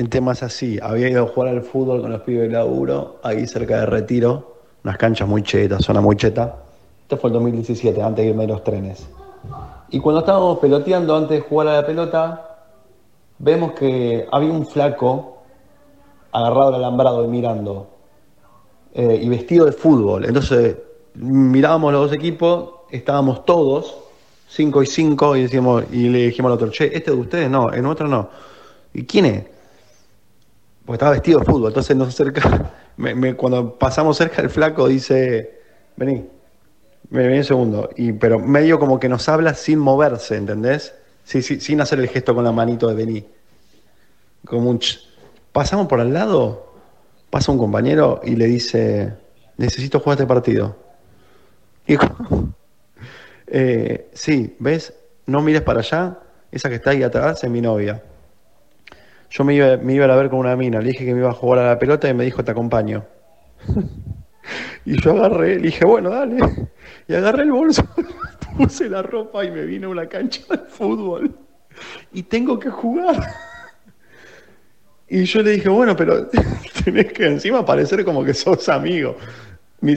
el 0.00 0.08
tema 0.08 0.32
es 0.32 0.42
así. 0.42 0.78
Había 0.82 1.10
ido 1.10 1.24
a 1.24 1.28
jugar 1.28 1.50
al 1.50 1.62
fútbol 1.62 2.00
con 2.00 2.10
los 2.10 2.22
pibes 2.22 2.48
de 2.48 2.54
laburo, 2.54 3.18
ahí 3.22 3.46
cerca 3.46 3.80
de 3.80 3.86
Retiro, 3.86 4.56
unas 4.82 4.96
canchas 4.96 5.28
muy 5.28 5.42
chetas, 5.42 5.84
zona 5.84 6.00
muy 6.00 6.16
cheta. 6.16 6.56
Este 7.02 7.18
fue 7.18 7.28
el 7.28 7.34
2017, 7.34 8.00
antes 8.00 8.24
de 8.24 8.30
irme 8.30 8.44
de 8.44 8.48
los 8.48 8.64
trenes. 8.64 9.06
Y 9.90 10.00
cuando 10.00 10.20
estábamos 10.20 10.58
peloteando, 10.58 11.14
antes 11.14 11.38
de 11.38 11.40
jugar 11.40 11.68
a 11.68 11.72
la 11.82 11.86
pelota, 11.86 12.60
vemos 13.38 13.72
que 13.72 14.26
había 14.32 14.50
un 14.50 14.66
flaco 14.66 15.42
agarrado 16.32 16.68
al 16.68 16.74
alambrado 16.76 17.22
y 17.26 17.28
mirando, 17.28 17.88
eh, 18.94 19.20
y 19.22 19.28
vestido 19.28 19.66
de 19.66 19.72
fútbol. 19.72 20.24
Entonces 20.24 20.76
mirábamos 21.14 21.92
los 21.92 22.02
dos 22.06 22.12
equipos, 22.14 22.70
estábamos 22.90 23.44
todos, 23.44 23.98
5 24.48 24.82
y 24.82 24.86
5, 24.86 25.36
y, 25.36 25.40
y 25.92 26.08
le 26.08 26.18
dijimos 26.26 26.48
al 26.48 26.54
otro, 26.54 26.70
che, 26.70 26.86
este 26.86 27.10
de 27.10 27.18
ustedes 27.18 27.50
no, 27.50 27.70
el 27.70 27.82
nuestro 27.82 28.08
no. 28.08 28.30
¿Y 28.94 29.04
quién 29.04 29.26
es? 29.26 29.59
Porque 30.84 30.96
estaba 30.96 31.12
vestido 31.12 31.40
de 31.40 31.46
fútbol, 31.46 31.68
entonces 31.68 31.96
nos 31.96 32.08
acerca, 32.08 32.72
cuando 33.36 33.78
pasamos 33.78 34.16
cerca 34.16 34.42
el 34.42 34.50
flaco 34.50 34.88
dice, 34.88 35.60
vení, 35.96 36.26
vení 37.10 37.38
un 37.38 37.44
segundo, 37.44 37.90
y, 37.96 38.12
pero 38.12 38.38
medio 38.38 38.78
como 38.78 38.98
que 38.98 39.08
nos 39.08 39.28
habla 39.28 39.54
sin 39.54 39.78
moverse, 39.78 40.36
¿entendés? 40.36 40.94
Sí, 41.24 41.42
sí, 41.42 41.60
sin 41.60 41.80
hacer 41.80 42.00
el 42.00 42.08
gesto 42.08 42.34
con 42.34 42.44
la 42.44 42.52
manito 42.52 42.88
de 42.88 42.94
vení. 42.94 43.26
Como 44.44 44.70
un... 44.70 44.80
Pasamos 45.52 45.86
por 45.86 46.00
al 46.00 46.12
lado, 46.12 46.72
pasa 47.28 47.52
un 47.52 47.58
compañero 47.58 48.20
y 48.24 48.36
le 48.36 48.46
dice, 48.46 49.14
necesito 49.56 50.00
jugar 50.00 50.16
este 50.16 50.26
partido. 50.26 50.76
Y 51.86 51.96
eh, 53.46 54.10
sí, 54.12 54.56
¿ves? 54.58 54.94
No 55.26 55.42
mires 55.42 55.62
para 55.62 55.80
allá, 55.80 56.18
esa 56.50 56.68
que 56.68 56.76
está 56.76 56.90
ahí 56.90 57.02
atrás 57.02 57.44
es 57.44 57.50
mi 57.50 57.60
novia. 57.60 58.02
Yo 59.30 59.44
me 59.44 59.54
iba, 59.54 59.76
me 59.76 59.94
iba 59.94 60.06
a 60.06 60.16
ver 60.16 60.28
con 60.28 60.40
una 60.40 60.56
mina, 60.56 60.80
le 60.80 60.88
dije 60.88 61.04
que 61.04 61.14
me 61.14 61.20
iba 61.20 61.30
a 61.30 61.34
jugar 61.34 61.60
a 61.60 61.68
la 61.68 61.78
pelota 61.78 62.08
y 62.08 62.14
me 62.14 62.24
dijo, 62.24 62.44
te 62.44 62.50
acompaño. 62.50 63.04
y 64.84 65.00
yo 65.00 65.12
agarré, 65.12 65.56
le 65.56 65.66
dije, 65.66 65.84
bueno, 65.84 66.10
dale. 66.10 66.38
Y 67.06 67.14
agarré 67.14 67.44
el 67.44 67.52
bolso, 67.52 67.86
puse 68.56 68.88
la 68.88 69.02
ropa 69.02 69.44
y 69.44 69.50
me 69.52 69.64
vine 69.64 69.86
a 69.86 69.88
una 69.88 70.08
cancha 70.08 70.42
de 70.50 70.58
fútbol. 70.58 71.32
Y 72.12 72.24
tengo 72.24 72.58
que 72.58 72.70
jugar. 72.70 73.24
Y 75.08 75.24
yo 75.24 75.42
le 75.42 75.52
dije, 75.52 75.68
bueno, 75.68 75.94
pero 75.96 76.28
tenés 76.84 77.12
que 77.12 77.26
encima 77.26 77.64
parecer 77.64 78.04
como 78.04 78.24
que 78.24 78.34
sos 78.34 78.68
amigo. 78.68 79.16
Me, 79.80 79.94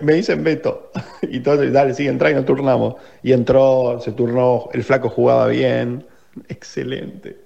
me, 0.00 0.14
dicen 0.14 0.42
Beto. 0.42 0.90
Y 1.22 1.38
entonces, 1.38 1.72
dale, 1.72 1.92
sí, 1.92 2.06
entra 2.06 2.30
y 2.30 2.34
nos 2.34 2.46
turnamos. 2.46 2.94
Y 3.22 3.32
entró, 3.32 4.00
se 4.00 4.12
turnó, 4.12 4.68
el 4.72 4.82
flaco 4.82 5.08
jugaba 5.08 5.48
bien. 5.48 6.06
Excelente. 6.48 7.45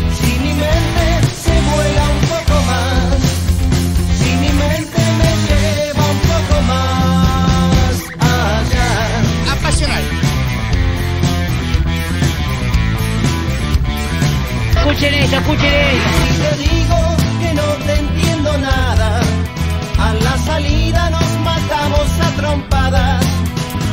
Escuchen. 15.03 15.97
Si 16.27 16.41
te 16.41 16.69
digo 16.69 16.97
que 17.41 17.53
no 17.55 17.63
te 17.87 17.93
entiendo 17.95 18.55
nada, 18.59 19.21
a 19.97 20.13
la 20.13 20.37
salida 20.37 21.09
nos 21.09 21.39
matamos 21.39 22.07
a 22.21 22.29
trompadas, 22.37 23.25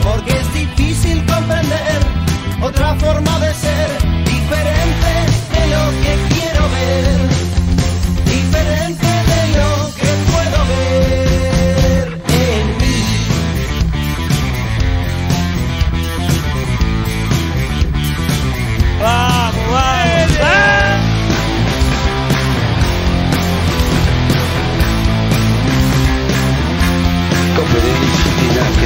porque 0.03 0.33
es 0.33 0.53
difícil 0.53 1.25
comprender 1.25 2.01
otra 2.61 2.95
forma 2.97 3.39
de 3.39 3.55
ser 3.55 3.89
diferente 4.27 5.11
de 5.55 5.63
lo 5.73 5.85
que 6.03 6.35
quiero 6.35 6.69
ver, 6.77 7.38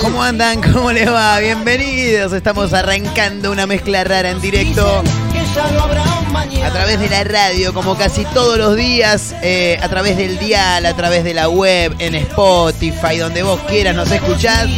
¿Cómo 0.00 0.22
andan? 0.22 0.60
¿Cómo 0.60 0.92
les 0.92 1.10
va? 1.10 1.38
Bienvenidos. 1.38 2.32
Estamos 2.32 2.72
arrancando 2.72 3.50
una 3.50 3.66
mezcla 3.66 4.04
rara 4.04 4.30
en 4.30 4.40
directo. 4.40 5.02
A 6.64 6.70
través 6.70 7.00
de 7.00 7.08
la 7.08 7.24
radio, 7.24 7.72
como 7.72 7.96
casi 7.96 8.24
todos 8.26 8.58
los 8.58 8.76
días, 8.76 9.34
eh, 9.42 9.78
a 9.80 9.88
través 9.88 10.16
del 10.16 10.38
dial, 10.38 10.84
a 10.84 10.94
través 10.94 11.24
de 11.24 11.32
la 11.32 11.48
web, 11.48 11.94
en 11.98 12.14
Spotify, 12.16 13.18
donde 13.18 13.42
vos 13.42 13.60
quieras 13.68 13.94
nos 13.94 14.10
escuchás. 14.10 14.68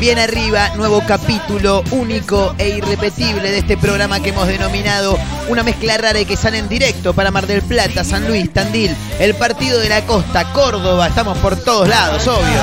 Bien 0.00 0.18
arriba, 0.18 0.70
nuevo 0.76 1.02
capítulo 1.06 1.82
único 1.90 2.54
e 2.58 2.68
irrepetible 2.68 3.50
de 3.50 3.58
este 3.58 3.76
programa 3.76 4.20
que 4.20 4.30
hemos 4.30 4.46
denominado 4.46 5.18
Una 5.48 5.62
mezcla 5.62 5.96
rara 5.96 6.20
y 6.20 6.26
que 6.26 6.36
sale 6.36 6.58
en 6.58 6.68
directo 6.68 7.14
para 7.14 7.30
Mar 7.30 7.46
del 7.46 7.62
Plata, 7.62 8.04
San 8.04 8.26
Luis, 8.28 8.52
Tandil, 8.52 8.94
el 9.18 9.34
partido 9.34 9.78
de 9.80 9.88
la 9.88 10.04
costa, 10.04 10.52
Córdoba, 10.52 11.06
estamos 11.06 11.38
por 11.38 11.56
todos 11.56 11.88
lados, 11.88 12.26
obvio. 12.28 12.60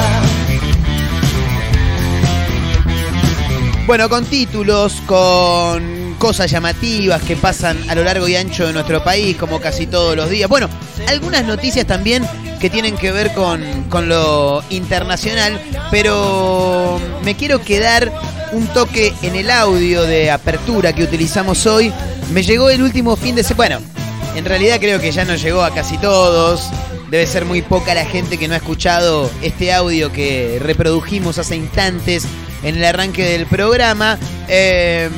Bueno, 3.88 4.08
con 4.08 4.24
títulos, 4.26 5.02
con 5.06 6.16
cosas 6.18 6.52
llamativas 6.52 7.24
que 7.24 7.36
pasan 7.36 7.90
a 7.90 7.96
lo 7.96 8.04
largo 8.04 8.28
y 8.28 8.36
ancho 8.36 8.68
de 8.68 8.74
nuestro 8.74 9.04
país, 9.04 9.36
como 9.36 9.60
casi 9.60 9.88
todos 9.88 10.16
los 10.16 10.30
días. 10.30 10.48
Bueno, 10.48 10.70
algunas 11.08 11.46
noticias 11.46 11.86
también 11.86 12.28
que 12.60 12.70
tienen 12.70 12.96
que 12.96 13.12
ver 13.12 13.34
con, 13.34 13.64
con 13.90 14.08
lo 14.08 14.64
internacional, 14.70 15.60
pero 15.90 17.00
me 17.24 17.36
quiero 17.36 17.62
quedar 17.62 18.12
un 18.52 18.68
toque 18.68 19.14
en 19.22 19.36
el 19.36 19.50
audio 19.50 20.04
de 20.04 20.30
apertura 20.30 20.94
que 20.94 21.04
utilizamos 21.04 21.66
hoy. 21.66 21.92
Me 22.32 22.44
llegó 22.44 22.70
el 22.70 22.82
último 22.82 23.16
fin 23.16 23.36
de 23.36 23.44
semana. 23.44 23.80
Bueno, 23.80 24.02
en 24.36 24.46
realidad 24.46 24.80
creo 24.80 25.00
que 25.00 25.12
ya 25.12 25.26
nos 25.26 25.42
llegó 25.42 25.64
a 25.64 25.74
casi 25.74 25.98
todos. 25.98 26.70
Debe 27.10 27.28
ser 27.28 27.46
muy 27.46 27.62
poca 27.62 27.94
la 27.94 28.06
gente 28.06 28.38
que 28.38 28.48
no 28.48 28.54
ha 28.54 28.58
escuchado 28.58 29.30
este 29.42 29.74
audio 29.74 30.12
que 30.12 30.58
reprodujimos 30.62 31.38
hace 31.38 31.58
instantes 31.58 32.26
en 32.64 32.78
el 32.78 32.86
arranque 32.86 33.26
del 33.26 33.46
programa. 33.46 34.18
Eh, 34.48 35.10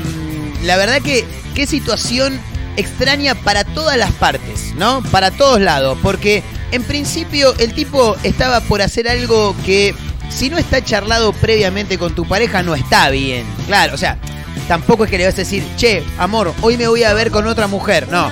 la 0.64 0.78
verdad 0.78 1.02
que 1.02 1.26
qué 1.54 1.68
situación 1.68 2.40
extraña 2.78 3.36
para 3.36 3.64
todas 3.64 3.98
las 3.98 4.12
partes, 4.14 4.74
¿no? 4.76 5.02
Para 5.12 5.32
todos 5.32 5.60
lados, 5.60 5.98
porque 6.02 6.44
en 6.72 6.84
principio 6.84 7.54
el 7.60 7.74
tipo 7.74 8.16
estaba 8.24 8.62
por 8.62 8.82
hacer 8.82 9.08
algo 9.08 9.56
que 9.66 9.94
si 10.30 10.50
no 10.50 10.58
está 10.58 10.84
charlado 10.84 11.34
previamente 11.34 11.98
con 11.98 12.16
tu 12.16 12.26
pareja 12.26 12.64
no 12.64 12.76
está 12.76 13.10
bien. 13.10 13.46
Claro, 13.68 13.94
o 13.94 13.98
sea, 13.98 14.18
tampoco 14.68 15.06
es 15.06 15.12
que 15.12 15.18
le 15.18 15.26
vas 15.26 15.36
a 15.36 15.38
decir, 15.38 15.64
che, 15.78 16.04
amor, 16.18 16.54
hoy 16.62 16.78
me 16.78 16.88
voy 16.88 17.04
a 17.04 17.14
ver 17.14 17.32
con 17.32 17.48
otra 17.48 17.68
mujer. 17.68 18.08
No. 18.10 18.32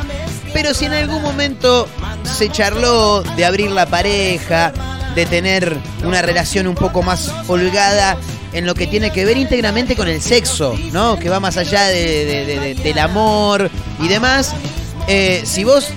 Pero 0.53 0.73
si 0.73 0.85
en 0.85 0.93
algún 0.93 1.21
momento 1.21 1.87
se 2.23 2.49
charló 2.49 3.21
de 3.21 3.45
abrir 3.45 3.71
la 3.71 3.85
pareja, 3.85 4.73
de 5.15 5.25
tener 5.25 5.77
una 6.03 6.21
relación 6.21 6.67
un 6.67 6.75
poco 6.75 7.03
más 7.03 7.31
holgada 7.47 8.17
en 8.53 8.65
lo 8.65 8.75
que 8.75 8.87
tiene 8.87 9.11
que 9.11 9.25
ver 9.25 9.37
íntegramente 9.37 9.95
con 9.95 10.07
el 10.07 10.21
sexo, 10.21 10.77
¿no? 10.91 11.17
Que 11.17 11.29
va 11.29 11.39
más 11.39 11.57
allá 11.57 11.85
de- 11.87 12.25
de- 12.25 12.45
de- 12.45 12.59
de- 12.59 12.73
del 12.75 12.99
amor 12.99 13.69
y 13.99 14.07
demás. 14.07 14.53
Eh, 15.07 15.41
si 15.45 15.63
vos 15.63 15.87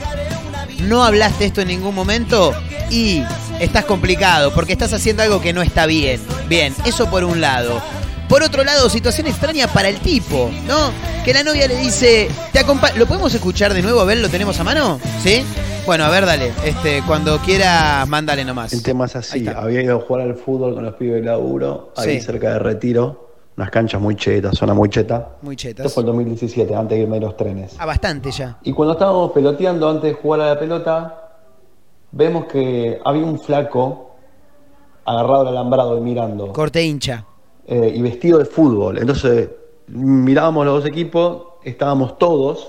no 0.81 1.05
hablaste 1.05 1.45
esto 1.47 1.61
en 1.63 1.69
ningún 1.69 1.95
momento 1.95 2.53
y 2.91 3.23
estás 3.61 3.85
complicado 3.85 4.53
porque 4.55 4.73
estás 4.73 4.93
haciendo 4.93 5.23
algo 5.23 5.41
que 5.41 5.53
no 5.53 5.63
está 5.63 5.87
bien. 5.87 6.21
Bien, 6.49 6.75
eso 6.85 7.09
por 7.11 7.25
un 7.25 7.41
lado. 7.41 7.83
Por 8.29 8.43
otro 8.43 8.65
lado, 8.65 8.89
situación 8.89 9.27
extraña 9.27 9.67
para 9.69 9.89
el 9.89 9.99
tipo, 10.01 10.51
¿no? 10.67 10.91
Que 11.25 11.35
la 11.35 11.43
novia 11.43 11.69
le 11.69 11.77
dice, 11.77 12.29
te 12.53 12.65
¿Lo 12.97 13.07
podemos 13.07 13.35
escuchar 13.35 13.75
de 13.75 13.83
nuevo? 13.83 14.01
A 14.01 14.05
ver, 14.05 14.19
¿lo 14.19 14.29
tenemos 14.29 14.59
a 14.61 14.65
mano? 14.65 14.99
¿Sí? 15.23 15.45
Bueno, 15.87 16.05
a 16.05 16.09
ver, 16.11 16.25
dale. 16.25 16.51
Este, 16.65 17.03
cuando 17.07 17.37
quiera, 17.39 18.05
mándale 18.09 18.45
nomás. 18.45 18.73
El 18.73 18.83
tema 18.83 19.05
es 19.05 19.17
así, 19.17 19.47
había 19.47 19.83
ido 19.83 19.99
a 19.99 20.01
jugar 20.01 20.23
al 20.23 20.35
fútbol 20.35 20.75
con 20.75 20.85
los 20.85 20.95
pibes 20.95 21.17
de 21.17 21.23
laburo, 21.27 21.93
ahí 21.97 22.19
Sí. 22.19 22.21
cerca 22.23 22.53
de 22.55 22.59
Retiro, 22.59 23.29
unas 23.57 23.71
canchas 23.71 24.01
muy 24.01 24.17
chetas, 24.17 24.57
zona 24.57 24.73
muy 24.73 24.89
cheta. 24.89 25.37
Muy 25.43 25.55
Esto 25.57 25.69
chetas. 25.69 25.93
fue 25.93 26.03
el 26.03 26.07
2017, 26.07 26.75
antes 26.75 26.97
de 26.97 27.03
irme 27.05 27.19
a 27.19 27.21
los 27.21 27.37
trenes. 27.37 27.77
Ah, 27.79 27.85
bastante 27.85 28.31
ya. 28.31 28.59
Y 28.63 28.73
cuando 28.73 28.95
estábamos 28.95 29.33
peloteando 29.33 29.89
antes 29.91 30.05
de 30.05 30.15
jugar 30.15 30.41
a 30.41 30.47
la 30.55 30.59
pelota, 30.59 31.21
vemos 32.13 32.47
que 32.47 32.99
había 33.05 33.25
un 33.25 33.39
flaco 33.39 34.17
agarrado 35.05 35.43
al 35.43 35.49
alambrado 35.49 35.99
y 35.99 36.01
mirando, 36.01 36.51
Corte 36.55 36.83
hincha. 36.83 37.27
eh, 37.67 37.93
y 37.95 38.01
vestido 38.01 38.39
de 38.39 38.47
fútbol. 38.47 38.97
Entonces 38.99 39.51
mirábamos 39.89 40.65
los 40.65 40.77
dos 40.83 40.87
equipos, 40.87 41.43
estábamos 41.63 42.17
todos, 42.17 42.69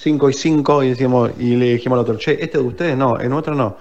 5 0.00 0.30
y 0.30 0.32
5, 0.32 0.84
y, 0.84 0.88
decíamos, 0.90 1.32
y 1.40 1.56
le 1.56 1.72
dijimos 1.74 1.96
al 1.96 2.02
otro, 2.02 2.16
che, 2.18 2.32
este 2.42 2.58
de 2.58 2.64
ustedes 2.64 2.96
no, 2.96 3.18
el 3.18 3.28
nuestro 3.28 3.54
no. 3.54 3.76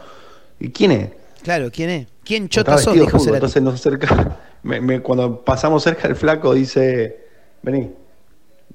¿Y 0.60 0.70
quién 0.70 0.92
es? 0.92 1.10
Claro, 1.44 1.70
¿quién 1.72 1.90
es? 1.92 2.08
¿Quién 2.24 2.50
chota 2.50 2.78
sos? 2.80 2.94
Dijo 2.96 3.20
fútbol, 3.20 3.36
entonces 3.36 3.62
nos 3.62 3.76
acerca, 3.76 4.38
me- 4.64 4.82
me- 4.82 5.02
cuando 5.02 5.42
pasamos 5.46 5.84
cerca 5.84 6.08
el 6.08 6.16
flaco 6.16 6.56
dice, 6.56 7.24
vení, 7.62 7.92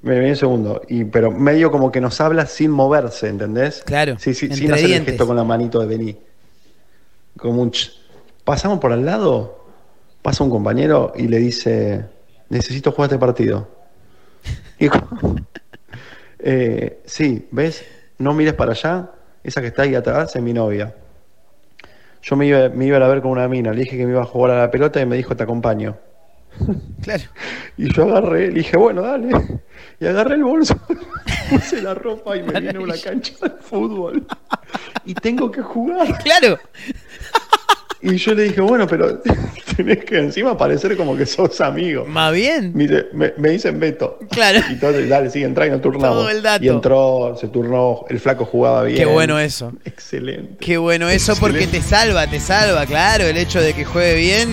vení 0.01 0.29
un 0.29 0.35
segundo, 0.37 0.81
y, 0.87 1.03
pero 1.03 1.31
medio 1.31 1.69
como 1.69 1.91
que 1.91 1.99
nos 1.99 2.21
habla 2.21 2.45
sin 2.45 2.71
moverse, 2.71 3.27
¿entendés? 3.27 3.83
Claro, 3.85 4.15
sí, 4.19 4.33
sí, 4.33 4.47
sin 4.55 4.71
hacer 4.71 4.85
el 4.85 5.05
gesto 5.05 5.27
con 5.27 5.35
la 5.35 5.43
manito 5.43 5.79
de 5.81 5.85
vení. 5.87 6.17
Como 7.37 7.61
un 7.61 7.71
ch. 7.71 7.91
Pasamos 8.45 8.79
por 8.79 8.93
al 8.93 9.05
lado, 9.05 9.65
pasa 10.21 10.43
un 10.45 10.49
compañero 10.49 11.11
y 11.15 11.27
le 11.27 11.39
dice, 11.39 12.05
necesito 12.49 12.93
jugar 12.93 13.09
este 13.09 13.19
partido. 13.19 13.67
Y 14.79 14.87
como, 14.87 15.35
eh, 16.43 17.01
sí, 17.05 17.47
¿ves? 17.51 17.85
No 18.17 18.33
mires 18.33 18.53
para 18.53 18.71
allá, 18.71 19.11
esa 19.43 19.61
que 19.61 19.67
está 19.67 19.83
ahí 19.83 19.95
atrás 19.95 20.35
es 20.35 20.41
mi 20.41 20.53
novia. 20.53 20.93
Yo 22.21 22.35
me 22.35 22.45
iba, 22.45 22.69
me 22.69 22.85
iba 22.85 22.97
a 22.97 23.07
ver 23.07 23.21
con 23.21 23.31
una 23.31 23.47
mina, 23.47 23.71
le 23.71 23.81
dije 23.81 23.97
que 23.97 24.05
me 24.05 24.11
iba 24.11 24.21
a 24.21 24.25
jugar 24.25 24.51
a 24.51 24.61
la 24.61 24.71
pelota 24.71 25.01
y 25.01 25.05
me 25.05 25.17
dijo 25.17 25.35
te 25.35 25.43
acompaño. 25.43 25.97
Claro. 27.03 27.23
Y 27.77 27.91
yo 27.93 28.03
agarré, 28.03 28.47
le 28.47 28.59
dije, 28.59 28.77
bueno, 28.77 29.01
dale. 29.01 29.29
Y 29.99 30.05
agarré 30.05 30.35
el 30.35 30.43
bolso, 30.43 30.79
puse 31.49 31.81
la 31.81 31.93
ropa 31.93 32.37
y 32.37 32.43
me 32.43 32.59
vine 32.59 32.77
a 32.77 32.79
una 32.79 32.95
cancha 32.97 33.33
de 33.41 33.49
fútbol. 33.49 34.25
Y 35.03 35.13
tengo 35.15 35.51
que 35.51 35.61
jugar. 35.61 36.17
Claro. 36.23 36.59
Y 38.05 38.17
yo 38.17 38.33
le 38.33 38.43
dije, 38.43 38.59
bueno, 38.61 38.85
pero 38.85 39.19
tenés 39.77 40.03
que 40.03 40.17
encima 40.19 40.57
parecer 40.57 40.97
como 40.97 41.15
que 41.15 41.25
sos 41.25 41.59
amigo. 41.61 42.05
Más 42.05 42.33
bien. 42.33 42.71
Me, 42.75 42.83
dice- 42.83 43.05
me- 43.13 43.33
me 43.37 43.49
dicen 43.51 43.79
Beto. 43.79 44.19
Claro. 44.29 44.59
Y 44.69 44.73
entonces, 44.73 45.07
dale, 45.07 45.29
sigue, 45.29 45.45
entra 45.45 45.67
y 45.67 45.69
nos 45.71 45.81
turnamos. 45.81 46.17
Todo 46.17 46.29
el 46.29 46.41
dato. 46.41 46.63
Y 46.65 46.67
entró, 46.67 47.37
se 47.39 47.47
turnó, 47.47 48.05
el 48.09 48.19
flaco 48.19 48.45
jugaba 48.45 48.83
bien. 48.83 48.97
Qué 48.97 49.05
bueno 49.05 49.39
eso. 49.39 49.71
Excelente. 49.85 50.57
Qué 50.59 50.77
bueno 50.77 51.07
eso 51.09 51.35
porque 51.39 51.65
te 51.67 51.81
salva, 51.81 52.27
te 52.27 52.39
salva, 52.39 52.85
claro. 52.85 53.23
El 53.23 53.37
hecho 53.37 53.61
de 53.61 53.73
que 53.73 53.85
juegue 53.85 54.15
bien 54.15 54.49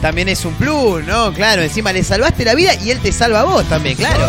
también 0.00 0.28
es 0.28 0.44
un 0.44 0.54
plus, 0.54 1.04
¿no? 1.04 1.32
Claro, 1.34 1.62
encima 1.62 1.92
le 1.92 2.02
salvaste 2.02 2.44
la 2.44 2.54
vida 2.54 2.72
y 2.84 2.90
él 2.90 2.98
te 3.00 3.12
salva 3.12 3.40
a 3.40 3.44
vos 3.44 3.64
también, 3.68 3.96
claro. 3.96 4.28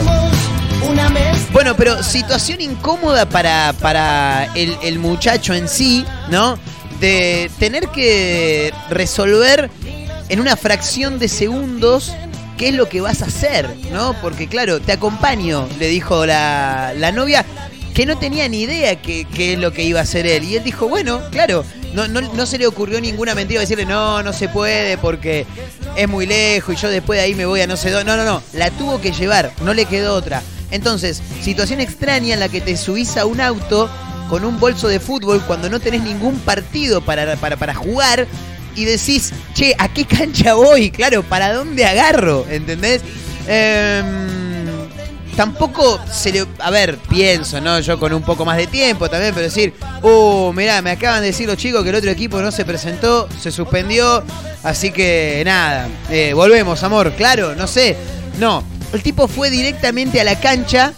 Una 0.89 1.09
Bueno, 1.51 1.75
pero 1.75 2.03
situación 2.03 2.61
incómoda 2.61 3.27
para, 3.27 3.73
para 3.81 4.45
el, 4.55 4.75
el 4.83 4.99
muchacho 4.99 5.53
en 5.53 5.67
sí, 5.67 6.05
¿no? 6.29 6.59
De 6.99 7.51
tener 7.59 7.89
que 7.89 8.73
resolver 8.89 9.69
en 10.29 10.39
una 10.39 10.55
fracción 10.55 11.19
de 11.19 11.27
segundos 11.27 12.13
qué 12.57 12.69
es 12.69 12.75
lo 12.75 12.87
que 12.87 13.01
vas 13.01 13.21
a 13.21 13.25
hacer, 13.25 13.69
¿no? 13.91 14.15
Porque 14.21 14.47
claro, 14.47 14.79
te 14.79 14.91
acompaño, 14.91 15.67
le 15.77 15.87
dijo 15.87 16.25
la, 16.25 16.93
la 16.95 17.11
novia, 17.11 17.45
que 17.93 18.05
no 18.05 18.17
tenía 18.17 18.47
ni 18.47 18.61
idea 18.61 19.01
qué 19.01 19.25
qué 19.33 19.53
es 19.53 19.59
lo 19.59 19.71
que 19.71 19.83
iba 19.83 19.99
a 19.99 20.03
hacer 20.03 20.25
él. 20.25 20.43
Y 20.43 20.57
él 20.57 20.63
dijo, 20.63 20.87
bueno, 20.87 21.21
claro, 21.31 21.63
no, 21.93 22.07
no, 22.07 22.21
no 22.21 22.45
se 22.45 22.57
le 22.57 22.67
ocurrió 22.67 22.99
ninguna 22.99 23.35
mentira 23.35 23.61
decirle, 23.61 23.85
no, 23.85 24.21
no 24.21 24.33
se 24.33 24.49
puede 24.49 24.97
porque 24.97 25.45
es 25.95 26.07
muy 26.09 26.25
lejos 26.25 26.75
y 26.75 26.77
yo 26.77 26.89
después 26.89 27.17
de 27.17 27.25
ahí 27.25 27.35
me 27.35 27.45
voy 27.45 27.61
a 27.61 27.67
no 27.67 27.77
sé 27.77 27.89
dónde. 27.91 28.11
No, 28.11 28.17
no, 28.17 28.25
no, 28.25 28.43
la 28.53 28.69
tuvo 28.71 28.99
que 28.99 29.11
llevar, 29.11 29.51
no 29.61 29.73
le 29.73 29.85
quedó 29.85 30.13
otra. 30.13 30.43
Entonces, 30.71 31.21
situación 31.41 31.79
extraña 31.79 32.33
en 32.33 32.39
la 32.41 32.49
que 32.49 32.59
te 32.59 32.75
subís 32.75 33.15
a 33.17 33.25
un 33.25 33.39
auto 33.39 33.89
con 34.29 34.45
un 34.45 34.59
bolso 34.59 34.87
de 34.87 34.99
fútbol 34.99 35.41
cuando 35.45 35.69
no 35.69 35.79
tenés 35.79 36.01
ningún 36.01 36.39
partido 36.39 37.01
para, 37.01 37.35
para, 37.35 37.57
para 37.57 37.73
jugar 37.73 38.27
y 38.75 38.85
decís, 38.85 39.31
che, 39.53 39.73
¿a 39.77 39.87
qué 39.87 40.05
cancha 40.05 40.53
voy? 40.53 40.91
Claro, 40.91 41.23
¿para 41.23 41.53
dónde 41.53 41.85
agarro? 41.85 42.45
¿Entendés? 42.49 43.01
Em, 43.47 44.05
tampoco 45.35 45.99
se 46.11 46.31
le. 46.31 46.45
A 46.59 46.69
ver, 46.71 46.97
pienso, 47.09 47.61
¿no? 47.61 47.79
Yo 47.79 47.99
con 47.99 48.13
un 48.13 48.21
poco 48.21 48.45
más 48.45 48.57
de 48.57 48.67
tiempo 48.67 49.09
también, 49.09 49.33
pero 49.33 49.45
decir, 49.45 49.73
oh, 50.01 50.51
mirá, 50.53 50.81
me 50.81 50.91
acaban 50.91 51.21
de 51.21 51.27
decir 51.27 51.47
los 51.47 51.57
chicos 51.57 51.83
que 51.83 51.89
el 51.89 51.95
otro 51.95 52.11
equipo 52.11 52.41
no 52.41 52.51
se 52.51 52.65
presentó, 52.65 53.29
se 53.39 53.51
suspendió, 53.51 54.23
así 54.63 54.91
que 54.91 55.41
nada, 55.45 55.87
eh, 56.09 56.33
volvemos, 56.33 56.83
amor, 56.83 57.13
claro, 57.13 57.55
no 57.55 57.67
sé. 57.67 57.95
No, 58.39 58.63
el 58.91 59.01
tipo 59.01 59.27
fue 59.27 59.49
directamente 59.49 60.19
a 60.19 60.23
la 60.23 60.39
cancha. 60.39 60.93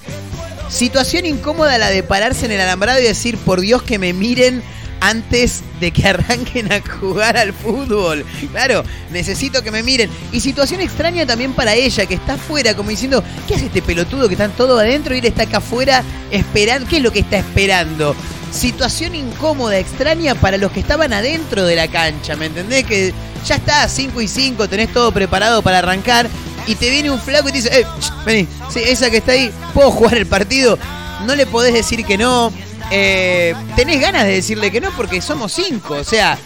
Situación 0.69 1.25
incómoda 1.25 1.77
la 1.77 1.89
de 1.89 2.03
pararse 2.03 2.45
en 2.45 2.51
el 2.51 2.61
alambrado 2.61 2.99
y 2.99 3.03
decir, 3.03 3.37
por 3.37 3.61
Dios 3.61 3.83
que 3.83 3.99
me 3.99 4.13
miren 4.13 4.61
antes 4.99 5.63
de 5.79 5.91
que 5.91 6.07
arranquen 6.07 6.71
a 6.71 6.81
jugar 6.81 7.37
al 7.37 7.53
fútbol. 7.53 8.25
Claro, 8.51 8.83
necesito 9.11 9.61
que 9.63 9.71
me 9.71 9.83
miren. 9.83 10.09
Y 10.31 10.39
situación 10.39 10.81
extraña 10.81 11.25
también 11.25 11.53
para 11.53 11.73
ella, 11.73 12.05
que 12.05 12.15
está 12.15 12.33
afuera, 12.33 12.75
como 12.75 12.89
diciendo, 12.89 13.23
¿qué 13.47 13.55
hace 13.55 13.67
este 13.67 13.81
pelotudo 13.81 14.27
que 14.27 14.33
están 14.33 14.51
todos 14.51 14.79
adentro 14.79 15.15
y 15.15 15.19
él 15.19 15.25
está 15.25 15.43
acá 15.43 15.57
afuera 15.57 16.03
esperando? 16.31 16.87
¿Qué 16.89 16.97
es 16.97 17.03
lo 17.03 17.11
que 17.11 17.19
está 17.19 17.37
esperando? 17.37 18.15
Situación 18.51 19.13
incómoda, 19.13 19.77
extraña 19.77 20.33
para 20.35 20.57
los 20.57 20.71
que 20.71 20.79
estaban 20.79 21.13
adentro 21.13 21.65
de 21.65 21.75
la 21.75 21.89
cancha, 21.89 22.35
¿me 22.35 22.45
entendés? 22.45 22.85
Que 22.85 23.13
ya 23.45 23.55
está, 23.55 23.87
5 23.87 24.21
y 24.21 24.27
5, 24.27 24.67
tenés 24.69 24.91
todo 24.93 25.11
preparado 25.11 25.61
para 25.61 25.79
arrancar 25.79 26.29
y 26.67 26.75
te 26.75 26.89
viene 26.89 27.09
un 27.09 27.19
flaco 27.19 27.49
y 27.49 27.53
te 27.53 27.57
dice, 27.59 27.79
eh, 27.79 27.85
vení, 28.25 28.47
sí, 28.69 28.81
esa 28.85 29.09
que 29.09 29.17
está 29.17 29.31
ahí, 29.31 29.51
¿puedo 29.73 29.89
jugar 29.89 30.15
el 30.15 30.25
partido? 30.25 30.77
No 31.25 31.33
le 31.33 31.45
podés 31.45 31.73
decir 31.73 32.05
que 32.05 32.17
no. 32.17 32.51
Eh, 32.91 33.55
tenés 33.75 33.99
ganas 33.99 34.25
de 34.25 34.33
decirle 34.33 34.69
que 34.69 34.81
no 34.81 34.91
porque 34.91 35.21
somos 35.21 35.53
cinco. 35.53 35.95
O 35.95 36.03
sea, 36.03 36.37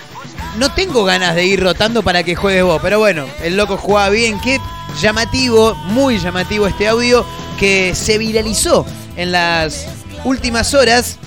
no 0.57 0.71
tengo 0.73 1.03
ganas 1.03 1.35
de 1.35 1.45
ir 1.45 1.61
rotando 1.61 2.03
para 2.03 2.23
que 2.23 2.35
juegues 2.35 2.63
vos. 2.63 2.79
Pero 2.81 2.99
bueno, 2.99 3.25
el 3.43 3.57
loco 3.57 3.77
jugaba 3.77 4.09
bien. 4.09 4.39
Qué 4.39 4.59
llamativo, 5.01 5.75
muy 5.85 6.19
llamativo 6.19 6.67
este 6.67 6.87
audio 6.87 7.25
que 7.59 7.93
se 7.95 8.17
viralizó 8.17 8.85
en 9.17 9.31
las 9.31 9.87
últimas 10.23 10.73
horas. 10.73 11.17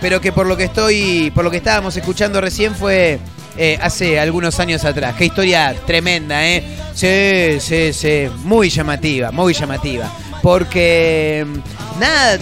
Pero 0.00 0.20
que 0.20 0.30
por 0.30 0.46
lo 0.46 0.56
que 0.56 0.64
estoy, 0.64 1.32
por 1.34 1.42
lo 1.42 1.50
que 1.50 1.56
estábamos 1.56 1.96
escuchando 1.96 2.40
recién 2.40 2.74
fue 2.74 3.18
eh, 3.56 3.78
hace 3.80 4.18
algunos 4.18 4.58
años 4.60 4.84
atrás. 4.84 5.14
Qué 5.16 5.26
historia 5.26 5.74
tremenda, 5.86 6.46
¿eh? 6.46 6.62
Sí, 6.94 7.60
sí, 7.60 7.92
sí. 7.92 8.28
Muy 8.44 8.68
llamativa, 8.68 9.30
muy 9.30 9.54
llamativa. 9.54 10.10
Porque, 10.42 11.46
mm, 11.46 12.00
nada, 12.00 12.38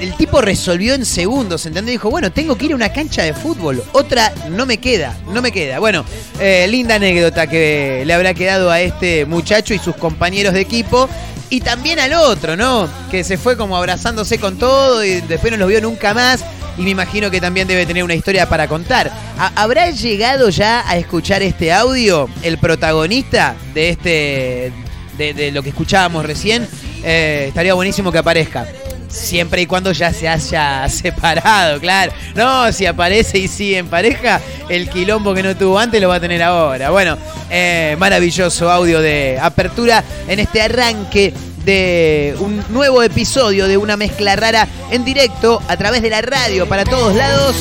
el 0.00 0.14
tipo 0.14 0.40
resolvió 0.40 0.94
en 0.94 1.04
segundos, 1.04 1.66
¿entendés? 1.66 1.92
Dijo, 1.92 2.10
bueno, 2.10 2.30
tengo 2.30 2.56
que 2.56 2.66
ir 2.66 2.72
a 2.72 2.76
una 2.76 2.92
cancha 2.92 3.22
de 3.22 3.34
fútbol. 3.34 3.82
Otra 3.92 4.32
no 4.50 4.64
me 4.66 4.78
queda, 4.78 5.16
no 5.32 5.42
me 5.42 5.50
queda. 5.50 5.78
Bueno, 5.78 6.04
eh, 6.38 6.66
linda 6.68 6.96
anécdota 6.96 7.46
que 7.46 8.04
le 8.06 8.14
habrá 8.14 8.34
quedado 8.34 8.70
a 8.70 8.80
este 8.80 9.26
muchacho 9.26 9.74
y 9.74 9.78
sus 9.78 9.96
compañeros 9.96 10.54
de 10.54 10.60
equipo. 10.60 11.08
Y 11.50 11.60
también 11.62 11.98
al 11.98 12.12
otro, 12.12 12.56
¿no? 12.56 12.88
Que 13.10 13.24
se 13.24 13.38
fue 13.38 13.56
como 13.56 13.76
abrazándose 13.76 14.38
con 14.38 14.58
todo 14.58 15.02
y 15.02 15.22
después 15.22 15.50
no 15.50 15.56
los 15.56 15.68
vio 15.68 15.80
nunca 15.80 16.12
más. 16.12 16.44
Y 16.78 16.82
me 16.82 16.90
imagino 16.90 17.30
que 17.30 17.40
también 17.40 17.66
debe 17.66 17.84
tener 17.86 18.04
una 18.04 18.14
historia 18.14 18.48
para 18.48 18.68
contar. 18.68 19.10
¿Ha- 19.38 19.52
¿Habrá 19.56 19.90
llegado 19.90 20.48
ya 20.48 20.84
a 20.88 20.96
escuchar 20.96 21.42
este 21.42 21.72
audio 21.72 22.28
el 22.42 22.56
protagonista 22.58 23.56
de 23.74 23.88
este 23.90 24.72
de, 25.18 25.34
de 25.34 25.50
lo 25.52 25.62
que 25.62 25.70
escuchábamos 25.70 26.24
recién? 26.24 26.66
Eh, 27.02 27.46
estaría 27.48 27.74
buenísimo 27.74 28.12
que 28.12 28.18
aparezca. 28.18 28.66
Siempre 29.08 29.62
y 29.62 29.66
cuando 29.66 29.90
ya 29.92 30.12
se 30.12 30.28
haya 30.28 30.86
separado, 30.90 31.80
claro. 31.80 32.12
No, 32.34 32.70
si 32.72 32.86
aparece 32.86 33.38
y 33.38 33.48
sigue 33.48 33.78
en 33.78 33.88
pareja, 33.88 34.40
el 34.68 34.88
quilombo 34.88 35.34
que 35.34 35.42
no 35.42 35.56
tuvo 35.56 35.78
antes 35.78 36.00
lo 36.00 36.08
va 36.08 36.16
a 36.16 36.20
tener 36.20 36.42
ahora. 36.42 36.90
Bueno, 36.90 37.16
eh, 37.50 37.96
maravilloso 37.98 38.70
audio 38.70 39.00
de 39.00 39.38
apertura 39.40 40.04
en 40.28 40.38
este 40.40 40.60
arranque 40.62 41.32
de 41.64 42.34
un 42.40 42.62
nuevo 42.70 43.02
episodio 43.02 43.66
de 43.66 43.76
una 43.76 43.96
mezcla 43.96 44.36
rara 44.36 44.68
en 44.90 45.04
directo 45.04 45.62
a 45.68 45.76
través 45.76 46.02
de 46.02 46.10
la 46.10 46.22
radio 46.22 46.68
para 46.68 46.84
todos 46.84 47.14
lados. 47.14 47.56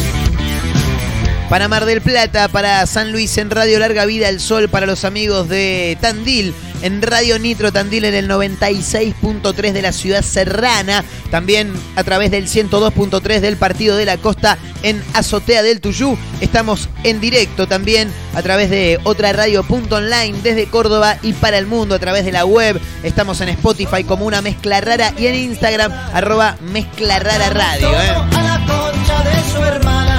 Para 1.50 1.70
Mar 1.70 1.86
del 1.86 2.02
Plata, 2.02 2.50
para 2.50 2.86
San 2.86 3.12
Luis 3.12 3.38
en 3.38 3.50
Radio 3.50 3.80
Larga 3.80 4.06
Vida 4.06 4.28
El 4.28 4.42
Sol, 4.42 4.68
para 4.68 4.86
los 4.86 5.06
amigos 5.06 5.48
de 5.48 5.98
Tandil, 6.02 6.54
en 6.82 7.02
Radio 7.02 7.40
Nitro 7.40 7.72
Tandil 7.72 8.06
en 8.06 8.14
el 8.14 8.30
96.3 8.30 9.72
de 9.72 9.82
la 9.82 9.92
ciudad 9.92 10.22
serrana, 10.22 11.04
también 11.32 11.74
a 11.96 12.04
través 12.04 12.32
del 12.32 12.48
102.3 12.48 13.40
del 13.40 13.58
Partido 13.58 13.98
de 13.98 14.06
la 14.06 14.18
Costa 14.18 14.58
en 14.84 15.02
Azotea 15.14 15.64
del 15.64 15.82
Tuyú. 15.82 16.18
Estamos 16.42 16.90
en 17.04 17.20
directo 17.20 17.68
también 17.68 18.12
a 18.36 18.42
través 18.42 18.70
de 18.70 19.00
otra 19.04 19.34
radio.online 19.34 20.40
desde 20.44 20.68
Córdoba 20.68 21.18
y 21.22 21.34
para 21.34 21.58
el 21.58 21.68
mundo 21.68 21.96
a 21.96 22.00
través 22.00 22.26
de 22.26 22.32
la 22.32 22.46
web. 22.46 22.80
Estamos 23.04 23.42
en 23.42 23.50
Spotify 23.50 24.04
como 24.04 24.26
una 24.26 24.42
mezcla 24.42 24.82
rara 24.82 25.14
y 25.18 25.28
en 25.28 25.36
Instagram 25.36 25.92
arroba 26.14 26.58
mezcla 26.62 27.20
rara 27.20 27.50
radio. 27.50 27.90
¿eh? 27.90 30.17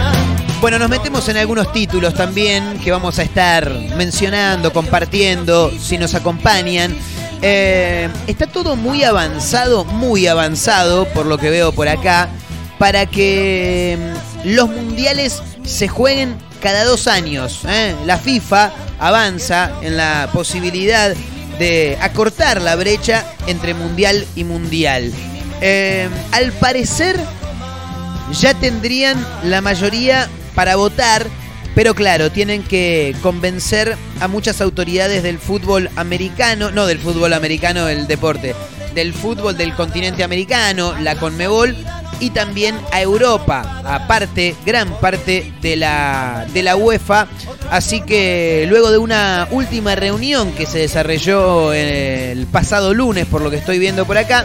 Bueno, 0.60 0.80
nos 0.80 0.90
metemos 0.90 1.28
en 1.28 1.36
algunos 1.36 1.72
títulos 1.72 2.14
también 2.14 2.80
que 2.82 2.90
vamos 2.90 3.20
a 3.20 3.22
estar 3.22 3.70
mencionando, 3.96 4.72
compartiendo, 4.72 5.70
si 5.78 5.98
nos 5.98 6.16
acompañan. 6.16 6.96
Eh, 7.42 8.08
está 8.26 8.48
todo 8.48 8.74
muy 8.74 9.04
avanzado, 9.04 9.84
muy 9.84 10.26
avanzado, 10.26 11.06
por 11.14 11.26
lo 11.26 11.38
que 11.38 11.50
veo 11.50 11.70
por 11.70 11.86
acá, 11.86 12.28
para 12.76 13.06
que 13.06 13.96
mm, 14.44 14.48
los 14.48 14.68
mundiales 14.68 15.40
se 15.64 15.86
jueguen 15.86 16.34
cada 16.60 16.84
dos 16.84 17.06
años. 17.06 17.60
¿eh? 17.68 17.94
La 18.04 18.18
FIFA 18.18 18.72
avanza 18.98 19.70
en 19.80 19.96
la 19.96 20.28
posibilidad 20.32 21.14
de 21.60 21.96
acortar 22.00 22.60
la 22.60 22.74
brecha 22.74 23.24
entre 23.46 23.74
mundial 23.74 24.26
y 24.34 24.42
mundial. 24.42 25.12
Eh, 25.60 26.08
al 26.32 26.50
parecer 26.50 27.16
ya 28.32 28.54
tendrían 28.54 29.24
la 29.44 29.60
mayoría 29.60 30.28
para 30.58 30.74
votar, 30.74 31.24
pero 31.76 31.94
claro, 31.94 32.32
tienen 32.32 32.64
que 32.64 33.14
convencer 33.22 33.96
a 34.18 34.26
muchas 34.26 34.60
autoridades 34.60 35.22
del 35.22 35.38
fútbol 35.38 35.88
americano, 35.94 36.72
no 36.72 36.86
del 36.86 36.98
fútbol 36.98 37.32
americano, 37.32 37.86
el 37.86 38.08
deporte, 38.08 38.56
del 38.92 39.14
fútbol 39.14 39.56
del 39.56 39.72
continente 39.74 40.24
americano, 40.24 40.98
la 40.98 41.14
Conmebol 41.14 41.76
y 42.18 42.30
también 42.30 42.74
a 42.90 43.00
Europa, 43.00 43.82
aparte, 43.84 44.56
gran 44.66 44.98
parte 44.98 45.52
de 45.62 45.76
la, 45.76 46.44
de 46.52 46.64
la 46.64 46.74
UEFA. 46.74 47.28
Así 47.70 48.00
que 48.00 48.66
luego 48.68 48.90
de 48.90 48.98
una 48.98 49.46
última 49.52 49.94
reunión 49.94 50.50
que 50.50 50.66
se 50.66 50.78
desarrolló 50.78 51.72
el 51.72 52.48
pasado 52.48 52.92
lunes, 52.94 53.26
por 53.26 53.42
lo 53.42 53.50
que 53.50 53.58
estoy 53.58 53.78
viendo 53.78 54.06
por 54.06 54.18
acá, 54.18 54.44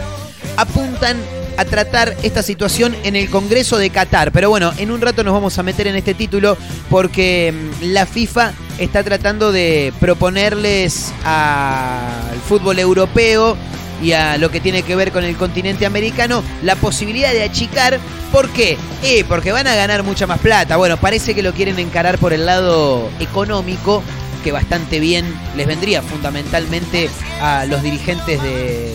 apuntan 0.56 1.16
a 1.56 1.64
tratar 1.64 2.14
esta 2.22 2.42
situación 2.42 2.94
en 3.04 3.16
el 3.16 3.30
Congreso 3.30 3.78
de 3.78 3.90
Qatar. 3.90 4.32
Pero 4.32 4.50
bueno, 4.50 4.72
en 4.78 4.90
un 4.90 5.00
rato 5.00 5.24
nos 5.24 5.34
vamos 5.34 5.58
a 5.58 5.62
meter 5.62 5.86
en 5.86 5.96
este 5.96 6.14
título 6.14 6.56
porque 6.90 7.52
mm, 7.52 7.92
la 7.92 8.06
FIFA 8.06 8.52
está 8.78 9.02
tratando 9.02 9.52
de 9.52 9.92
proponerles 10.00 11.12
al 11.24 12.38
fútbol 12.48 12.78
europeo 12.78 13.56
y 14.02 14.12
a 14.12 14.36
lo 14.36 14.50
que 14.50 14.60
tiene 14.60 14.82
que 14.82 14.96
ver 14.96 15.12
con 15.12 15.24
el 15.24 15.36
continente 15.36 15.86
americano 15.86 16.42
la 16.62 16.76
posibilidad 16.76 17.32
de 17.32 17.44
achicar. 17.44 18.00
¿Por 18.32 18.50
qué? 18.50 18.76
Eh, 19.02 19.24
porque 19.28 19.52
van 19.52 19.66
a 19.66 19.74
ganar 19.76 20.02
mucha 20.02 20.26
más 20.26 20.40
plata. 20.40 20.76
Bueno, 20.76 20.96
parece 20.96 21.34
que 21.34 21.42
lo 21.42 21.52
quieren 21.52 21.78
encarar 21.78 22.18
por 22.18 22.32
el 22.32 22.46
lado 22.46 23.08
económico 23.20 24.02
que 24.44 24.52
bastante 24.52 25.00
bien 25.00 25.24
les 25.56 25.66
vendría 25.66 26.02
fundamentalmente 26.02 27.08
a 27.40 27.64
los 27.64 27.82
dirigentes 27.82 28.40
de, 28.42 28.94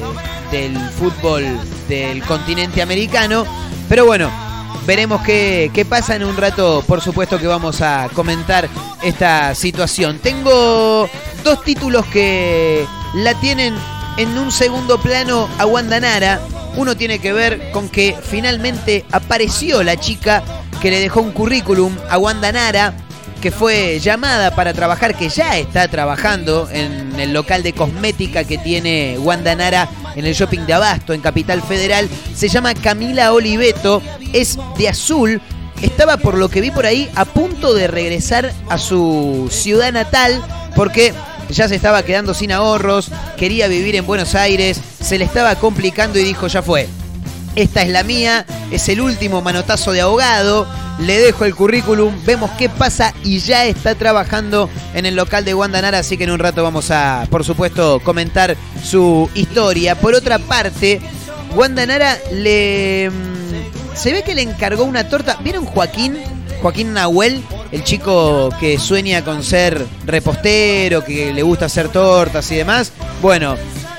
del 0.52 0.78
fútbol 0.92 1.44
del 1.90 2.24
continente 2.24 2.84
americano. 2.84 3.46
Pero 3.90 4.06
bueno, 4.06 4.30
veremos 4.86 5.22
qué, 5.24 5.72
qué 5.74 5.86
pasa 5.86 6.16
en 6.16 6.24
un 6.24 6.38
rato. 6.38 6.84
Por 6.88 7.02
supuesto 7.02 7.40
que 7.40 7.48
vamos 7.48 7.82
a 7.82 8.10
comentar 8.14 8.70
esta 9.02 9.56
situación. 9.56 10.20
Tengo 10.20 11.10
dos 11.44 11.64
títulos 11.64 12.06
que 12.06 12.86
la 13.16 13.34
tienen 13.40 13.74
en 14.18 14.38
un 14.38 14.52
segundo 14.52 15.02
plano 15.02 15.50
a 15.58 15.66
Wanda 15.66 16.00
Nara. 16.00 16.40
Uno 16.76 16.96
tiene 16.96 17.18
que 17.18 17.34
ver 17.34 17.72
con 17.72 17.90
que 17.90 18.16
finalmente 18.22 19.04
apareció 19.12 19.82
la 19.82 19.98
chica 19.98 20.44
que 20.80 20.92
le 20.92 21.00
dejó 21.00 21.22
un 21.22 21.32
currículum 21.32 21.98
a 22.08 22.20
Wanda 22.20 22.52
Nara 22.52 23.09
que 23.40 23.52
fue 23.52 24.00
llamada 24.00 24.56
para 24.56 24.74
trabajar, 24.74 25.16
que 25.16 25.30
ya 25.30 25.58
está 25.58 25.88
trabajando 25.88 26.70
en 26.72 27.20
el 27.20 27.34
local 27.34 27.64
de 27.64 27.74
cosmética 27.74 28.44
que 28.44 28.58
tiene 28.58 29.18
Wanda 29.20 29.56
Nara 29.56 29.90
en 30.16 30.26
el 30.26 30.34
shopping 30.34 30.66
de 30.66 30.74
Abasto, 30.74 31.14
en 31.14 31.22
Capital 31.22 31.62
Federal. 31.62 32.10
Se 32.36 32.50
llama 32.50 32.74
Camila 32.74 33.34
Oliveto, 33.34 34.02
es 34.34 34.58
de 34.78 34.90
azul. 34.90 35.42
Estaba, 35.82 36.18
por 36.18 36.38
lo 36.38 36.50
que 36.50 36.62
vi 36.62 36.72
por 36.72 36.86
ahí, 36.86 37.10
a 37.16 37.26
punto 37.26 37.74
de 37.74 37.88
regresar 37.88 38.54
a 38.70 38.78
su 38.78 39.48
ciudad 39.50 39.94
natal 39.94 40.44
porque 40.76 41.14
ya 41.50 41.68
se 41.68 41.76
estaba 41.76 42.04
quedando 42.04 42.34
sin 42.34 42.52
ahorros, 42.52 43.10
quería 43.38 43.68
vivir 43.68 43.96
en 43.96 44.06
Buenos 44.06 44.36
Aires, 44.36 44.80
se 45.02 45.18
le 45.18 45.26
estaba 45.26 45.56
complicando 45.56 46.20
y 46.20 46.24
dijo, 46.24 46.48
ya 46.48 46.62
fue. 46.62 46.88
Esta 47.56 47.82
es 47.82 47.90
la 47.90 48.04
mía, 48.04 48.46
es 48.72 48.88
el 48.90 49.02
último 49.02 49.42
manotazo 49.42 49.92
de 49.92 50.02
ahogado. 50.02 50.68
Le 51.00 51.18
dejo 51.20 51.46
el 51.46 51.56
currículum, 51.56 52.14
vemos 52.26 52.52
qué 52.58 52.68
pasa 52.68 53.14
y 53.24 53.40
ya 53.40 53.66
está 53.66 53.96
trabajando 53.96 54.70
en 54.94 55.06
el 55.06 55.16
local 55.16 55.46
de 55.46 55.54
Wanda 55.54 55.82
Nara, 55.82 56.00
así 56.00 56.18
que 56.18 56.26
en 56.26 56.32
un 56.32 56.40
rato 56.40 56.62
vamos 56.62 56.92
a, 56.92 57.26
por 57.30 57.46
supuesto, 57.46 58.02
comentar 58.04 58.58
su 58.84 59.30
historia. 59.34 59.96
Por 59.96 60.14
otra 60.14 60.40
parte, 60.40 61.00
Wanda 61.56 61.86
Nara 61.86 62.18
le... 62.34 63.10
mm, 63.10 63.96
Se 63.96 64.12
ve 64.12 64.24
que 64.24 64.36
le 64.36 64.42
encargó 64.42 64.84
una 64.84 65.08
torta. 65.08 65.38
¿Vieron 65.42 65.66
Joaquín? 65.66 66.18
Joaquín 66.62 66.92
Nahuel, 66.94 67.42
el 67.72 67.84
chico 67.86 68.50
que 68.60 68.78
sueña 68.78 69.24
con 69.24 69.42
ser 69.44 69.86
repostero, 70.06 71.06
que 71.06 71.32
le 71.34 71.42
gusta 71.44 71.66
hacer 71.68 71.88
tortas 71.88 72.52
y 72.52 72.56
demás. 72.58 72.92
Bueno, 73.22 73.56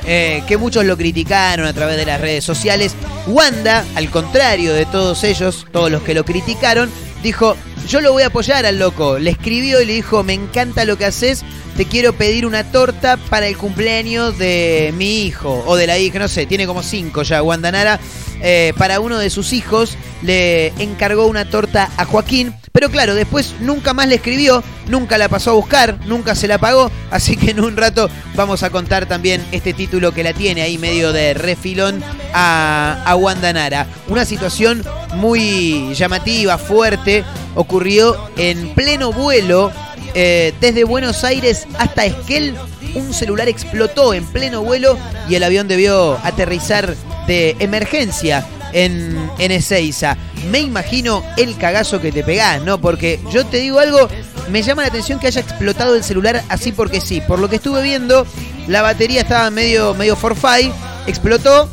eh, 0.07 0.43
que 0.47 0.57
muchos 0.57 0.85
lo 0.85 0.97
criticaron 0.97 1.67
a 1.67 1.73
través 1.73 1.97
de 1.97 2.07
las 2.07 2.21
redes 2.21 2.45
sociales. 2.45 2.95
Wanda, 3.27 3.85
al 3.95 4.11
contrario 4.11 4.75
de 4.75 4.87
todos 4.87 5.25
ellos, 5.25 5.67
todos 5.73 5.91
los 5.91 6.03
que 6.03 6.15
lo 6.15 6.25
criticaron, 6.25 6.91
dijo, 7.23 7.57
yo 7.89 8.01
lo 8.01 8.13
voy 8.13 8.23
a 8.23 8.29
apoyar 8.29 8.67
al 8.67 8.79
loco. 8.79 9.19
Le 9.19 9.31
escribió 9.31 9.81
y 9.81 9.87
le 9.87 9.95
dijo, 9.95 10.23
me 10.23 10.35
encanta 10.35 10.85
lo 10.85 10.97
que 10.97 11.07
haces, 11.07 11.43
te 11.77 11.85
quiero 11.85 12.13
pedir 12.13 12.47
una 12.47 12.65
torta 12.65 13.17
para 13.17 13.47
el 13.47 13.57
cumpleaños 13.57 14.39
de 14.39 14.93
mi 14.97 15.25
hijo, 15.25 15.65
o 15.67 15.77
de 15.77 15.87
la 15.87 15.99
hija, 15.99 16.19
no 16.19 16.29
sé, 16.29 16.47
tiene 16.47 16.67
como 16.67 16.83
cinco 16.83 17.23
ya, 17.23 17.43
Wanda 17.43 17.73
Nara. 17.73 18.01
Eh, 18.43 18.73
para 18.79 19.01
uno 19.01 19.19
de 19.19 19.29
sus 19.29 19.53
hijos 19.53 19.97
le 20.23 20.69
encargó 20.79 21.27
una 21.27 21.45
torta 21.51 21.91
a 21.97 22.07
Joaquín, 22.07 22.55
pero 22.73 22.91
claro, 22.91 23.15
después 23.15 23.55
nunca 23.61 23.95
más 23.95 24.09
le 24.09 24.17
escribió, 24.17 24.63
nunca 24.87 25.19
la 25.19 25.29
pasó 25.29 25.51
a 25.51 25.55
buscar, 25.55 25.99
nunca 26.07 26.35
se 26.35 26.49
la 26.49 26.59
pagó, 26.59 26.91
así 27.11 27.37
que 27.37 27.51
en 27.51 27.61
un 27.61 27.77
rato 27.77 28.09
vamos 28.35 28.63
a 28.63 28.71
contar 28.71 29.07
también 29.07 29.45
este 29.53 29.73
título 29.73 30.13
que 30.13 30.23
la 30.23 30.33
tiene 30.33 30.63
ahí 30.63 30.79
medio 30.79 31.13
de 31.13 31.35
refilón 31.35 32.03
a, 32.33 33.03
a 33.05 33.17
Wanda 33.17 33.53
Nara. 33.53 33.87
Una 34.09 34.25
situación 34.25 34.85
muy 35.15 35.95
llamativa, 35.95 36.59
fuerte, 36.59 37.25
ocurrió 37.55 38.31
en 38.37 38.75
pleno 38.75 39.13
vuelo 39.13 39.73
eh, 40.15 40.55
desde 40.61 40.85
Buenos 40.85 41.25
Aires 41.25 41.67
hasta 41.79 42.05
Esquel. 42.05 42.55
Un 42.95 43.13
celular 43.15 43.49
explotó 43.49 44.15
en 44.15 44.25
pleno 44.27 44.63
vuelo 44.63 44.99
y 45.29 45.37
el 45.37 45.45
avión 45.45 45.69
debió 45.69 46.19
aterrizar 46.25 46.97
de 47.27 47.57
emergencia 47.61 48.45
en, 48.73 49.31
en 49.39 49.53
Ezeiza. 49.53 50.17
Me 50.51 50.61
imagino 50.61 51.23
el 51.37 51.57
cagazo 51.57 52.01
que 52.01 52.13
te 52.13 52.23
pegás, 52.23 52.63
¿no? 52.63 52.81
Porque 52.81 53.21
yo 53.33 53.45
te 53.47 53.59
digo 53.59 53.79
algo, 53.79 54.09
me 54.51 54.63
llama 54.63 54.83
la 54.83 54.89
atención 54.89 55.19
que 55.19 55.27
haya 55.27 55.41
explotado 55.41 55.95
el 55.95 56.05
celular 56.05 56.43
así 56.49 56.73
porque 56.73 57.01
sí. 57.01 57.21
Por 57.21 57.39
lo 57.39 57.49
que 57.49 57.57
estuve 57.57 57.83
viendo, 57.83 58.27
la 58.67 58.83
batería 58.83 59.23
estaba 59.23 59.51
medio, 59.51 59.95
medio 59.95 60.17
forfait, 60.17 60.73
explotó 61.07 61.69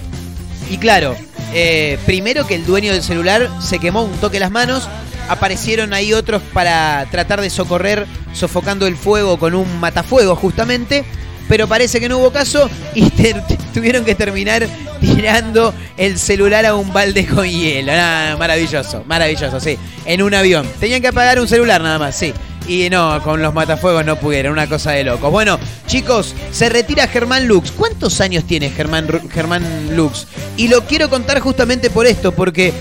y 0.70 0.78
claro, 0.78 1.16
eh, 1.54 1.98
primero 2.06 2.46
que 2.46 2.56
el 2.56 2.66
dueño 2.66 2.92
del 2.92 3.04
celular 3.04 3.50
se 3.62 3.80
quemó 3.80 4.04
un 4.04 4.12
toque 4.18 4.40
las 4.40 4.52
manos, 4.52 4.88
aparecieron 5.30 5.94
ahí 5.94 6.14
otros 6.14 6.42
para 6.54 7.06
tratar 7.10 7.42
de 7.42 7.50
socorrer 7.50 8.06
sofocando 8.34 8.86
el 8.88 8.98
fuego 8.98 9.38
con 9.38 9.56
un 9.56 9.80
matafuego 9.80 10.36
justamente, 10.36 11.06
pero 11.48 11.68
parece 11.68 12.00
que 12.00 12.10
no 12.10 12.18
hubo 12.18 12.32
caso 12.32 12.70
y 12.94 13.10
tuvieron 13.78 14.04
que 14.04 14.16
terminar 14.16 14.68
tirando 15.00 15.72
el 15.98 16.18
celular 16.18 16.66
a 16.66 16.74
un 16.74 16.92
balde 16.92 17.28
con 17.28 17.48
hielo. 17.48 17.92
Ah, 17.94 18.36
maravilloso, 18.40 19.04
maravilloso, 19.06 19.60
sí, 19.60 19.78
en 20.04 20.24
un 20.24 20.34
avión. 20.34 20.68
Tenían 20.80 21.00
que 21.00 21.10
apagar 21.10 21.40
un 21.40 21.48
celular 21.48 21.80
nada 21.80 22.00
más, 22.00 22.16
sí. 22.16 22.34
Y 22.68 22.90
no, 22.90 23.22
con 23.22 23.40
los 23.40 23.54
matafuegos 23.54 24.04
no 24.04 24.16
pudieron, 24.16 24.54
una 24.54 24.66
cosa 24.66 24.94
de 24.94 25.04
locos. 25.04 25.32
Bueno, 25.32 25.60
chicos, 25.86 26.34
se 26.52 26.70
retira 26.70 27.08
Germán 27.08 27.48
Lux. 27.48 27.72
¿Cuántos 27.72 28.20
años 28.20 28.46
tiene 28.46 28.72
Germán, 28.72 29.08
Germán 29.30 29.96
Lux? 29.96 30.26
Y 30.58 30.70
lo 30.70 30.84
quiero 30.86 31.08
contar 31.08 31.40
justamente 31.40 31.92
por 31.92 32.08
esto, 32.08 32.32
porque, 32.32 32.74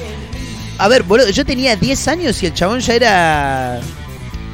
a 0.79 0.89
ver, 0.89 1.05
yo 1.31 1.45
tenía 1.45 1.77
10 1.77 2.09
años 2.09 2.43
y 2.43 2.47
el 2.47 2.55
chabón 2.55 2.81
ya 2.81 2.95
era... 2.95 3.81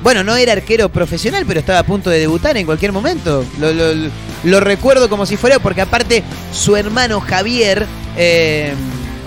Bueno, 0.03 0.25
no 0.25 0.37
era 0.37 0.53
arquero 0.53 0.89
profesional, 0.89 1.45
pero 1.47 1.61
estaba 1.61 1.79
a 1.79 1.83
punto 1.85 2.11
de 2.11 2.19
debutar 2.19 2.57
en 2.57 2.67
cualquier 2.67 2.93
momento. 2.93 3.45
Lo, 3.61 3.73
lo- 3.73 4.11
lo 4.45 4.61
recuerdo 4.61 5.09
como 5.09 5.25
si 5.27 5.37
fuera, 5.37 5.61
porque 5.61 5.81
aparte 5.83 6.25
su 6.53 6.75
hermano 6.77 7.21
Javier 7.21 7.87
eh, 8.17 8.75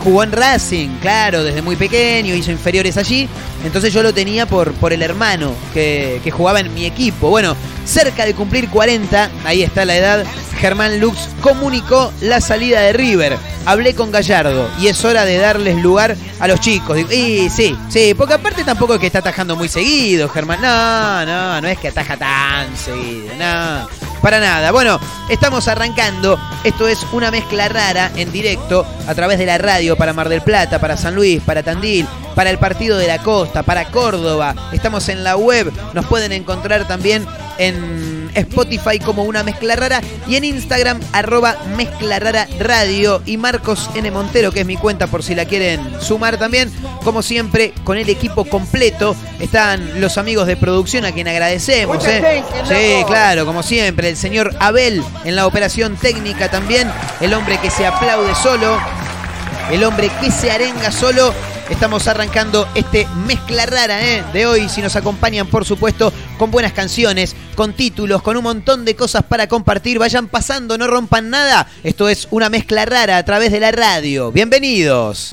jugó 0.05 0.21
en 0.21 0.31
Racing, 0.31 0.89
claro, 1.01 1.43
desde 1.43 1.63
muy 1.63 1.75
pequeño, 1.75 2.35
hizo 2.35 2.51
inferiores 2.51 2.95
allí. 2.95 3.27
Entonces 3.65 3.91
yo 3.91 4.03
lo 4.03 4.13
tenía 4.13 4.45
por, 4.45 4.71
por 4.73 4.93
el 4.93 5.01
hermano 5.01 5.51
que, 5.73 6.21
que 6.23 6.29
jugaba 6.29 6.59
en 6.59 6.71
mi 6.75 6.85
equipo. 6.85 7.31
Bueno, 7.31 7.55
cerca 7.85 8.23
de 8.23 8.35
cumplir 8.35 8.69
40, 8.69 9.31
ahí 9.43 9.63
está 9.63 9.83
la 9.83 9.97
edad, 9.97 10.23
Germán 10.59 10.99
Lux 10.99 11.27
comunicó 11.41 12.13
la 12.21 12.39
salida 12.39 12.81
de 12.81 12.93
River. 12.93 13.35
Hablé 13.65 13.95
con 13.95 14.11
Gallardo 14.11 14.69
y 14.79 14.87
es 14.87 15.03
hora 15.03 15.25
de 15.25 15.37
darles 15.37 15.81
lugar 15.81 16.15
a 16.39 16.47
los 16.47 16.59
chicos. 16.59 16.99
Y 17.11 17.49
sí, 17.49 17.75
sí, 17.89 18.13
porque 18.13 18.35
aparte 18.35 18.63
tampoco 18.63 18.93
es 18.93 18.99
que 18.99 19.07
está 19.07 19.19
atajando 19.19 19.55
muy 19.55 19.69
seguido, 19.69 20.29
Germán. 20.29 20.61
No, 20.61 21.25
no, 21.25 21.61
no 21.61 21.67
es 21.67 21.79
que 21.79 21.87
ataja 21.87 22.15
tan 22.15 22.77
seguido, 22.77 23.33
no. 23.39 24.04
Para 24.25 24.39
nada. 24.39 24.71
Bueno, 24.71 24.99
estamos 25.29 25.67
arrancando. 25.67 26.39
Esto 26.63 26.87
es 26.87 27.05
una 27.13 27.29
mezcla 27.29 27.69
rara 27.69 28.09
en 28.15 28.31
directo 28.31 28.83
a 29.07 29.13
través 29.13 29.37
de 29.37 29.45
la 29.45 29.59
radio 29.59 29.95
para 29.95 30.13
Mar 30.13 30.29
del 30.29 30.41
Plata, 30.41 30.79
para 30.81 30.97
San 30.97 31.13
Luis, 31.13 31.43
para 31.43 31.61
Tandil, 31.61 32.07
para 32.33 32.49
el 32.49 32.57
Partido 32.57 32.97
de 32.97 33.05
la 33.05 33.19
Costa, 33.19 33.61
para 33.61 33.91
Córdoba. 33.91 34.55
Estamos 34.73 35.09
en 35.09 35.23
la 35.23 35.37
web. 35.37 35.71
Nos 35.93 36.07
pueden 36.07 36.31
encontrar 36.31 36.87
también 36.87 37.23
en 37.59 38.14
Spotify 38.35 38.99
como 38.99 39.23
una 39.23 39.43
mezcla 39.43 39.75
rara 39.75 40.01
y 40.27 40.35
en 40.35 40.43
Instagram 40.43 40.99
arroba 41.13 41.55
mezcla 41.75 42.19
rara 42.19 42.47
radio 42.59 43.21
y 43.25 43.37
Marcos 43.37 43.89
N. 43.95 44.09
Montero, 44.11 44.51
que 44.51 44.61
es 44.61 44.65
mi 44.65 44.77
cuenta 44.77 45.07
por 45.07 45.23
si 45.23 45.35
la 45.35 45.45
quieren 45.45 45.81
sumar 46.01 46.37
también. 46.37 46.71
Como 47.03 47.21
siempre, 47.21 47.73
con 47.83 47.97
el 47.97 48.09
equipo 48.09 48.45
completo 48.45 49.15
están 49.39 50.01
los 50.01 50.17
amigos 50.17 50.47
de 50.47 50.57
producción 50.57 51.05
a 51.05 51.11
quien 51.11 51.27
agradecemos. 51.27 52.05
¿eh? 52.07 52.43
Sí, 52.67 53.03
claro, 53.07 53.45
como 53.45 53.63
siempre, 53.63 54.09
el 54.09 54.17
señor 54.17 54.55
Abel 54.59 55.03
en 55.23 55.35
la 55.35 55.47
operación 55.47 55.95
técnica 55.97 56.49
también, 56.49 56.91
el 57.21 57.33
hombre 57.33 57.57
que 57.59 57.69
se 57.69 57.85
aplaude 57.85 58.33
solo, 58.35 58.77
el 59.71 59.83
hombre 59.83 60.09
que 60.21 60.31
se 60.31 60.51
arenga 60.51 60.91
solo. 60.91 61.33
Estamos 61.69 62.07
arrancando 62.07 62.67
este 62.75 63.07
mezcla 63.25 63.65
rara 63.65 64.05
¿eh? 64.05 64.23
de 64.33 64.45
hoy. 64.45 64.69
Si 64.69 64.81
nos 64.81 64.95
acompañan, 64.95 65.47
por 65.47 65.65
supuesto, 65.65 66.13
con 66.37 66.51
buenas 66.51 66.73
canciones, 66.73 67.35
con 67.55 67.73
títulos, 67.73 68.21
con 68.21 68.37
un 68.37 68.43
montón 68.43 68.85
de 68.85 68.95
cosas 68.95 69.23
para 69.23 69.47
compartir. 69.47 69.97
Vayan 69.97 70.27
pasando, 70.27 70.77
no 70.77 70.85
rompan 70.85 71.31
nada. 71.31 71.67
Esto 71.83 72.07
es 72.07 72.27
una 72.29 72.49
mezcla 72.49 72.85
rara 72.85 73.17
a 73.17 73.25
través 73.25 73.51
de 73.51 73.59
la 73.59 73.71
radio. 73.71 74.31
Bienvenidos. 74.31 75.31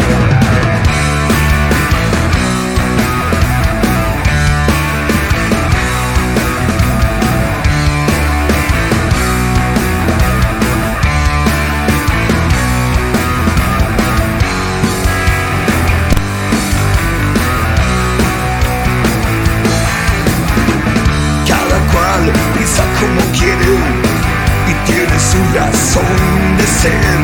Razón 25.93 26.57
de 26.57 26.67
ser. 26.67 27.21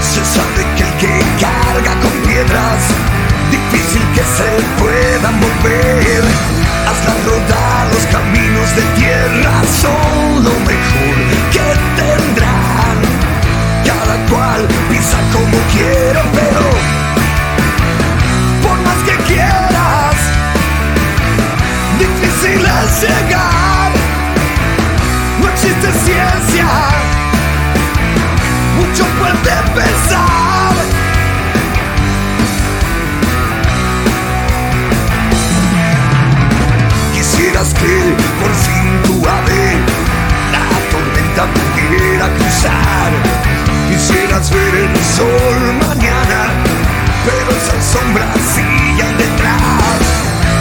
Se 0.00 0.24
sabe 0.24 0.64
que 0.76 0.82
el 0.82 0.92
que 0.98 1.24
carga 1.40 2.00
con 2.00 2.12
piedras, 2.26 2.82
difícil 3.50 4.02
que 4.14 4.22
se 4.22 4.50
pueda 4.78 5.30
mover. 5.30 6.22
Hazla 6.86 7.14
rodar 7.26 7.86
los 7.92 8.06
caminos 8.06 8.76
de 8.76 8.82
tierra, 9.00 9.52
son 9.80 10.44
lo 10.44 10.54
mejor 10.70 11.16
que 11.52 11.66
tendrán. 12.00 12.96
Cada 13.84 14.16
cual 14.30 14.66
pisa 14.90 15.18
como 15.32 15.58
quiere, 15.72 16.22
pero 16.32 16.66
por 18.62 18.78
más 18.86 18.98
que 19.06 19.16
quieras, 19.32 20.16
difícil 21.98 22.64
es 22.64 23.02
llegar. 23.02 23.90
No 25.40 25.48
existe 25.48 25.92
mucho 28.98 29.10
puede 29.18 29.34
pensar. 29.74 30.74
Quisieras 37.12 37.74
que 37.74 38.14
por 38.40 38.54
fin 38.54 39.02
tu 39.04 39.28
ave 39.28 39.78
la 40.52 40.66
tormenta 40.90 41.46
pudiera 41.54 42.28
cruzar. 42.34 43.10
Quisieras 43.88 44.50
ver 44.50 44.74
el 44.74 44.96
sol 45.04 45.60
mañana, 45.86 46.40
pero 47.24 47.50
esas 47.56 47.84
sombras 47.84 48.36
siguen 48.54 49.16
detrás. 49.18 50.00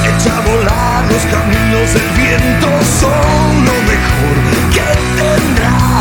Echa 0.06 0.38
a 0.38 0.42
volar 0.42 1.04
los 1.12 1.24
caminos 1.26 1.94
del 1.94 2.10
viento, 2.16 2.68
son 3.00 3.66
lo 3.66 3.78
mejor 3.92 4.38
que 4.72 4.88
tendrás. 5.22 5.97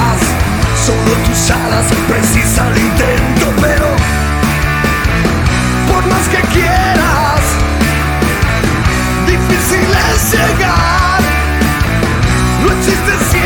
Solo 0.87 1.17
tus 1.27 1.51
alas 1.51 1.87
precisan 2.07 2.69
el 2.69 2.79
intento, 2.79 3.53
pero 3.61 3.87
por 5.93 6.07
más 6.07 6.29
que 6.29 6.41
quieras, 6.55 7.41
difícil 9.27 9.89
es 10.13 10.33
llegar. 10.33 11.21
No 12.63 12.71
existe 12.71 13.46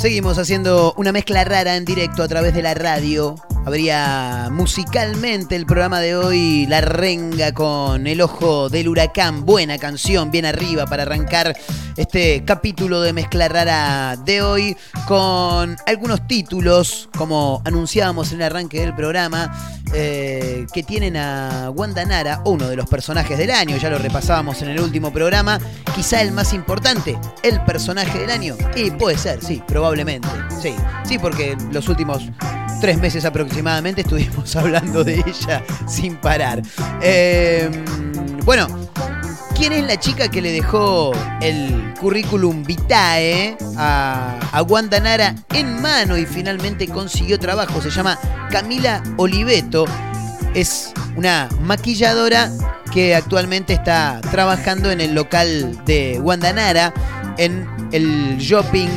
Seguimos 0.00 0.38
haciendo 0.38 0.94
una 0.96 1.12
mezcla 1.12 1.44
rara 1.44 1.76
en 1.76 1.84
directo 1.84 2.22
a 2.22 2.28
través 2.28 2.54
de 2.54 2.62
la 2.62 2.72
radio. 2.72 3.34
Habría 3.66 4.48
musicalmente 4.50 5.54
el 5.54 5.66
programa 5.66 6.00
de 6.00 6.16
hoy 6.16 6.66
La 6.66 6.80
Renga 6.80 7.52
con 7.52 8.06
El 8.06 8.22
Ojo 8.22 8.70
del 8.70 8.88
Huracán. 8.88 9.44
Buena 9.44 9.76
canción, 9.76 10.30
bien 10.30 10.46
arriba 10.46 10.86
para 10.86 11.02
arrancar 11.02 11.54
este 11.96 12.42
capítulo 12.46 13.02
de 13.02 13.12
mezcla 13.12 13.48
rara 13.48 14.16
de 14.16 14.40
hoy 14.40 14.76
con 15.06 15.76
algunos 15.86 16.26
títulos, 16.26 17.10
como 17.16 17.60
anunciábamos 17.66 18.32
en 18.32 18.38
el 18.38 18.46
arranque 18.46 18.80
del 18.80 18.94
programa, 18.94 19.52
eh, 19.92 20.66
que 20.72 20.82
tienen 20.82 21.18
a 21.18 21.70
Wanda 21.70 22.04
Nara, 22.06 22.40
uno 22.46 22.66
de 22.66 22.76
los 22.76 22.88
personajes 22.88 23.36
del 23.36 23.50
año, 23.50 23.76
ya 23.76 23.90
lo 23.90 23.98
repasábamos 23.98 24.62
en 24.62 24.70
el 24.70 24.80
último 24.80 25.12
programa, 25.12 25.60
quizá 25.94 26.22
el 26.22 26.32
más 26.32 26.54
importante, 26.54 27.18
el 27.42 27.60
personaje 27.64 28.20
del 28.20 28.30
año. 28.30 28.56
Y 28.74 28.90
puede 28.90 29.18
ser, 29.18 29.44
sí, 29.44 29.62
probablemente. 29.66 30.28
Sí, 30.62 30.74
sí, 31.04 31.18
porque 31.18 31.56
los 31.70 31.88
últimos 31.88 32.30
tres 32.80 32.98
meses 32.98 33.24
aproximadamente 33.24 34.00
estuvimos 34.00 34.56
hablando 34.56 35.04
de 35.04 35.22
ella 35.26 35.62
sin 35.86 36.16
parar. 36.16 36.62
Eh, 37.02 37.70
bueno, 38.44 38.66
¿quién 39.54 39.72
es 39.72 39.84
la 39.84 39.98
chica 40.00 40.28
que 40.28 40.40
le 40.40 40.50
dejó 40.50 41.12
el 41.42 41.94
currículum 42.00 42.64
vitae 42.64 43.56
a, 43.76 44.38
a 44.52 44.62
Wanda 44.62 44.98
Nara 44.98 45.34
en 45.52 45.80
mano 45.82 46.16
y 46.16 46.24
finalmente 46.24 46.88
consiguió 46.88 47.38
trabajo? 47.38 47.82
Se 47.82 47.90
llama 47.90 48.18
Camila 48.50 49.02
Oliveto. 49.18 49.84
Es 50.54 50.92
una 51.16 51.48
maquilladora 51.60 52.50
que 52.92 53.14
actualmente 53.14 53.74
está 53.74 54.20
trabajando 54.30 54.90
en 54.90 55.00
el 55.00 55.14
local 55.14 55.84
de 55.84 56.18
Wanda 56.20 56.52
Nara 56.52 56.92
en 57.36 57.68
el 57.92 58.38
shopping 58.38 58.88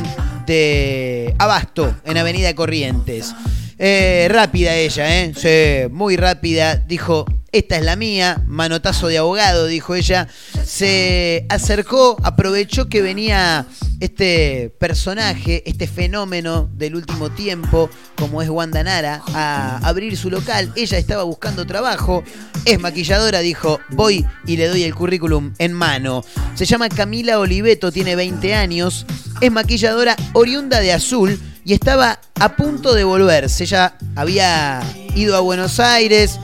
de 0.46 1.34
Abasto, 1.38 1.94
en 2.04 2.18
Avenida 2.18 2.54
Corrientes. 2.54 3.34
Eh, 3.78 4.28
rápida 4.30 4.74
ella, 4.74 5.22
¿eh? 5.22 5.32
Sí, 5.34 5.92
muy 5.92 6.16
rápida. 6.16 6.76
Dijo, 6.76 7.26
esta 7.52 7.76
es 7.76 7.84
la 7.84 7.96
mía, 7.96 8.42
manotazo 8.46 9.08
de 9.08 9.18
abogado, 9.18 9.66
dijo 9.66 9.94
ella. 9.94 10.28
Se 10.64 11.46
acercó, 11.48 12.16
aprovechó 12.22 12.88
que 12.88 13.02
venía 13.02 13.66
este 14.00 14.74
personaje, 14.78 15.62
este 15.66 15.86
fenómeno 15.86 16.68
del 16.74 16.96
último 16.96 17.30
tiempo, 17.30 17.90
como 18.16 18.42
es 18.42 18.48
Wanda 18.48 18.82
Nara, 18.82 19.22
a 19.34 19.78
abrir 19.78 20.16
su 20.16 20.30
local. 20.30 20.72
Ella 20.76 20.98
estaba 20.98 21.22
buscando 21.22 21.64
trabajo, 21.64 22.24
es 22.64 22.80
maquilladora, 22.80 23.38
dijo, 23.40 23.80
voy 23.90 24.26
y 24.46 24.56
le 24.56 24.66
doy 24.68 24.82
el 24.82 24.94
currículum 24.94 25.54
en 25.58 25.72
mano. 25.72 26.24
Se 26.54 26.64
llama 26.64 26.88
Camila 26.88 27.38
Oliveto, 27.38 27.92
tiene 27.92 28.16
20 28.16 28.54
años, 28.54 29.06
es 29.40 29.52
maquilladora 29.52 30.16
oriunda 30.32 30.80
de 30.80 30.92
Azul 30.92 31.40
y 31.64 31.72
estaba 31.72 32.20
a 32.38 32.56
punto 32.56 32.94
de 32.94 33.04
volverse. 33.04 33.64
Ella 33.64 33.96
había 34.16 34.82
ido 35.14 35.36
a 35.36 35.40
Buenos 35.40 35.80
Aires 35.80 36.38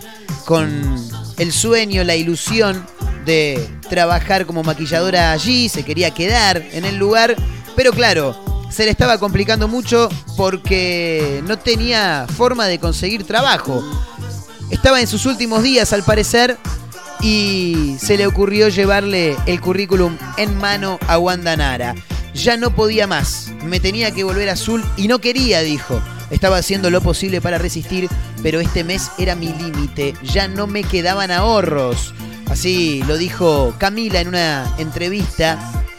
con 0.45 0.97
el 1.39 1.53
sueño, 1.53 2.05
la 2.05 2.17
ilusión 2.17 2.85
de 3.25 3.69
trabajar 3.89 4.47
como 4.47 4.63
maquilladora 4.63 5.33
allí, 5.33 5.69
se 5.69 5.85
quería 5.85 6.13
quedar 6.13 6.63
en 6.73 6.85
el 6.85 6.97
lugar, 6.97 7.37
pero 7.77 7.93
claro, 7.93 8.35
se 8.71 8.85
le 8.85 8.91
estaba 8.91 9.19
complicando 9.19 9.69
mucho 9.69 10.09
porque 10.37 11.43
no 11.47 11.59
tenía 11.59 12.27
forma 12.37 12.67
de 12.67 12.79
conseguir 12.79 13.25
trabajo. 13.25 13.85
Estaba 14.71 15.01
en 15.01 15.07
sus 15.07 15.27
últimos 15.27 15.63
días 15.63 15.93
al 15.93 16.03
parecer 16.03 16.57
y 17.21 17.97
se 18.01 18.17
le 18.17 18.27
ocurrió 18.27 18.69
llevarle 18.69 19.37
el 19.47 19.61
currículum 19.61 20.17
en 20.37 20.57
mano 20.57 20.99
a 21.09 21.19
Wanda 21.19 21.57
Nara. 21.57 21.95
Ya 22.35 22.57
no 22.57 22.75
podía 22.75 23.07
más, 23.07 23.51
me 23.65 23.81
tenía 23.81 24.13
que 24.13 24.25
volver 24.25 24.49
azul 24.49 24.85
y 24.97 25.09
no 25.09 25.21
quería, 25.21 25.61
dijo. 25.61 26.01
Estaba 26.31 26.59
haciendo 26.59 26.91
lo 26.91 27.01
posible 27.01 27.41
para 27.41 27.59
resistir, 27.59 28.09
pero 28.43 28.61
este 28.61 28.85
mes 28.85 29.11
era 29.19 29.35
mi 29.35 29.49
límite, 29.49 30.15
ya 30.23 30.47
no 30.47 30.67
me 30.67 30.85
quedaban 30.85 31.31
ahorros. 31.31 32.15
Así 32.49 33.03
lo 33.07 33.17
dijo 33.17 33.75
Camila 33.79 34.21
en 34.21 34.29
una 34.29 34.75
entrevista 34.79 35.59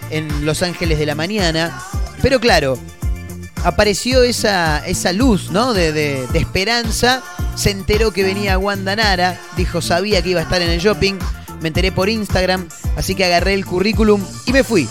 en 0.10 0.46
Los 0.46 0.64
Ángeles 0.64 1.00
de 1.00 1.06
la 1.06 1.16
Mañana. 1.16 1.82
Pero 2.22 2.40
claro, 2.40 2.78
apareció 3.64 4.24
esa, 4.24 4.86
esa 4.86 5.14
luz 5.14 5.52
¿no? 5.52 5.74
de, 5.74 5.92
de, 5.92 6.28
de 6.28 6.40
esperanza. 6.40 7.24
Se 7.56 7.72
enteró 7.72 8.12
que 8.12 8.24
venía 8.24 8.58
Wanda 8.58 8.96
Nara, 8.96 9.40
dijo 9.58 9.82
sabía 9.82 10.22
que 10.22 10.30
iba 10.30 10.40
a 10.40 10.44
estar 10.44 10.62
en 10.62 10.70
el 10.70 10.80
shopping. 10.80 11.16
Me 11.62 11.68
enteré 11.68 11.92
por 11.92 12.10
Instagram, 12.10 12.68
así 12.96 13.16
que 13.16 13.26
agarré 13.26 13.54
el 13.54 13.66
currículum 13.66 14.22
y 14.46 14.54
me 14.54 14.64
fui. 14.64 14.88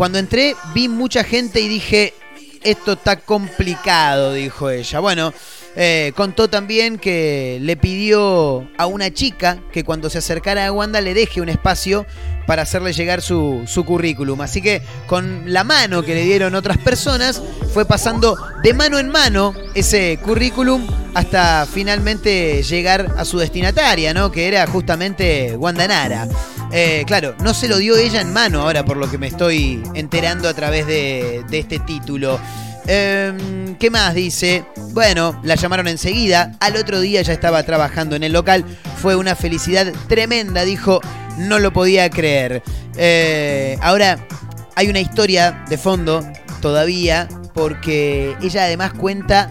Cuando 0.00 0.18
entré 0.18 0.56
vi 0.72 0.88
mucha 0.88 1.22
gente 1.24 1.60
y 1.60 1.68
dije, 1.68 2.14
esto 2.62 2.92
está 2.92 3.16
complicado, 3.16 4.32
dijo 4.32 4.70
ella. 4.70 4.98
Bueno, 4.98 5.34
eh, 5.76 6.12
contó 6.16 6.48
también 6.50 6.98
que 6.98 7.58
le 7.60 7.76
pidió 7.76 8.68
a 8.76 8.86
una 8.86 9.12
chica 9.12 9.58
que 9.72 9.84
cuando 9.84 10.10
se 10.10 10.18
acercara 10.18 10.66
a 10.66 10.72
Wanda 10.72 11.00
le 11.00 11.14
deje 11.14 11.40
un 11.40 11.48
espacio 11.48 12.06
para 12.46 12.62
hacerle 12.62 12.92
llegar 12.92 13.22
su, 13.22 13.64
currículum. 13.86 14.40
Así 14.40 14.60
que 14.60 14.82
con 15.06 15.52
la 15.52 15.62
mano 15.62 16.02
que 16.02 16.14
le 16.14 16.24
dieron 16.24 16.56
otras 16.56 16.78
personas, 16.78 17.40
fue 17.72 17.84
pasando 17.84 18.36
de 18.64 18.74
mano 18.74 18.98
en 18.98 19.08
mano 19.08 19.54
ese 19.74 20.18
currículum 20.20 20.84
hasta 21.14 21.66
finalmente 21.72 22.64
llegar 22.64 23.14
a 23.16 23.24
su 23.24 23.38
destinataria, 23.38 24.12
¿no? 24.12 24.32
Que 24.32 24.48
era 24.48 24.66
justamente 24.66 25.56
Wanda 25.56 25.86
Nara. 25.86 26.26
Eh, 26.72 27.04
claro, 27.06 27.36
no 27.40 27.54
se 27.54 27.68
lo 27.68 27.78
dio 27.78 27.96
ella 27.96 28.20
en 28.20 28.32
mano 28.32 28.62
ahora 28.62 28.84
por 28.84 28.96
lo 28.96 29.08
que 29.08 29.18
me 29.18 29.28
estoy 29.28 29.82
enterando 29.94 30.48
a 30.48 30.54
través 30.54 30.86
de 30.86 31.44
este 31.52 31.78
título. 31.78 32.40
Eh, 32.86 33.76
¿Qué 33.78 33.90
más 33.90 34.14
dice? 34.14 34.64
Bueno, 34.92 35.40
la 35.42 35.54
llamaron 35.54 35.88
enseguida. 35.88 36.56
Al 36.60 36.76
otro 36.76 37.00
día 37.00 37.22
ya 37.22 37.32
estaba 37.32 37.62
trabajando 37.62 38.16
en 38.16 38.22
el 38.22 38.32
local. 38.32 38.64
Fue 38.96 39.16
una 39.16 39.34
felicidad 39.34 39.92
tremenda, 40.08 40.64
dijo. 40.64 41.00
No 41.38 41.58
lo 41.58 41.72
podía 41.72 42.10
creer. 42.10 42.62
Eh, 42.96 43.78
ahora, 43.80 44.26
hay 44.74 44.88
una 44.88 45.00
historia 45.00 45.64
de 45.68 45.78
fondo 45.78 46.26
todavía, 46.60 47.28
porque 47.54 48.36
ella 48.42 48.64
además 48.64 48.92
cuenta 48.92 49.50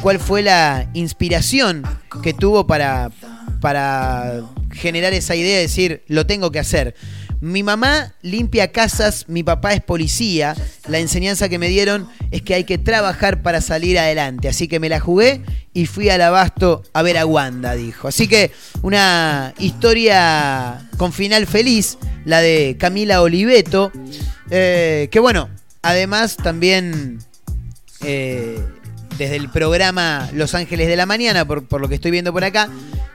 cuál 0.00 0.18
fue 0.18 0.42
la 0.42 0.88
inspiración 0.94 1.82
que 2.22 2.32
tuvo 2.32 2.66
para, 2.66 3.10
para 3.60 4.42
generar 4.72 5.12
esa 5.12 5.34
idea 5.34 5.56
de 5.56 5.62
decir, 5.62 6.02
lo 6.08 6.26
tengo 6.26 6.50
que 6.50 6.58
hacer. 6.58 6.94
Mi 7.40 7.62
mamá 7.62 8.12
limpia 8.20 8.70
casas, 8.70 9.24
mi 9.26 9.42
papá 9.42 9.72
es 9.72 9.80
policía. 9.80 10.54
La 10.88 10.98
enseñanza 10.98 11.48
que 11.48 11.58
me 11.58 11.68
dieron 11.68 12.06
es 12.30 12.42
que 12.42 12.52
hay 12.52 12.64
que 12.64 12.76
trabajar 12.76 13.40
para 13.40 13.62
salir 13.62 13.98
adelante. 13.98 14.48
Así 14.48 14.68
que 14.68 14.78
me 14.78 14.90
la 14.90 15.00
jugué 15.00 15.40
y 15.72 15.86
fui 15.86 16.10
al 16.10 16.20
abasto 16.20 16.82
a 16.92 17.00
ver 17.00 17.16
a 17.16 17.24
Wanda, 17.24 17.74
dijo. 17.74 18.08
Así 18.08 18.28
que 18.28 18.50
una 18.82 19.54
historia 19.58 20.86
con 20.98 21.14
final 21.14 21.46
feliz, 21.46 21.96
la 22.26 22.42
de 22.42 22.76
Camila 22.78 23.22
Oliveto. 23.22 23.90
Eh, 24.50 25.08
que 25.10 25.18
bueno, 25.18 25.48
además 25.80 26.36
también 26.36 27.20
eh, 28.02 28.62
desde 29.16 29.36
el 29.36 29.48
programa 29.48 30.28
Los 30.34 30.54
Ángeles 30.54 30.88
de 30.88 30.96
la 30.96 31.06
Mañana, 31.06 31.46
por, 31.46 31.80
lo 31.80 31.88
que 31.88 31.94
estoy 31.94 32.10
viendo 32.10 32.34
por 32.34 32.44
acá, 32.44 32.68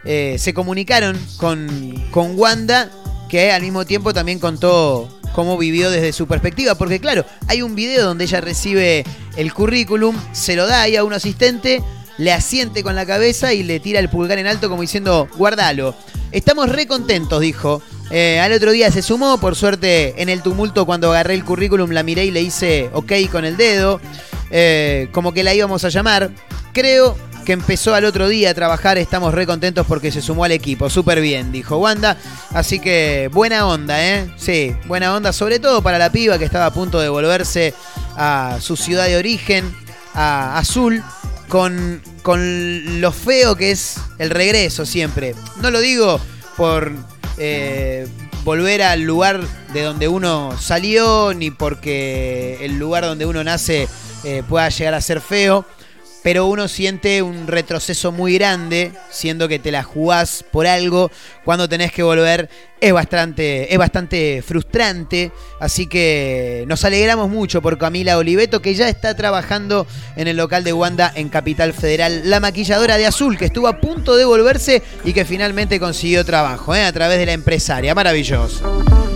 eh, 0.03 0.37
se 0.39 0.55
comunicaron 0.55 1.15
con, 1.37 1.93
con 2.09 2.39
Wanda 2.39 2.89
que 3.29 3.51
al 3.51 3.61
mismo 3.61 3.85
tiempo 3.85 4.13
también 4.13 4.39
contó 4.39 5.09
cómo 5.33 5.57
vivió 5.57 5.91
desde 5.91 6.13
su 6.13 6.27
perspectiva, 6.27 6.75
porque 6.75 6.99
claro, 6.99 7.25
hay 7.47 7.61
un 7.61 7.75
video 7.75 8.05
donde 8.05 8.23
ella 8.23 8.41
recibe 8.41 9.03
el 9.35 9.53
currículum, 9.53 10.15
se 10.31 10.55
lo 10.55 10.65
da 10.65 10.81
ahí 10.81 10.95
a 10.95 11.03
un 11.03 11.13
asistente, 11.13 11.83
le 12.17 12.31
asiente 12.31 12.83
con 12.83 12.95
la 12.95 13.05
cabeza 13.05 13.53
y 13.53 13.63
le 13.63 13.79
tira 13.79 13.99
el 13.99 14.09
pulgar 14.09 14.37
en 14.37 14.47
alto 14.47 14.69
como 14.69 14.81
diciendo, 14.81 15.27
guardalo. 15.35 15.95
Estamos 16.31 16.69
re 16.69 16.87
contentos, 16.87 17.41
dijo. 17.41 17.81
Eh, 18.11 18.39
al 18.39 18.53
otro 18.53 18.71
día 18.71 18.91
se 18.91 19.01
sumó, 19.01 19.39
por 19.39 19.55
suerte 19.55 20.21
en 20.21 20.29
el 20.29 20.43
tumulto 20.43 20.85
cuando 20.85 21.09
agarré 21.09 21.33
el 21.33 21.43
currículum 21.43 21.89
la 21.89 22.03
miré 22.03 22.25
y 22.25 22.31
le 22.31 22.41
hice 22.41 22.89
ok 22.93 23.13
con 23.31 23.45
el 23.45 23.57
dedo, 23.57 23.99
eh, 24.51 25.09
como 25.11 25.33
que 25.33 25.43
la 25.43 25.53
íbamos 25.53 25.83
a 25.83 25.89
llamar. 25.89 26.29
Creo 26.71 27.17
que 27.45 27.53
empezó 27.53 27.95
al 27.95 28.03
otro 28.03 28.27
día 28.27 28.49
a 28.49 28.53
trabajar, 28.53 28.97
estamos 28.97 29.33
re 29.33 29.45
contentos 29.45 29.85
porque 29.87 30.11
se 30.11 30.21
sumó 30.21 30.43
al 30.43 30.51
equipo, 30.51 30.89
súper 30.89 31.21
bien, 31.21 31.51
dijo 31.51 31.77
Wanda. 31.77 32.17
Así 32.53 32.79
que 32.79 33.29
buena 33.31 33.67
onda, 33.67 34.03
¿eh? 34.03 34.29
Sí, 34.35 34.75
buena 34.85 35.15
onda, 35.15 35.31
sobre 35.31 35.59
todo 35.59 35.81
para 35.81 35.97
la 35.99 36.11
piba 36.11 36.37
que 36.37 36.45
estaba 36.45 36.65
a 36.65 36.73
punto 36.73 36.99
de 36.99 37.07
volverse 37.07 37.73
a 38.17 38.57
su 38.59 38.75
ciudad 38.75 39.05
de 39.05 39.17
origen, 39.17 39.73
a 40.13 40.57
Azul, 40.57 41.03
con, 41.47 42.01
con 42.23 42.99
lo 42.99 43.11
feo 43.11 43.55
que 43.55 43.71
es 43.71 43.97
el 44.17 44.31
regreso 44.31 44.85
siempre. 44.85 45.35
No 45.61 45.71
lo 45.71 45.79
digo 45.79 46.19
por 46.57 46.91
eh, 47.37 48.07
volver 48.43 48.81
al 48.81 49.01
lugar 49.01 49.41
de 49.73 49.83
donde 49.83 50.07
uno 50.07 50.55
salió, 50.59 51.33
ni 51.35 51.51
porque 51.51 52.57
el 52.61 52.79
lugar 52.79 53.03
donde 53.03 53.25
uno 53.25 53.43
nace 53.43 53.87
eh, 54.23 54.41
pueda 54.47 54.69
llegar 54.69 54.93
a 54.95 55.01
ser 55.01 55.21
feo, 55.21 55.65
pero 56.25 56.47
uno 56.47 56.67
siente 56.67 57.21
un 57.21 57.45
retroceso 57.45 58.11
muy 58.11 58.33
grande, 58.33 58.91
siendo 59.11 59.47
que 59.47 59.59
te 59.59 59.71
la 59.71 59.83
jugás 59.83 60.43
por 60.51 60.65
algo, 60.65 61.11
cuando 61.43 61.69
tenés 61.69 61.91
que 61.91 62.01
volver 62.01 62.49
es 62.81 62.93
bastante, 62.93 63.71
es 63.71 63.77
bastante 63.77 64.41
frustrante, 64.41 65.31
así 65.59 65.85
que 65.85 66.65
nos 66.67 66.83
alegramos 66.83 67.29
mucho 67.29 67.61
por 67.61 67.77
Camila 67.77 68.17
Oliveto, 68.17 68.59
que 68.59 68.73
ya 68.73 68.89
está 68.89 69.15
trabajando 69.15 69.85
en 70.15 70.27
el 70.27 70.37
local 70.37 70.63
de 70.63 70.73
Wanda 70.73 71.13
en 71.13 71.29
Capital 71.29 71.73
Federal, 71.73 72.27
la 72.27 72.39
maquilladora 72.39 72.97
de 72.97 73.05
azul, 73.05 73.37
que 73.37 73.45
estuvo 73.45 73.67
a 73.67 73.79
punto 73.79 74.15
de 74.15 74.25
volverse 74.25 74.81
y 75.03 75.13
que 75.13 75.25
finalmente 75.25 75.79
consiguió 75.79 76.25
trabajo 76.25 76.73
¿eh? 76.73 76.85
a 76.85 76.91
través 76.91 77.19
de 77.19 77.27
la 77.27 77.33
empresaria, 77.33 77.93
maravilloso. 77.93 79.14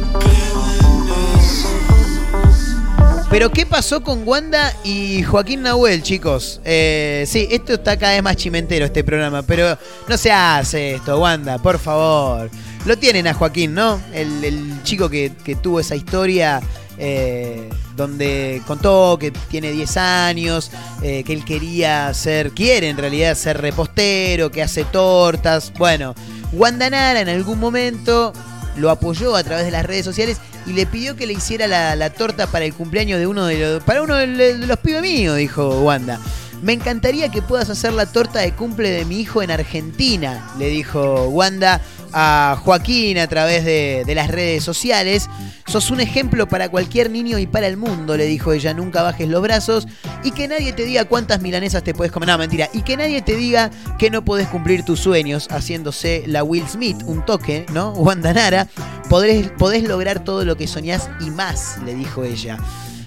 Pero 3.29 3.51
¿qué 3.51 3.65
pasó 3.65 4.01
con 4.01 4.27
Wanda 4.27 4.73
y 4.83 5.21
Joaquín 5.21 5.61
Nahuel, 5.61 6.01
chicos? 6.01 6.59
Eh, 6.65 7.25
sí, 7.27 7.47
esto 7.51 7.73
está 7.73 7.95
cada 7.97 8.13
vez 8.13 8.23
más 8.23 8.35
chimentero 8.35 8.85
este 8.85 9.03
programa, 9.03 9.43
pero 9.43 9.77
no 10.07 10.17
se 10.17 10.31
hace 10.31 10.95
esto, 10.95 11.19
Wanda, 11.19 11.59
por 11.59 11.77
favor. 11.77 12.49
Lo 12.85 12.97
tienen 12.97 13.27
a 13.27 13.35
Joaquín, 13.35 13.75
¿no? 13.75 14.01
El, 14.13 14.81
chico 14.81 15.09
que, 15.09 15.31
que, 15.43 15.55
tuvo 15.55 15.79
esa 15.79 15.95
historia 15.95 16.59
eh, 16.97 17.69
donde 17.95 18.63
contó 18.65 19.17
que 19.19 19.31
tiene 19.31 19.71
10 19.71 19.97
años, 19.97 20.71
eh, 21.03 21.23
que 21.23 21.33
él 21.33 21.45
quería 21.45 22.11
ser, 22.15 22.51
quiere 22.51 22.89
en 22.89 22.97
realidad 22.97 23.35
ser 23.35 23.61
repostero, 23.61 24.51
que 24.51 24.63
hace 24.63 24.85
tortas. 24.85 25.71
Bueno, 25.77 26.15
Wanda 26.51 26.89
Nara 26.89 27.21
en 27.21 27.29
algún 27.29 27.59
momento 27.59 28.33
lo 28.79 28.89
apoyó 28.89 29.35
a 29.35 29.43
través 29.43 29.65
de 29.65 29.71
las 29.71 29.85
redes 29.85 30.05
sociales 30.05 30.37
y 30.65 30.73
le 30.73 30.85
pidió 30.85 31.15
que 31.15 31.27
le 31.27 31.33
hiciera 31.33 31.67
la, 31.67 31.95
la 31.95 32.09
torta 32.09 32.47
para 32.47 32.65
el 32.65 32.73
cumpleaños 32.73 33.19
de 33.19 33.27
uno 33.27 33.45
de 33.45 33.57
los. 33.57 33.83
Para 33.83 34.01
uno 34.01 34.15
de, 34.15 34.27
de 34.27 34.67
los 34.67 34.79
pibes 34.79 35.01
míos, 35.01 35.37
dijo 35.37 35.81
Wanda. 35.81 36.19
Me 36.61 36.73
encantaría 36.73 37.29
que 37.29 37.41
puedas 37.41 37.69
hacer 37.69 37.93
la 37.93 38.05
torta 38.05 38.39
de 38.39 38.53
cumple 38.53 38.89
de 38.91 39.05
mi 39.05 39.19
hijo 39.19 39.41
en 39.41 39.51
Argentina, 39.51 40.53
le 40.57 40.67
dijo 40.67 41.29
Wanda 41.29 41.81
a 42.11 42.59
Joaquín 42.63 43.17
a 43.17 43.27
través 43.27 43.63
de, 43.65 44.03
las 44.13 44.29
redes 44.29 44.63
sociales. 44.63 45.29
Sos 45.67 45.91
un 45.91 45.99
ejemplo 45.99 46.47
para 46.47 46.69
cualquier 46.69 47.09
niño 47.09 47.37
y 47.37 47.47
para 47.47 47.67
el 47.67 47.77
mundo, 47.77 48.17
le 48.17 48.25
dijo 48.25 48.51
ella. 48.51 48.73
Nunca 48.73 49.03
bajes 49.03 49.29
los 49.29 49.41
brazos 49.41 49.87
y 50.23 50.31
que 50.31 50.47
nadie 50.47 50.73
te 50.73 50.83
diga 50.83 51.05
cuántas 51.05 51.41
milanesas 51.41 51.83
te 51.83 51.93
puedes 51.93 52.11
comer. 52.11 52.29
No, 52.29 52.37
mentira. 52.37 52.69
Y 52.73 52.81
que 52.81 52.97
nadie 52.97 53.21
te 53.21 53.35
diga 53.35 53.69
que 53.97 54.09
no 54.09 54.25
podés 54.25 54.47
cumplir 54.47 54.83
tus 54.83 54.99
sueños 54.99 55.47
haciéndose 55.49 56.23
la 56.25 56.43
Will 56.43 56.67
Smith, 56.67 56.97
un 57.05 57.23
toque, 57.25 57.65
¿no? 57.71 57.91
Wanda 57.93 58.33
Nara. 58.33 58.67
Podés, 59.09 59.49
podés 59.51 59.83
lograr 59.83 60.23
todo 60.23 60.45
lo 60.45 60.55
que 60.57 60.67
soñás 60.67 61.09
y 61.19 61.29
más, 61.31 61.79
le 61.85 61.95
dijo 61.95 62.23
ella. 62.23 62.57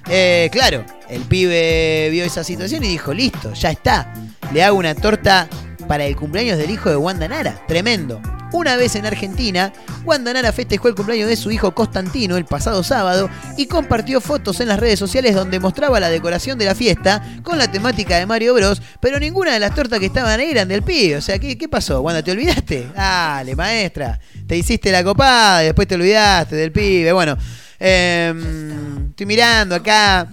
Eh, 0.08 0.48
claro, 0.52 0.84
el 1.08 1.22
pibe 1.22 2.08
vio 2.10 2.24
esa 2.24 2.44
situación 2.44 2.84
y 2.84 2.88
dijo, 2.88 3.12
listo, 3.14 3.52
ya 3.54 3.70
está. 3.70 4.12
Le 4.52 4.62
hago 4.62 4.76
una 4.76 4.94
torta 4.94 5.48
para 5.86 6.04
el 6.04 6.16
cumpleaños 6.16 6.58
del 6.58 6.70
hijo 6.70 6.90
de 6.90 6.96
Wanda 6.96 7.28
Nara. 7.28 7.60
Tremendo. 7.66 8.20
Una 8.52 8.76
vez 8.76 8.96
en 8.96 9.06
Argentina, 9.06 9.72
Wanda 10.04 10.32
Nara 10.32 10.52
festejó 10.52 10.88
el 10.88 10.94
cumpleaños 10.94 11.28
de 11.28 11.36
su 11.36 11.50
hijo 11.50 11.74
Constantino 11.74 12.36
el 12.36 12.44
pasado 12.44 12.82
sábado 12.82 13.30
y 13.56 13.66
compartió 13.66 14.20
fotos 14.20 14.60
en 14.60 14.68
las 14.68 14.78
redes 14.78 14.98
sociales 14.98 15.34
donde 15.34 15.58
mostraba 15.58 15.98
la 16.00 16.10
decoración 16.10 16.58
de 16.58 16.66
la 16.66 16.74
fiesta 16.74 17.22
con 17.42 17.56
la 17.56 17.70
temática 17.70 18.18
de 18.18 18.26
Mario 18.26 18.52
Bros, 18.52 18.82
pero 19.00 19.18
ninguna 19.18 19.54
de 19.54 19.60
las 19.60 19.74
tortas 19.74 20.00
que 20.00 20.06
estaban 20.06 20.38
ahí 20.38 20.50
eran 20.50 20.68
del 20.68 20.82
pibe. 20.82 21.16
O 21.16 21.22
sea, 21.22 21.38
¿qué, 21.38 21.68
pasó? 21.68 22.02
Wanda, 22.02 22.22
¿te 22.22 22.32
olvidaste? 22.32 22.88
Dale, 22.94 23.56
maestra. 23.56 24.20
Te 24.46 24.56
hiciste 24.56 24.92
la 24.92 25.02
copada 25.02 25.62
y 25.62 25.66
después 25.66 25.88
te 25.88 25.94
olvidaste 25.94 26.54
del 26.54 26.72
pibe. 26.72 27.12
Bueno, 27.12 27.38
eh, 27.82 28.32
estoy 29.10 29.26
mirando 29.26 29.74
acá. 29.74 30.28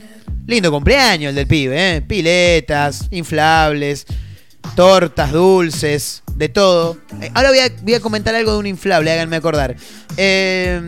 Lindo 0.46 0.72
cumpleaños 0.72 1.30
el 1.30 1.36
del 1.36 1.48
pibe, 1.48 1.98
¿eh? 1.98 2.02
Piletas, 2.02 3.08
inflables, 3.12 4.06
tortas, 4.76 5.32
dulces, 5.32 6.24
de 6.36 6.50
todo. 6.50 6.98
Eh, 7.22 7.30
ahora 7.34 7.50
voy 7.84 7.94
a, 7.94 8.00
comentar 8.00 8.34
algo 8.34 8.54
de 8.54 8.60
un 8.60 8.66
inflable, 8.66 9.12
háganme 9.12 9.36
acordar. 9.36 9.76
Eh, 10.18 10.82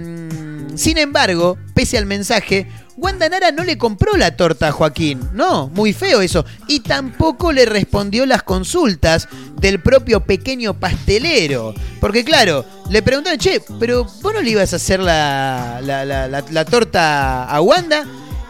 sin 0.75 0.97
embargo, 0.97 1.57
pese 1.73 1.97
al 1.97 2.05
mensaje, 2.05 2.67
Wanda 2.97 3.29
Nara 3.29 3.51
no 3.51 3.63
le 3.63 3.77
compró 3.77 4.17
la 4.17 4.35
torta 4.35 4.67
a 4.67 4.71
Joaquín. 4.71 5.29
No, 5.33 5.69
muy 5.69 5.93
feo 5.93 6.21
eso. 6.21 6.45
Y 6.67 6.81
tampoco 6.81 7.51
le 7.51 7.65
respondió 7.65 8.25
las 8.25 8.43
consultas 8.43 9.27
del 9.59 9.79
propio 9.81 10.21
pequeño 10.21 10.73
pastelero. 10.73 11.73
Porque 11.99 12.23
claro, 12.23 12.65
le 12.89 13.01
preguntaron, 13.01 13.39
che, 13.39 13.61
pero 13.79 14.05
vos 14.21 14.33
no 14.33 14.41
le 14.41 14.51
ibas 14.51 14.73
a 14.73 14.75
hacer 14.75 14.99
la, 14.99 15.79
la, 15.81 16.05
la, 16.05 16.65
torta 16.65 17.45
a 17.45 17.61
Wanda. 17.61 18.05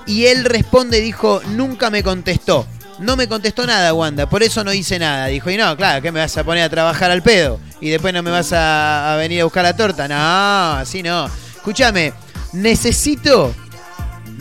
Y 0.07 0.25
él 0.25 0.45
responde, 0.45 0.99
dijo, 0.99 1.41
nunca 1.49 1.89
me 1.89 2.03
contestó. 2.03 2.65
No 2.99 3.15
me 3.15 3.27
contestó 3.27 3.65
nada, 3.65 3.93
Wanda, 3.93 4.29
por 4.29 4.43
eso 4.43 4.63
no 4.63 4.73
hice 4.73 4.99
nada. 4.99 5.27
Dijo, 5.27 5.49
y 5.49 5.57
no, 5.57 5.75
claro, 5.77 6.01
¿qué 6.01 6.11
me 6.11 6.19
vas 6.19 6.37
a 6.37 6.43
poner 6.43 6.63
a 6.63 6.69
trabajar 6.69 7.09
al 7.11 7.23
pedo? 7.23 7.59
Y 7.79 7.89
después 7.89 8.13
no 8.13 8.21
me 8.21 8.31
vas 8.31 8.53
a, 8.53 9.13
a 9.13 9.17
venir 9.17 9.41
a 9.41 9.43
buscar 9.45 9.63
la 9.63 9.75
torta. 9.75 10.07
No, 10.07 10.79
así 10.79 11.01
no. 11.01 11.27
Escúchame, 11.55 12.13
necesito, 12.53 13.53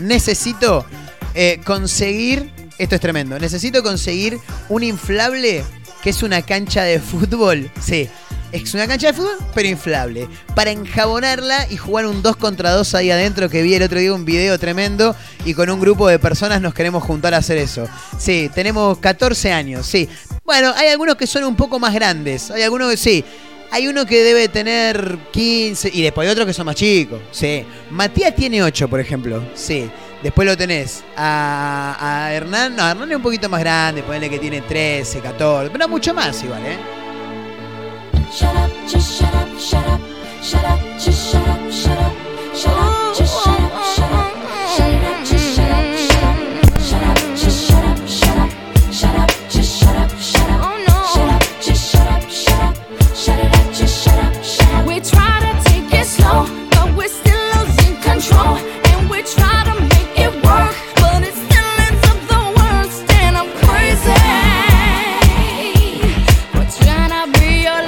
necesito 0.01 0.85
eh, 1.35 1.61
conseguir, 1.65 2.53
esto 2.79 2.95
es 2.95 3.01
tremendo, 3.01 3.39
necesito 3.39 3.83
conseguir 3.83 4.39
un 4.69 4.83
inflable 4.83 5.65
que 6.03 6.11
es 6.11 6.23
una 6.23 6.43
cancha 6.43 6.83
de 6.83 6.99
fútbol. 6.99 7.71
Sí, 7.81 8.09
es 8.53 8.75
una 8.75 8.87
cancha 8.87 9.09
de 9.09 9.13
fútbol, 9.13 9.37
pero 9.55 9.69
inflable. 9.69 10.29
Para 10.55 10.71
enjabonarla 10.71 11.69
y 11.71 11.77
jugar 11.77 12.07
un 12.07 12.23
2 12.23 12.37
contra 12.37 12.73
2 12.73 12.95
ahí 12.95 13.11
adentro, 13.11 13.49
que 13.49 13.63
vi 13.63 13.75
el 13.75 13.83
otro 13.83 14.01
día 14.01 14.13
un 14.13 14.25
video 14.25 14.59
tremendo 14.59 15.15
y 15.45 15.55
con 15.55 15.71
un 15.71 15.81
grupo 15.81 16.09
de 16.09 16.19
personas 16.19 16.61
nos 16.61 16.75
queremos 16.75 17.03
juntar 17.03 17.35
a 17.35 17.39
hacer 17.39 17.59
eso. 17.59 17.87
Sí, 18.19 18.51
tenemos 18.55 18.99
14 18.99 19.53
años, 19.53 19.87
sí. 19.87 20.09
Bueno, 20.45 20.73
hay 20.77 20.89
algunos 20.89 21.17
que 21.17 21.27
son 21.27 21.45
un 21.45 21.55
poco 21.55 21.79
más 21.79 21.95
grandes. 21.95 22.51
Hay 22.51 22.63
algunos 22.63 22.91
que 22.91 22.97
sí. 22.97 23.25
Hay 23.73 23.87
uno 23.87 24.05
que 24.05 24.23
debe 24.25 24.49
tener 24.49 25.17
15 25.31 25.91
y 25.93 26.03
después 26.03 26.27
hay 26.27 26.33
otros 26.33 26.47
que 26.47 26.53
son 26.53 26.67
más 26.67 26.75
chicos. 26.75 27.21
Sí. 27.31 27.65
Matías 27.91 28.35
tiene 28.35 28.63
8, 28.63 28.89
por 28.89 28.99
ejemplo. 29.01 29.43
Sí. 29.55 29.89
Después 30.23 30.47
lo 30.47 30.57
tenés 30.57 31.03
a, 31.17 31.97
a 31.99 32.33
Hernán. 32.35 32.77
No, 32.77 32.89
Hernán 32.89 33.11
es 33.11 33.17
un 33.17 33.23
poquito 33.23 33.49
más 33.49 33.61
grande. 33.61 34.03
Ponele 34.03 34.29
que 34.29 34.39
tiene 34.39 34.61
13, 34.61 35.21
14. 35.21 35.71
Pero 35.71 35.89
mucho 35.89 36.13
más 36.13 36.43
igual, 36.43 36.67
¿eh? 36.67 36.79
But 56.31 56.89
we're 56.97 57.09
still 57.09 57.45
losing 57.57 57.97
control, 58.09 58.57
and 58.89 59.11
we 59.11 59.19
try 59.37 59.65
to 59.69 59.75
make 59.93 60.13
it 60.25 60.33
work, 60.47 60.75
but 61.01 61.23
it 61.29 61.35
still 61.35 61.73
ends 61.87 62.03
up 62.11 62.19
the 62.33 62.43
worst, 62.59 63.01
and 63.21 63.33
I'm 63.41 63.51
crazy. 63.63 64.21
We're 66.55 66.71
be 67.39 67.51
your. 67.67 67.83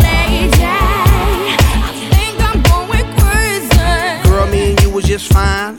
I 1.86 1.92
think 2.12 2.34
I'm 2.48 2.58
going 2.72 3.08
crazy. 3.20 4.50
Me 4.50 4.60
and 4.70 4.78
you 4.82 4.90
was 4.90 5.04
just 5.04 5.26
fine. 5.32 5.78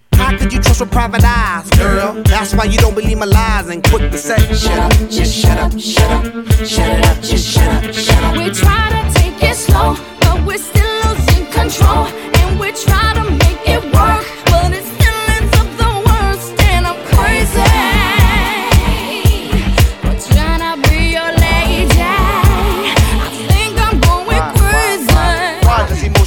How 0.21 0.37
could 0.37 0.53
you 0.53 0.61
trust 0.61 0.79
with 0.81 0.91
private 0.91 1.23
eyes, 1.25 1.69
girl? 1.71 2.21
That's 2.23 2.53
why 2.53 2.65
you 2.65 2.77
don't 2.77 2.95
believe 2.95 3.17
my 3.17 3.25
lies 3.25 3.67
and 3.69 3.83
quick 3.83 4.11
to 4.11 4.17
say, 4.17 4.37
shut 4.53 4.77
up, 4.79 4.91
just 5.09 5.33
shut 5.35 5.57
up, 5.57 5.71
shut 5.79 6.11
up, 6.11 6.23
shut 6.65 6.89
it 6.95 7.05
up, 7.05 7.17
just 7.21 7.47
shut 7.53 7.67
up, 7.67 7.93
shut 7.93 8.23
up. 8.23 8.37
We 8.37 8.49
try 8.51 8.83
to 8.95 9.19
take 9.19 9.41
it 9.49 9.55
slow, 9.55 9.95
but 10.21 10.45
we're 10.45 10.57
still 10.57 10.95
losing 11.05 11.45
control. 11.51 12.05
And 12.37 12.59
we 12.59 12.71
try 12.71 13.13
to 13.15 13.23
make 13.43 13.50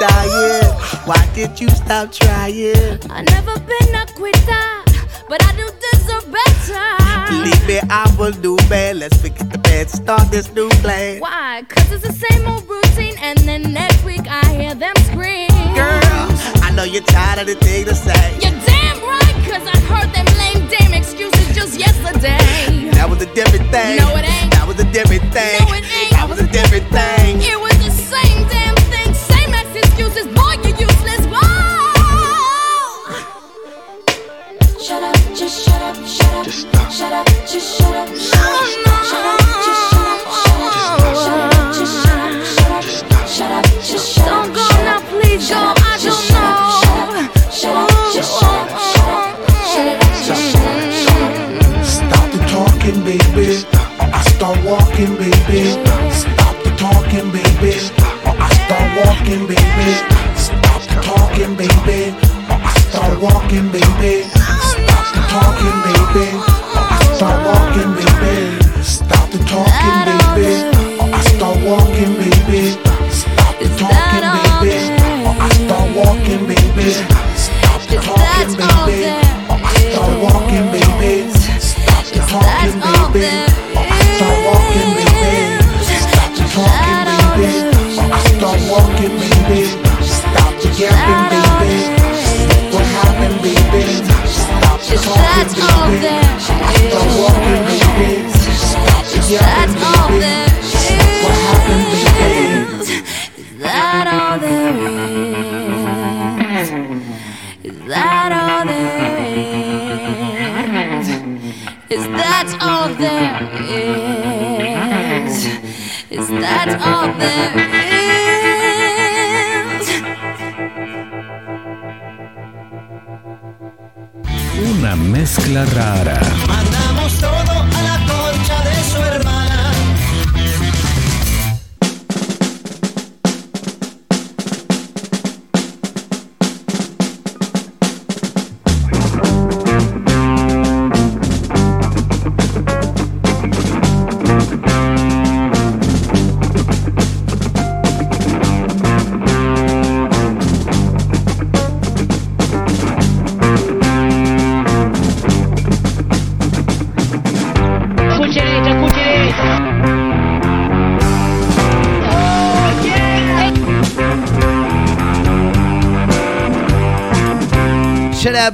dying. 0.00 0.64
Why 1.04 1.20
did 1.34 1.60
you 1.60 1.68
stop 1.68 2.10
trying? 2.10 2.98
I 3.10 3.22
never 3.22 3.54
been 3.60 3.94
a 3.94 4.06
quitter, 4.16 4.68
but 5.28 5.44
I 5.44 5.52
do 5.56 5.68
deserve 5.84 6.26
better. 6.32 6.86
Believe 7.28 7.68
me, 7.68 7.78
I 7.90 8.12
will 8.18 8.32
do 8.32 8.56
bad. 8.68 8.96
Let's 8.96 9.18
forget 9.18 9.52
the 9.52 9.58
bad, 9.58 9.90
start 9.90 10.30
this 10.30 10.52
new 10.54 10.68
plan. 10.82 11.20
Why? 11.20 11.62
Cause 11.68 11.92
it's 11.92 12.06
the 12.06 12.12
same 12.12 12.46
old 12.48 12.68
routine, 12.68 13.14
and 13.20 13.38
then 13.40 13.72
next 13.72 14.02
week 14.04 14.26
I 14.26 14.42
hear 14.54 14.74
them 14.74 14.96
scream. 15.10 15.48
Girl, 15.76 16.26
I 16.64 16.72
know 16.74 16.84
you're 16.84 17.04
tired 17.04 17.40
of 17.40 17.46
the 17.46 17.54
thing 17.56 17.84
to 17.84 17.94
say. 17.94 18.32
You're 18.40 18.58
damn 18.66 18.98
right, 19.04 19.36
cause 19.44 19.66
I 19.68 19.78
heard 19.84 20.10
them 20.16 20.26
lame 20.40 20.66
damn 20.68 20.94
excuses 20.94 21.54
just 21.54 21.78
yesterday. 21.78 22.90
That 22.96 23.08
was 23.08 23.20
a 23.22 23.32
different 23.34 23.70
thing. 23.70 23.98
No, 23.98 24.16
it 24.16 24.24
ain't. 24.24 24.50
That 24.52 24.66
was 24.66 24.80
a 24.80 24.88
different 24.92 25.22
thing. 25.32 25.60
No, 25.60 25.74
it 25.74 25.84
ain't. 25.84 26.12
That 26.12 26.26
was 26.28 26.40
a 26.40 26.46
different 26.48 26.88
thing. 26.88 27.40
It 27.42 27.60
was 27.60 27.76
the 27.84 27.90
same 27.90 28.48
damn 28.48 28.50
thing, 28.50 28.50
same 28.50 28.60
ex 28.60 28.69
excuses. 30.00 30.26
Boy, 30.34 30.54
you 30.64 30.74
useless. 30.76 31.26
Whoa! 31.26 31.42
Shut 34.80 35.02
up, 35.02 35.16
just 35.36 35.64
shut 35.64 35.82
up, 35.82 35.96
shut 36.06 36.34
up. 36.34 36.44
Just 36.44 36.60
stop. 36.60 36.90
Shut 36.90 37.12
up, 37.12 37.26
just 37.46 37.78
shut 37.78 37.94
up. 37.94 38.08
Shut 38.08 38.40
up, 38.40 38.66
shut 39.04 39.26
up, 39.26 39.38
just 39.64 39.90
shut 39.90 40.06
up. 40.06 40.20
Shut 40.32 40.60
up, 40.60 41.00
just 41.00 41.24
shut 41.24 41.49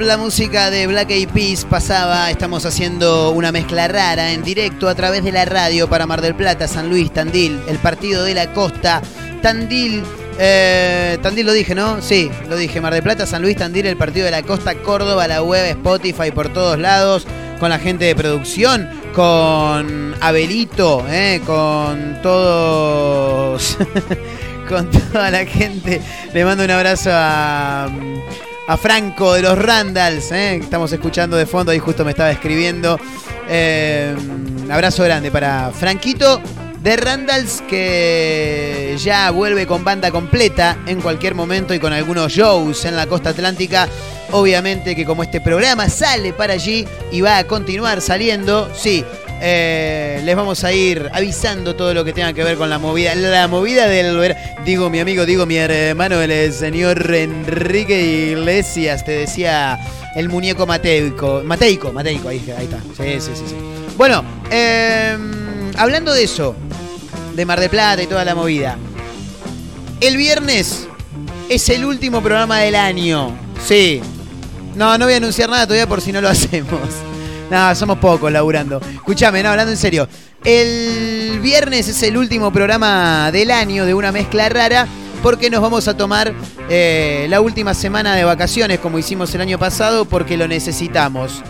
La 0.00 0.18
música 0.18 0.70
de 0.70 0.86
Black 0.86 1.10
Eyed 1.10 1.30
Peas 1.30 1.64
pasaba. 1.64 2.30
Estamos 2.30 2.66
haciendo 2.66 3.30
una 3.30 3.50
mezcla 3.50 3.88
rara 3.88 4.32
en 4.32 4.42
directo 4.42 4.88
a 4.88 4.94
través 4.94 5.24
de 5.24 5.32
la 5.32 5.46
radio 5.46 5.88
para 5.88 6.06
Mar 6.06 6.20
del 6.20 6.34
Plata, 6.34 6.68
San 6.68 6.90
Luis, 6.90 7.10
Tandil, 7.12 7.58
el 7.66 7.78
partido 7.78 8.22
de 8.22 8.34
la 8.34 8.52
costa, 8.52 9.00
Tandil, 9.42 10.02
Eh, 10.38 11.18
Tandil 11.22 11.46
lo 11.46 11.52
dije, 11.52 11.74
¿no? 11.74 12.02
Sí, 12.02 12.30
lo 12.48 12.56
dije. 12.56 12.80
Mar 12.80 12.92
del 12.92 13.02
Plata, 13.02 13.26
San 13.26 13.40
Luis, 13.40 13.56
Tandil, 13.56 13.86
el 13.86 13.96
partido 13.96 14.26
de 14.26 14.32
la 14.32 14.42
costa, 14.42 14.74
Córdoba, 14.74 15.26
la 15.26 15.42
web, 15.42 15.64
Spotify, 15.70 16.30
por 16.30 16.52
todos 16.52 16.78
lados, 16.78 17.26
con 17.58 17.70
la 17.70 17.78
gente 17.78 18.04
de 18.04 18.14
producción, 18.14 18.88
con 19.14 20.14
Abelito, 20.20 21.04
eh, 21.08 21.40
con 21.46 22.20
todos, 22.22 23.78
con 24.68 24.90
toda 24.90 25.30
la 25.30 25.46
gente. 25.46 26.02
Le 26.34 26.44
mando 26.44 26.64
un 26.64 26.70
abrazo 26.70 27.10
a, 27.12 27.88
a 28.68 28.76
Franco 28.76 29.34
de 29.34 29.42
los 29.42 29.56
Randalls, 29.56 30.32
eh, 30.32 30.56
estamos 30.56 30.92
escuchando 30.92 31.36
de 31.36 31.46
fondo, 31.46 31.70
ahí 31.70 31.78
justo 31.78 32.04
me 32.04 32.10
estaba 32.10 32.30
escribiendo. 32.30 32.98
Eh, 33.48 34.14
abrazo 34.70 35.04
grande 35.04 35.30
para 35.30 35.70
Franquito 35.70 36.40
de 36.80 36.96
Randalls 36.96 37.62
que 37.68 38.96
ya 38.98 39.30
vuelve 39.30 39.66
con 39.66 39.84
banda 39.84 40.10
completa 40.10 40.78
en 40.86 41.00
cualquier 41.00 41.34
momento 41.34 41.74
y 41.74 41.78
con 41.78 41.92
algunos 41.92 42.32
shows 42.32 42.84
en 42.84 42.96
la 42.96 43.06
costa 43.06 43.30
atlántica. 43.30 43.88
Obviamente 44.32 44.96
que 44.96 45.04
como 45.04 45.22
este 45.22 45.40
programa 45.40 45.88
sale 45.88 46.32
para 46.32 46.54
allí 46.54 46.86
y 47.12 47.20
va 47.20 47.38
a 47.38 47.44
continuar 47.44 48.00
saliendo, 48.00 48.68
sí, 48.74 49.04
eh, 49.40 50.20
les 50.24 50.34
vamos 50.36 50.64
a 50.64 50.72
ir 50.72 51.08
avisando 51.12 51.74
todo 51.76 51.92
lo 51.94 52.04
que 52.04 52.12
tenga 52.12 52.32
que 52.32 52.42
ver 52.44 52.56
con 52.56 52.70
la 52.70 52.78
movida. 52.78 53.14
La 53.14 53.48
movida 53.48 53.86
del... 53.86 54.16
ver- 54.16 54.36
Digo 54.64 54.90
mi 54.90 54.98
amigo, 55.00 55.24
digo 55.26 55.46
mi 55.46 55.56
hermano, 55.56 56.20
el 56.20 56.52
señor 56.52 57.14
Enrique 57.14 58.32
Iglesias, 58.32 59.04
te 59.04 59.12
decía 59.12 59.78
el 60.16 60.28
muñeco 60.28 60.66
mateico. 60.66 61.42
Mateico, 61.44 61.92
Mateico, 61.92 62.28
ahí, 62.28 62.42
ahí 62.58 62.64
está. 62.64 62.78
Sí, 62.96 63.20
sí, 63.20 63.30
sí, 63.34 63.44
sí. 63.48 63.54
Bueno, 63.96 64.24
eh, 64.50 65.16
hablando 65.76 66.12
de 66.12 66.24
eso, 66.24 66.56
de 67.34 67.44
Mar 67.46 67.60
de 67.60 67.68
Plata 67.68 68.02
y 68.02 68.06
toda 68.06 68.24
la 68.24 68.34
movida. 68.34 68.76
El 70.00 70.16
viernes 70.16 70.88
es 71.48 71.68
el 71.68 71.84
último 71.84 72.20
programa 72.22 72.58
del 72.60 72.74
año. 72.74 73.36
Sí. 73.66 74.00
No, 74.74 74.98
no 74.98 75.06
voy 75.06 75.14
a 75.14 75.16
anunciar 75.18 75.48
nada 75.48 75.64
todavía 75.66 75.86
por 75.86 76.00
si 76.00 76.12
no 76.12 76.20
lo 76.20 76.28
hacemos. 76.30 76.80
No, 77.50 77.74
somos 77.74 77.98
pocos 77.98 78.30
laburando. 78.32 78.80
Escúchame, 78.80 79.42
no, 79.42 79.50
hablando 79.50 79.72
en 79.72 79.78
serio. 79.78 80.08
El 80.44 81.40
viernes 81.40 81.88
es 81.88 82.02
el 82.02 82.16
último 82.16 82.52
programa 82.52 83.30
del 83.32 83.50
año 83.50 83.84
de 83.84 83.94
una 83.94 84.12
mezcla 84.12 84.48
rara 84.48 84.86
porque 85.22 85.50
nos 85.50 85.60
vamos 85.60 85.88
a 85.88 85.96
tomar 85.96 86.32
eh, 86.68 87.26
la 87.28 87.40
última 87.40 87.74
semana 87.74 88.14
de 88.14 88.24
vacaciones 88.24 88.78
como 88.78 88.98
hicimos 88.98 89.34
el 89.34 89.40
año 89.40 89.58
pasado 89.58 90.04
porque 90.04 90.36
lo 90.36 90.46
necesitamos 90.46 91.42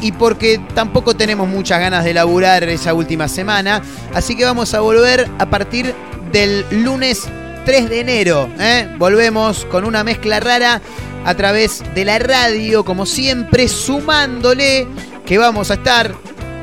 y 0.00 0.12
porque 0.12 0.60
tampoco 0.74 1.14
tenemos 1.14 1.48
muchas 1.48 1.80
ganas 1.80 2.04
de 2.04 2.12
laburar 2.12 2.64
esa 2.64 2.92
última 2.92 3.28
semana. 3.28 3.82
Así 4.12 4.36
que 4.36 4.44
vamos 4.44 4.74
a 4.74 4.80
volver 4.80 5.28
a 5.38 5.46
partir 5.48 5.94
del 6.32 6.66
lunes 6.70 7.26
3 7.64 7.88
de 7.88 8.00
enero. 8.00 8.48
¿eh? 8.58 8.88
Volvemos 8.98 9.64
con 9.66 9.84
una 9.84 10.04
mezcla 10.04 10.40
rara 10.40 10.82
a 11.24 11.34
través 11.34 11.82
de 11.94 12.04
la 12.04 12.18
radio, 12.18 12.84
como 12.84 13.06
siempre, 13.06 13.68
sumándole 13.68 14.86
que 15.26 15.38
vamos 15.38 15.70
a 15.70 15.74
estar 15.74 16.14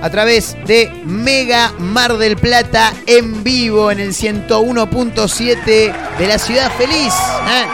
a 0.01 0.09
través 0.09 0.55
de 0.65 0.91
Mega 1.05 1.73
Mar 1.79 2.17
del 2.17 2.37
Plata 2.37 2.93
en 3.05 3.43
vivo 3.43 3.91
en 3.91 3.99
el 3.99 4.13
101.7 4.13 6.17
de 6.17 6.27
la 6.27 6.39
ciudad 6.39 6.71
feliz. 6.71 7.13
¿eh? 7.13 7.67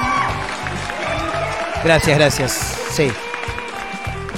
Gracias, 1.84 2.18
gracias. 2.18 2.78
Sí 2.92 3.12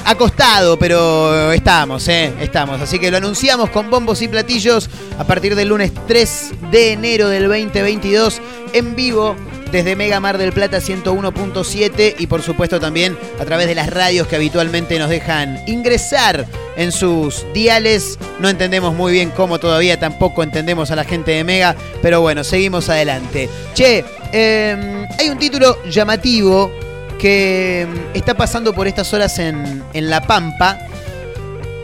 acostado, 0.10 0.80
pero 0.80 1.52
estamos, 1.52 2.08
¿eh? 2.08 2.34
Estamos. 2.40 2.82
Así 2.82 2.98
que 2.98 3.12
lo 3.12 3.18
anunciamos 3.18 3.70
con 3.70 3.92
bombos 3.92 4.24
y 4.24 4.28
platillos 4.28 4.90
a 5.20 5.24
partir 5.24 5.56
del 5.56 5.68
lunes 5.68 5.92
3 6.08 6.54
de 6.72 6.94
enero 6.94 7.28
del 7.28 7.48
2022 7.48 8.42
en 8.74 8.96
vivo 8.96 9.36
desde 9.72 9.96
Mega 9.96 10.20
Mar 10.20 10.38
del 10.38 10.52
Plata 10.52 10.80
101.7 10.80 12.16
y 12.18 12.28
por 12.28 12.42
supuesto 12.42 12.80
también 12.80 13.18
a 13.40 13.46
través 13.46 13.68
de 13.68 13.76
las 13.76 13.90
radios 13.90 14.28
que 14.28 14.36
habitualmente 14.36 14.98
nos 14.98 15.10
dejan 15.10 15.62
ingresar 15.68 16.46
en 16.76 16.92
sus 16.92 17.46
diales. 17.54 18.18
No 18.40 18.50
entendemos 18.50 18.96
muy 18.96 19.12
bien 19.12 19.32
cómo 19.32 19.60
todavía 19.60 20.00
tampoco 20.00 20.44
entendemos 20.44 20.92
a 20.92 20.96
la 20.96 21.04
gente 21.04 21.32
de 21.32 21.44
Mega, 21.44 21.76
pero 22.02 22.22
bueno, 22.22 22.44
seguimos 22.44 22.90
adelante. 22.90 23.50
Che, 23.74 24.04
eh, 24.32 25.08
hay 25.18 25.30
un 25.30 25.38
título 25.38 25.78
llamativo 25.90 26.72
que 27.20 27.88
mm, 27.88 28.18
está 28.18 28.36
pasando 28.36 28.74
por 28.74 28.88
estas 28.88 29.14
horas 29.14 29.38
en, 29.40 29.84
en 29.94 30.10
La 30.10 30.22
Pampa, 30.22 30.80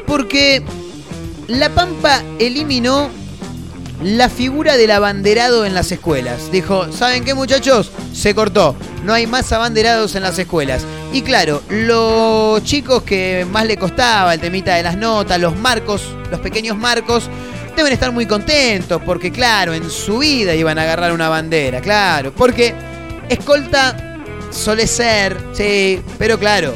porque 0.08 0.64
La 1.48 1.70
Pampa 1.70 2.24
eliminó 2.40 3.10
la 4.04 4.30
figura 4.30 4.78
del 4.78 4.92
abanderado 4.92 5.66
en 5.66 5.74
las 5.74 5.92
escuelas. 5.92 6.52
Dijo, 6.52 6.92
¿saben 6.92 7.24
qué 7.24 7.34
muchachos? 7.34 7.92
Se 8.14 8.36
cortó. 8.36 8.76
No 9.04 9.14
hay 9.14 9.28
más 9.28 9.52
abanderados 9.52 10.16
en 10.16 10.24
las 10.24 10.38
escuelas. 10.38 10.86
Y 11.14 11.22
claro, 11.22 11.62
los 11.70 12.64
chicos 12.64 13.04
que 13.04 13.46
más 13.50 13.66
le 13.66 13.78
costaba 13.78 14.34
el 14.34 14.40
temita 14.40 14.76
de 14.76 14.84
las 14.84 14.98
notas, 14.98 15.40
los 15.40 15.56
marcos, 15.56 16.04
los 16.30 16.40
pequeños 16.40 16.78
marcos, 16.78 17.30
deben 17.76 17.94
estar 17.94 18.12
muy 18.12 18.26
contentos 18.26 19.02
porque 19.06 19.32
claro, 19.32 19.74
en 19.74 19.90
su 19.90 20.20
vida 20.20 20.56
iban 20.56 20.80
a 20.80 20.84
agarrar 20.84 21.12
una 21.12 21.30
bandera, 21.30 21.82
claro. 21.82 22.34
Porque 22.34 22.74
escolta 23.30 24.18
suele 24.52 24.88
ser, 24.88 25.38
sí, 25.54 26.02
pero 26.18 26.40
claro, 26.40 26.74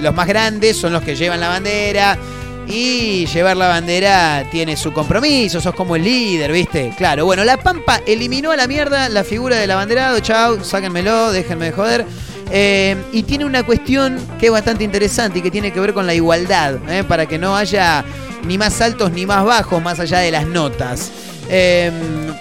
los 0.00 0.14
más 0.14 0.26
grandes 0.26 0.76
son 0.76 0.92
los 0.92 1.02
que 1.02 1.16
llevan 1.16 1.40
la 1.40 1.48
bandera 1.48 2.18
y 2.66 3.26
llevar 3.26 3.56
la 3.56 3.68
bandera 3.68 4.46
tiene 4.50 4.76
su 4.76 4.92
compromiso, 4.92 5.60
sos 5.60 5.74
como 5.74 5.96
el 5.96 6.04
líder, 6.04 6.52
¿viste? 6.52 6.92
Claro, 6.96 7.24
bueno, 7.24 7.44
la 7.44 7.58
Pampa 7.58 8.00
eliminó 8.06 8.52
a 8.52 8.56
la 8.56 8.66
mierda 8.66 9.08
la 9.08 9.24
figura 9.24 9.56
del 9.56 9.70
abanderado, 9.70 10.18
chau, 10.20 10.64
sáquenmelo, 10.64 11.32
déjenme 11.32 11.66
de 11.66 11.72
joder. 11.72 12.06
Eh, 12.50 12.96
y 13.12 13.22
tiene 13.22 13.44
una 13.44 13.62
cuestión 13.64 14.18
que 14.38 14.46
es 14.46 14.52
bastante 14.52 14.84
interesante 14.84 15.38
y 15.38 15.42
que 15.42 15.50
tiene 15.50 15.72
que 15.72 15.80
ver 15.80 15.94
con 15.94 16.06
la 16.06 16.14
igualdad, 16.14 16.76
¿eh? 16.90 17.04
para 17.04 17.26
que 17.26 17.38
no 17.38 17.56
haya 17.56 18.04
ni 18.46 18.58
más 18.58 18.80
altos 18.80 19.12
ni 19.12 19.26
más 19.26 19.44
bajos 19.44 19.82
más 19.82 20.00
allá 20.00 20.18
de 20.18 20.30
las 20.30 20.46
notas. 20.46 21.10
Eh, 21.48 21.90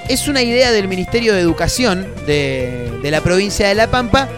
es 0.10 0.28
una 0.28 0.42
idea 0.42 0.72
del 0.72 0.88
Ministerio 0.88 1.34
de 1.34 1.42
Educación 1.42 2.08
de, 2.26 3.00
la 3.04 3.22
provincia 3.22 3.68
de 3.68 3.76
La 3.76 3.88
Pampa 3.88 4.30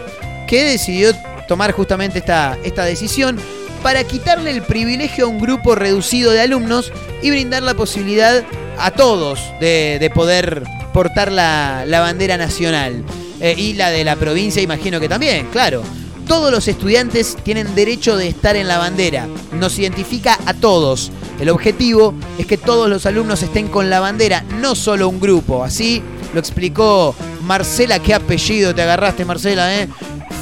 que 0.48 0.64
decidió 0.64 1.12
tomar 1.48 1.72
justamente 1.72 2.18
esta 2.18 2.84
decisión 2.84 3.38
para 3.86 4.02
quitarle 4.02 4.50
el 4.50 4.62
privilegio 4.62 5.26
a 5.26 5.28
un 5.28 5.38
grupo 5.38 5.76
reducido 5.76 6.32
de 6.32 6.40
alumnos 6.40 6.90
y 7.22 7.30
brindar 7.30 7.62
la 7.62 7.74
posibilidad 7.74 8.42
a 8.80 8.90
todos 8.90 9.38
de, 9.60 9.98
de 10.00 10.10
poder 10.10 10.64
portar 10.92 11.30
la, 11.30 11.84
la 11.86 12.00
bandera 12.00 12.36
nacional. 12.36 13.04
Eh, 13.40 13.54
y 13.56 13.74
la 13.74 13.90
de 13.90 14.02
la 14.02 14.16
provincia 14.16 14.60
imagino 14.60 14.98
que 14.98 15.08
también, 15.08 15.46
claro. 15.52 15.84
Todos 16.26 16.50
los 16.50 16.66
estudiantes 16.66 17.36
tienen 17.44 17.76
derecho 17.76 18.16
de 18.16 18.26
estar 18.26 18.56
en 18.56 18.66
la 18.66 18.78
bandera. 18.78 19.28
Nos 19.52 19.78
identifica 19.78 20.36
a 20.46 20.54
todos. 20.54 21.12
El 21.38 21.48
objetivo 21.48 22.12
es 22.38 22.46
que 22.46 22.58
todos 22.58 22.90
los 22.90 23.06
alumnos 23.06 23.40
estén 23.44 23.68
con 23.68 23.88
la 23.88 24.00
bandera, 24.00 24.42
no 24.60 24.74
solo 24.74 25.08
un 25.08 25.20
grupo. 25.20 25.62
Así 25.62 26.02
lo 26.34 26.40
explicó 26.40 27.14
Marcela. 27.42 28.00
¿Qué 28.00 28.14
apellido 28.14 28.74
te 28.74 28.82
agarraste, 28.82 29.24
Marcela? 29.24 29.80
Eh? 29.80 29.88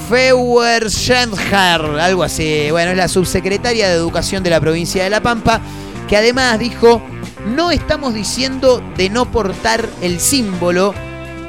Feuer 0.09 0.91
Schendher, 0.91 1.81
algo 2.01 2.23
así. 2.23 2.71
Bueno, 2.71 2.91
es 2.91 2.97
la 2.97 3.09
subsecretaria 3.09 3.89
de 3.89 3.95
Educación 3.95 4.43
de 4.43 4.51
la 4.51 4.61
provincia 4.61 5.03
de 5.03 5.11
La 5.11 5.23
Pampa, 5.23 5.61
que 6.09 6.17
además 6.17 6.59
dijo, 6.59 7.03
no 7.55 7.71
estamos 7.71 8.15
diciendo 8.15 8.83
de 8.97 9.09
no 9.09 9.31
portar 9.31 9.89
el 10.03 10.21
símbolo, 10.21 10.95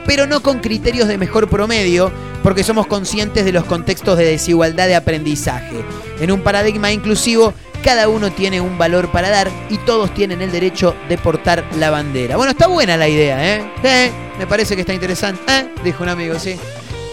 pero 0.05 0.25
no 0.25 0.41
con 0.41 0.59
criterios 0.59 1.07
de 1.07 1.17
mejor 1.17 1.49
promedio, 1.49 2.11
porque 2.43 2.63
somos 2.63 2.87
conscientes 2.87 3.43
de 3.43 3.51
los 3.51 3.65
contextos 3.65 4.17
de 4.17 4.25
desigualdad 4.25 4.87
de 4.87 4.95
aprendizaje. 4.95 5.83
En 6.19 6.31
un 6.31 6.41
paradigma 6.41 6.91
inclusivo, 6.91 7.53
cada 7.83 8.07
uno 8.07 8.31
tiene 8.31 8.61
un 8.61 8.77
valor 8.77 9.11
para 9.11 9.29
dar 9.29 9.49
y 9.69 9.77
todos 9.79 10.13
tienen 10.13 10.41
el 10.41 10.51
derecho 10.51 10.95
de 11.09 11.17
portar 11.17 11.65
la 11.77 11.89
bandera. 11.89 12.37
Bueno, 12.37 12.51
está 12.51 12.67
buena 12.67 12.97
la 12.97 13.09
idea, 13.09 13.55
¿eh? 13.55 13.71
Eh, 13.83 14.11
me 14.39 14.47
parece 14.47 14.75
que 14.75 14.81
está 14.81 14.93
interesante. 14.93 15.41
¿Eh? 15.47 15.67
Dijo 15.83 16.03
un 16.03 16.09
amigo, 16.09 16.39
sí. 16.39 16.55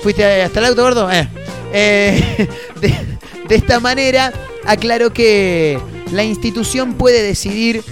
¿Fuiste 0.02 0.42
hasta 0.42 0.58
el 0.58 0.66
auto, 0.66 0.82
gordo? 0.82 1.10
Eh. 1.12 1.28
Eh, 1.72 2.48
de, 2.80 3.54
esta 3.54 3.78
manera, 3.80 4.32
aclaró 4.66 5.12
que 5.12 5.78
la 6.10 6.24
institución 6.24 6.94
puede 6.94 7.22
decidir 7.22 7.84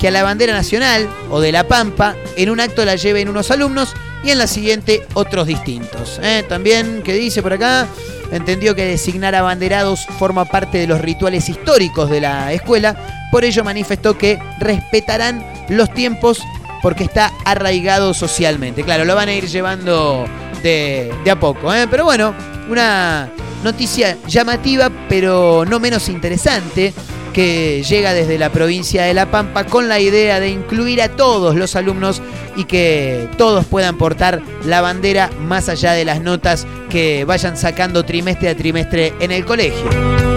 que 0.00 0.08
a 0.08 0.10
la 0.10 0.22
bandera 0.22 0.52
nacional 0.52 1.08
o 1.30 1.40
de 1.40 1.52
la 1.52 1.66
Pampa 1.66 2.16
en 2.36 2.50
un 2.50 2.60
acto 2.60 2.84
la 2.84 2.96
lleven 2.96 3.28
unos 3.28 3.50
alumnos 3.50 3.94
y 4.24 4.30
en 4.30 4.38
la 4.38 4.46
siguiente 4.46 5.06
otros 5.14 5.46
distintos. 5.46 6.20
¿eh? 6.22 6.44
También, 6.48 7.02
que 7.02 7.14
dice 7.14 7.42
por 7.42 7.54
acá? 7.54 7.86
Entendió 8.30 8.74
que 8.74 8.84
designar 8.84 9.34
abanderados 9.34 10.06
forma 10.18 10.44
parte 10.44 10.78
de 10.78 10.86
los 10.86 11.00
rituales 11.00 11.48
históricos 11.48 12.10
de 12.10 12.20
la 12.20 12.52
escuela, 12.52 13.28
por 13.30 13.44
ello 13.44 13.64
manifestó 13.64 14.18
que 14.18 14.38
respetarán 14.60 15.44
los 15.68 15.92
tiempos 15.94 16.40
porque 16.82 17.04
está 17.04 17.32
arraigado 17.46 18.12
socialmente. 18.12 18.82
Claro, 18.82 19.04
lo 19.04 19.14
van 19.14 19.30
a 19.30 19.34
ir 19.34 19.48
llevando 19.48 20.26
de, 20.64 21.30
a 21.30 21.38
poco, 21.38 21.72
¿eh? 21.72 21.86
pero 21.90 22.04
bueno, 22.04 22.34
una 22.70 23.30
noticia 23.62 24.16
llamativa 24.26 24.90
pero 25.08 25.64
no 25.66 25.78
menos 25.78 26.08
interesante 26.08 26.92
que 27.34 27.82
llega 27.82 28.14
desde 28.14 28.38
la 28.38 28.50
provincia 28.50 29.04
de 29.04 29.12
La 29.12 29.30
Pampa 29.30 29.64
con 29.64 29.88
la 29.88 30.00
idea 30.00 30.40
de 30.40 30.48
incluir 30.48 31.02
a 31.02 31.10
todos 31.10 31.56
los 31.56 31.76
alumnos 31.76 32.22
y 32.56 32.64
que 32.64 33.28
todos 33.36 33.66
puedan 33.66 33.98
portar 33.98 34.40
la 34.64 34.80
bandera 34.80 35.30
más 35.40 35.68
allá 35.68 35.92
de 35.92 36.04
las 36.04 36.22
notas 36.22 36.66
que 36.88 37.24
vayan 37.24 37.56
sacando 37.56 38.04
trimestre 38.04 38.48
a 38.48 38.56
trimestre 38.56 39.12
en 39.20 39.32
el 39.32 39.44
colegio. 39.44 40.33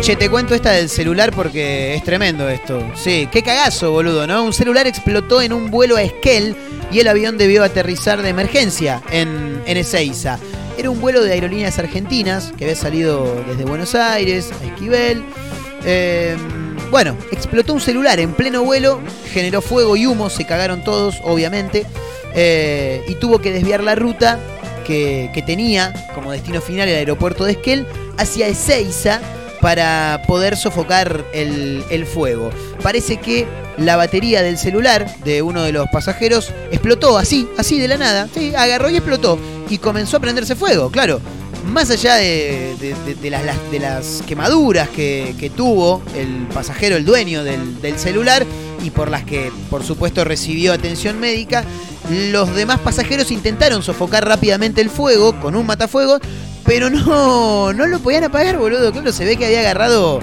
Che, 0.00 0.16
te 0.16 0.30
cuento 0.30 0.54
esta 0.54 0.70
del 0.70 0.88
celular 0.88 1.30
porque 1.30 1.94
es 1.94 2.02
tremendo 2.02 2.48
esto. 2.48 2.82
Sí, 2.94 3.28
qué 3.30 3.42
cagazo, 3.42 3.92
boludo, 3.92 4.26
¿no? 4.26 4.42
Un 4.42 4.54
celular 4.54 4.86
explotó 4.86 5.42
en 5.42 5.52
un 5.52 5.70
vuelo 5.70 5.96
a 5.96 6.02
Esquel 6.02 6.56
y 6.90 7.00
el 7.00 7.08
avión 7.08 7.36
debió 7.36 7.62
aterrizar 7.62 8.22
de 8.22 8.30
emergencia 8.30 9.02
en, 9.10 9.62
en 9.66 9.76
Ezeiza. 9.76 10.38
Era 10.78 10.88
un 10.88 11.02
vuelo 11.02 11.22
de 11.22 11.34
aerolíneas 11.34 11.78
argentinas 11.78 12.50
que 12.56 12.64
había 12.64 12.76
salido 12.76 13.44
desde 13.46 13.66
Buenos 13.66 13.94
Aires 13.94 14.50
a 14.62 14.64
Esquivel. 14.64 15.22
Eh, 15.84 16.34
bueno, 16.90 17.14
explotó 17.30 17.74
un 17.74 17.80
celular 17.82 18.20
en 18.20 18.32
pleno 18.32 18.64
vuelo, 18.64 19.02
generó 19.30 19.60
fuego 19.60 19.96
y 19.96 20.06
humo, 20.06 20.30
se 20.30 20.46
cagaron 20.46 20.82
todos, 20.82 21.16
obviamente, 21.24 21.84
eh, 22.34 23.04
y 23.06 23.16
tuvo 23.16 23.40
que 23.40 23.52
desviar 23.52 23.82
la 23.82 23.96
ruta 23.96 24.40
que, 24.86 25.30
que 25.34 25.42
tenía 25.42 25.92
como 26.14 26.32
destino 26.32 26.62
final 26.62 26.88
el 26.88 26.96
aeropuerto 26.96 27.44
de 27.44 27.52
Esquel 27.52 27.86
hacia 28.16 28.48
Ezeiza 28.48 29.20
para 29.60 30.22
poder 30.26 30.56
sofocar 30.56 31.24
el, 31.32 32.06
fuego. 32.06 32.50
Parece 32.82 33.18
que 33.18 33.46
la 33.78 33.96
batería 33.96 34.42
del 34.42 34.58
celular 34.58 35.06
de 35.24 35.42
uno 35.42 35.62
de 35.62 35.72
los 35.72 35.88
pasajeros 35.90 36.52
explotó 36.70 37.18
así, 37.18 37.48
así 37.58 37.78
de 37.78 37.88
la 37.88 37.96
nada. 37.96 38.28
Sí, 38.34 38.52
agarró 38.54 38.90
y 38.90 38.96
explotó. 38.96 39.38
Y 39.68 39.78
comenzó 39.78 40.16
a 40.16 40.20
prenderse 40.20 40.56
fuego, 40.56 40.90
claro. 40.90 41.20
Más 41.66 41.90
allá 41.90 42.14
de, 42.16 42.74
de- 42.80 43.14
de- 43.14 43.30
las, 43.30 43.42
las 43.44 44.22
quemaduras 44.26 44.88
que, 44.88 45.34
que 45.38 45.50
tuvo 45.50 46.02
el 46.16 46.46
pasajero, 46.52 46.96
el 46.96 47.04
dueño 47.04 47.44
del, 47.44 47.80
del 47.82 47.98
celular, 47.98 48.44
y 48.82 48.90
por 48.90 49.10
las 49.10 49.24
que, 49.24 49.52
por 49.68 49.84
supuesto, 49.84 50.24
recibió 50.24 50.72
atención 50.72 51.18
médica, 51.20 51.64
los 52.10 52.54
demás 52.54 52.80
pasajeros 52.80 53.30
intentaron 53.30 53.82
sofocar 53.82 54.26
rápidamente 54.26 54.80
el 54.80 54.90
fuego 54.90 55.38
con 55.40 55.54
un 55.54 55.66
matafuegos, 55.66 56.20
pero 56.64 56.90
no, 56.90 57.72
no 57.72 57.86
lo 57.86 57.98
podían 58.00 58.24
apagar, 58.24 58.58
boludo. 58.58 58.92
Claro, 58.92 59.12
se 59.12 59.24
ve 59.24 59.36
que 59.36 59.46
había 59.46 59.60
agarrado, 59.60 60.20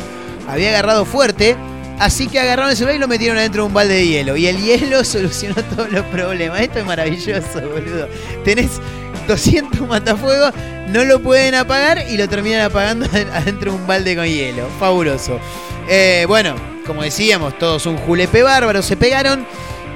había 0.48 0.70
agarrado 0.70 1.06
fuerte. 1.06 1.56
Así 2.00 2.28
que 2.28 2.40
agarraron 2.40 2.70
el 2.70 2.78
celular 2.78 2.96
y 2.96 3.00
lo 3.00 3.08
metieron 3.08 3.38
adentro 3.40 3.64
de 3.64 3.68
un 3.68 3.74
balde 3.74 3.96
de 3.96 4.08
hielo. 4.08 4.38
Y 4.38 4.48
el 4.48 4.62
hielo 4.62 5.04
solucionó 5.04 5.56
todos 5.76 5.92
los 5.92 6.06
problemas. 6.06 6.62
Esto 6.62 6.80
es 6.80 6.86
maravilloso, 6.86 7.62
boludo. 7.62 8.08
Tenés 8.46 8.80
200 9.28 9.88
matafuegos, 9.88 10.54
no 10.90 11.04
lo 11.06 11.22
pueden 11.22 11.56
apagar 11.56 12.06
y 12.10 12.18
lo 12.18 12.30
terminan 12.30 12.62
apagando 12.62 13.08
adentro 13.34 13.72
de 13.72 13.78
un 13.78 13.88
balde 13.88 14.16
con 14.16 14.26
hielo. 14.26 14.68
Fabuloso. 14.80 15.40
Eh, 15.90 16.26
bueno, 16.28 16.56
como 16.88 17.04
decíamos, 17.04 17.60
todos 17.60 17.86
un 17.86 17.98
julepe 17.98 18.42
bárbaro, 18.42 18.82
se 18.82 18.98
pegaron. 18.98 19.46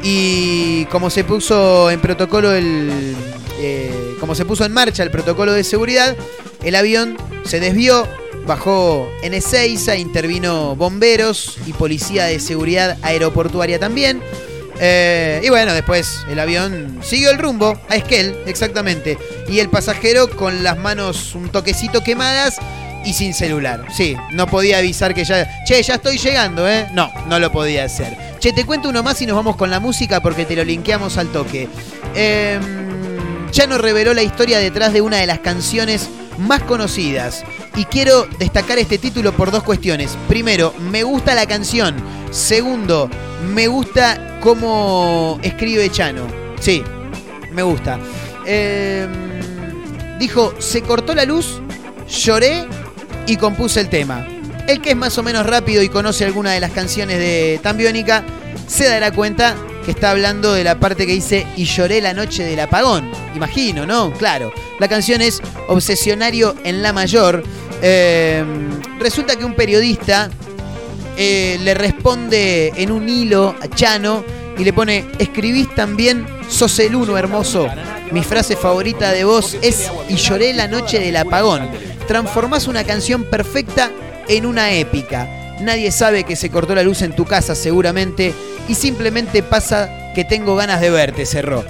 Y 0.04 0.86
como 0.86 1.10
se 1.10 1.24
puso 1.24 1.90
en 1.90 2.02
protocolo 2.02 2.54
el. 2.54 3.16
eh, 3.60 4.16
como 4.20 4.36
se 4.36 4.46
puso 4.46 4.66
en 4.66 4.74
marcha 4.74 5.02
el 5.04 5.10
protocolo 5.12 5.54
de 5.54 5.64
seguridad, 5.64 6.16
el 6.64 6.76
avión 6.76 7.18
se 7.44 7.60
desvió, 7.60 8.08
bajó 8.46 9.10
en 9.24 9.34
Ezeiza, 9.34 9.96
intervino 9.96 10.76
bomberos 10.76 11.58
y 11.66 11.74
policía 11.74 12.26
de 12.26 12.40
seguridad 12.40 12.98
aeroportuaria 13.02 13.80
también. 13.80 14.22
Eh, 14.80 15.42
y 15.44 15.50
bueno, 15.50 15.74
después 15.74 16.26
el 16.30 16.40
avión 16.40 17.00
siguió 17.04 17.30
el 17.30 17.38
rumbo 17.38 17.80
a 17.88 17.96
Esquel, 17.96 18.36
exactamente. 18.48 19.18
Y 19.48 19.60
el 19.60 19.70
pasajero 19.70 20.30
con 20.30 20.64
las 20.64 20.78
manos 20.78 21.36
un 21.36 21.50
toquecito 21.50 22.04
quemadas 22.04 22.58
y 23.06 23.14
sin 23.14 23.34
celular. 23.34 23.86
Sí, 23.96 24.16
no 24.32 24.48
podía 24.48 24.78
avisar 24.78 25.14
que 25.14 25.24
ya. 25.24 25.64
Che, 25.66 25.82
ya 25.82 25.96
estoy 25.96 26.18
llegando, 26.18 26.68
¿eh? 26.68 26.88
No, 26.94 27.12
no 27.28 27.40
lo 27.40 27.52
podía 27.52 27.86
hacer. 27.86 28.18
Che, 28.40 28.54
te 28.54 28.66
cuento 28.66 28.90
uno 28.90 29.04
más 29.04 29.22
y 29.22 29.26
nos 29.26 29.36
vamos 29.36 29.56
con 29.56 29.70
la 29.70 29.80
música 29.80 30.22
porque 30.22 30.46
te 30.46 30.56
lo 30.56 30.64
linkeamos 30.64 31.18
al 31.18 31.28
toque. 31.30 31.68
Eh, 32.16 32.60
ya 33.52 33.68
nos 33.68 33.82
reveló 33.82 34.14
la 34.14 34.24
historia 34.24 34.60
detrás 34.60 34.94
de 34.94 35.02
una 35.02 35.18
de 35.18 35.28
las 35.28 35.40
canciones 35.40 36.10
más 36.38 36.64
conocidas. 36.64 37.44
Y 37.76 37.86
quiero 37.86 38.28
destacar 38.40 38.80
este 38.80 38.98
título 38.98 39.34
por 39.34 39.52
dos 39.52 39.64
cuestiones. 39.64 40.18
Primero, 40.28 40.74
me 40.80 41.04
gusta 41.04 41.36
la 41.36 41.46
canción. 41.46 41.96
Segundo, 42.32 43.10
me 43.54 43.68
gusta 43.68 44.40
cómo 44.42 45.40
escribe 45.44 45.90
Chano. 45.92 46.28
Sí, 46.60 46.84
me 47.52 47.64
gusta. 47.64 48.00
Eh, 48.46 49.08
dijo, 50.20 50.54
se 50.60 50.82
cortó 50.82 51.14
la 51.14 51.26
luz, 51.26 51.62
lloré 52.08 52.68
y 53.32 53.38
compuse 53.38 53.80
el 53.80 53.88
tema. 53.88 54.28
El 54.68 54.82
que 54.82 54.90
es 54.90 54.96
más 54.98 55.18
o 55.18 55.24
menos 55.24 55.46
rápido 55.46 55.82
y 55.82 55.88
conoce 55.88 56.26
alguna 56.26 56.52
de 56.52 56.60
las 56.60 56.72
canciones 56.72 57.18
de 57.18 57.62
Tambiónica, 57.64 58.26
se 58.68 58.90
dará 58.90 59.12
cuenta 59.12 59.56
que 59.86 59.92
está 59.92 60.12
hablando 60.12 60.52
de 60.54 60.66
la 60.66 60.78
parte 60.82 61.08
que 61.08 61.14
dice 61.14 61.48
y 61.56 61.64
lloré 61.64 62.02
la 62.02 62.14
noche 62.14 62.44
del 62.44 62.60
apagón. 62.60 63.10
Imagino, 63.34 63.86
¿no? 63.86 64.12
Claro. 64.12 64.52
La 64.80 64.90
canción 64.90 65.22
es 65.22 65.42
Obsesionario 65.70 66.56
en 66.66 66.84
la 66.84 66.92
mayor. 66.92 67.42
Eh, 67.82 68.44
resulta 69.00 69.38
que 69.38 69.46
un 69.46 69.56
periodista 69.56 70.30
eh, 71.16 71.58
le 71.62 71.74
responde 71.74 72.74
en 72.76 72.92
un 72.92 73.08
hilo 73.08 73.56
a 73.62 73.70
Chano 73.70 74.26
y 74.58 74.66
le 74.66 74.74
pone, 74.74 75.06
escribís 75.20 75.74
también, 75.74 76.28
sos 76.50 76.78
el 76.80 76.96
uno 76.96 77.18
hermoso. 77.18 77.70
Mi 78.12 78.24
frase 78.24 78.58
favorita 78.58 79.14
de 79.14 79.24
vos 79.24 79.58
es 79.62 79.90
y 80.10 80.16
lloré 80.16 80.54
la 80.54 80.68
noche 80.68 81.00
del 81.00 81.16
apagón. 81.16 81.91
Transformás 82.08 82.68
una 82.68 82.84
canción 82.84 83.24
perfecta 83.24 83.92
en 84.28 84.46
una 84.46 84.72
épica. 84.74 85.58
Nadie 85.62 85.92
sabe 85.92 86.24
que 86.24 86.36
se 86.36 86.50
cortó 86.50 86.76
la 86.76 86.84
luz 86.84 87.02
en 87.02 87.16
tu 87.16 87.26
casa 87.26 87.56
seguramente 87.56 88.34
y 88.68 88.76
simplemente 88.76 89.44
pasa 89.44 90.14
que 90.14 90.26
tengo 90.26 90.56
ganas 90.56 90.82
de 90.82 90.90
verte, 90.90 91.26
cerró. 91.26 91.64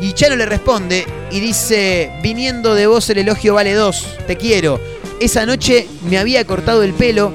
Y 0.00 0.12
Chano 0.12 0.36
le 0.36 0.46
responde 0.46 1.06
y 1.30 1.40
dice, 1.40 2.10
viniendo 2.22 2.74
de 2.74 2.86
vos 2.86 3.08
el 3.10 3.18
elogio 3.18 3.54
vale 3.54 3.72
dos, 3.72 4.06
te 4.26 4.36
quiero. 4.36 4.78
Esa 5.20 5.46
noche 5.46 5.88
me 6.08 6.18
había 6.18 6.44
cortado 6.44 6.82
el 6.82 6.92
pelo, 6.92 7.32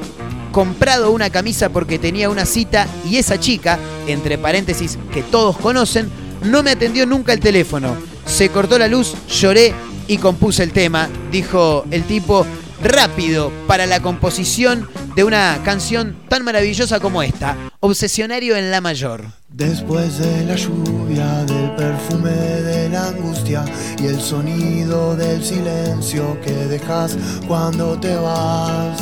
comprado 0.51 1.11
una 1.11 1.29
camisa 1.29 1.69
porque 1.69 1.97
tenía 1.97 2.29
una 2.29 2.45
cita 2.45 2.87
y 3.09 3.17
esa 3.17 3.39
chica, 3.39 3.79
entre 4.07 4.37
paréntesis 4.37 4.97
que 5.13 5.23
todos 5.23 5.57
conocen, 5.57 6.09
no 6.43 6.63
me 6.63 6.71
atendió 6.71 7.05
nunca 7.05 7.33
el 7.33 7.39
teléfono. 7.39 7.95
Se 8.25 8.49
cortó 8.49 8.77
la 8.77 8.87
luz, 8.87 9.15
lloré 9.27 9.73
y 10.11 10.17
compuse 10.17 10.61
el 10.63 10.73
tema, 10.73 11.07
dijo 11.31 11.85
el 11.89 12.03
tipo, 12.03 12.45
rápido 12.83 13.49
para 13.65 13.85
la 13.85 14.01
composición 14.01 14.89
de 15.15 15.23
una 15.23 15.61
canción 15.63 16.17
tan 16.27 16.43
maravillosa 16.43 16.99
como 16.99 17.23
esta, 17.23 17.55
Obsesionario 17.79 18.57
en 18.57 18.71
la 18.71 18.81
mayor. 18.81 19.23
Después 19.47 20.17
de 20.17 20.43
la 20.43 20.55
lluvia, 20.57 21.45
del 21.45 21.71
perfume 21.77 22.29
de 22.29 22.89
la 22.89 23.07
angustia 23.07 23.63
y 23.99 24.07
el 24.07 24.19
sonido 24.19 25.15
del 25.15 25.41
silencio 25.43 26.39
que 26.41 26.51
dejas 26.51 27.17
cuando 27.47 27.97
te 27.97 28.13
vas. 28.17 29.01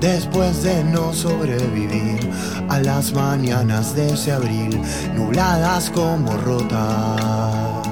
Después 0.00 0.62
de 0.62 0.84
no 0.84 1.12
sobrevivir 1.12 2.30
a 2.68 2.78
las 2.78 3.12
mañanas 3.12 3.96
de 3.96 4.14
ese 4.14 4.30
abril, 4.30 4.80
nubladas 5.16 5.90
como 5.90 6.36
rotas. 6.36 7.91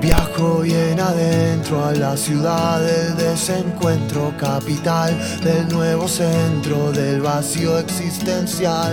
Viajo 0.00 0.60
bien 0.60 1.00
adentro 1.00 1.84
a 1.84 1.92
la 1.92 2.16
ciudad 2.16 2.80
del 2.80 3.16
desencuentro, 3.16 4.32
capital 4.38 5.12
del 5.42 5.68
nuevo 5.68 6.06
centro 6.06 6.92
del 6.92 7.20
vacío 7.20 7.80
existencial. 7.80 8.92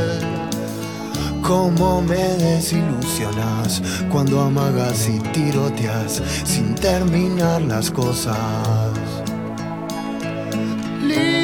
Cómo 1.44 2.02
me 2.02 2.16
desilusionas 2.16 3.84
cuando 4.12 4.42
amagas 4.42 5.08
y 5.08 5.20
tiroteas 5.30 6.24
sin 6.44 6.74
terminar 6.74 7.62
las 7.62 7.92
cosas. 7.92 8.36
Libertad. 11.04 11.36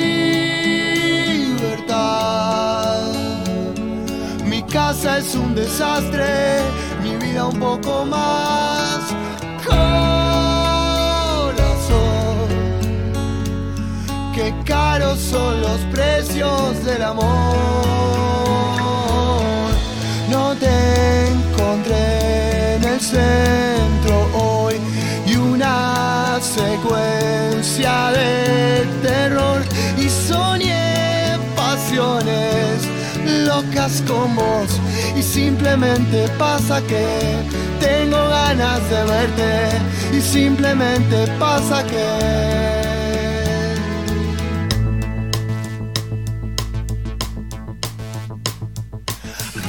Mi 4.43 4.64
casa 4.64 5.20
es 5.20 5.36
un 5.36 5.53
desastre, 5.53 6.62
mi 7.03 7.16
vida 7.18 7.45
un 7.45 7.59
poco 7.59 8.05
más. 8.05 9.20
Corazón, 11.45 12.47
qué 14.34 14.53
caros 14.65 15.19
son 15.19 15.61
los 15.61 15.80
precios 15.91 16.84
del 16.86 17.01
amor. 17.03 17.55
No 20.30 20.55
te 20.55 21.28
encontré 21.28 22.76
en 22.76 22.84
el 22.84 22.99
centro 22.99 24.30
hoy 24.34 24.76
y 25.26 25.36
una 25.36 26.39
secuencia 26.41 28.11
de 28.11 28.86
terror 29.01 29.61
y 29.97 30.09
soñé 30.09 31.38
pasiones 31.55 32.88
locas 33.45 34.01
con 34.07 34.36
vos 34.36 34.80
y 35.15 35.22
simplemente 35.22 36.28
pasa 36.38 36.82
que 36.82 37.05
tengo 37.82 38.17
ganas 38.29 38.89
de 38.89 39.03
verte 39.03 39.51
y 40.17 40.21
simplemente 40.21 41.27
pasa 41.39 41.84
que... 41.89 42.05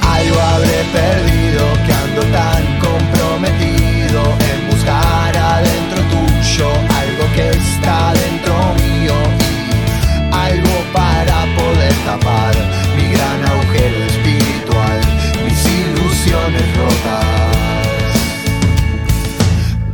Algo 0.01 0.39
habré 0.39 0.79
perdido 0.99 1.63
que 1.85 1.93
ando 2.05 2.21
tan 2.37 2.63
comprometido 2.87 4.21
en 4.51 4.59
buscar 4.69 5.35
adentro 5.35 5.99
tuyo 6.13 6.69
algo 7.01 7.25
que 7.35 7.49
está 7.49 8.13
dentro 8.13 8.53
mío 8.81 9.17
y 9.39 10.35
algo 10.45 10.75
para 10.93 11.37
poder 11.57 11.93
tapar 12.05 12.53
mi 12.95 13.05
gran 13.13 13.39
agujero 13.51 13.97
espiritual, 14.11 14.99
mis 15.45 15.65
ilusiones 15.65 16.77
rotas. 16.77 17.52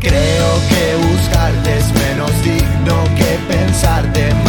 Creo 0.10 0.51
que 0.70 1.07
buscarte 1.07 1.78
es 1.78 1.93
menos 1.93 2.32
digno 2.43 3.03
que 3.16 3.53
pensarte 3.53 4.49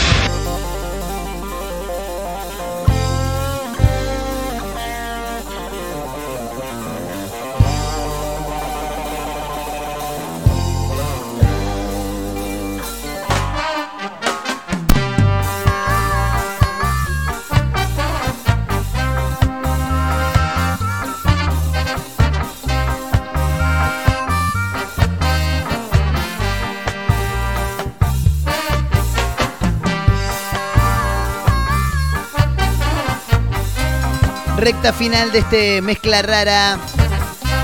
Recta 34.61 34.93
final 34.93 35.31
de 35.31 35.39
este 35.39 35.81
mezcla 35.81 36.21
rara 36.21 36.77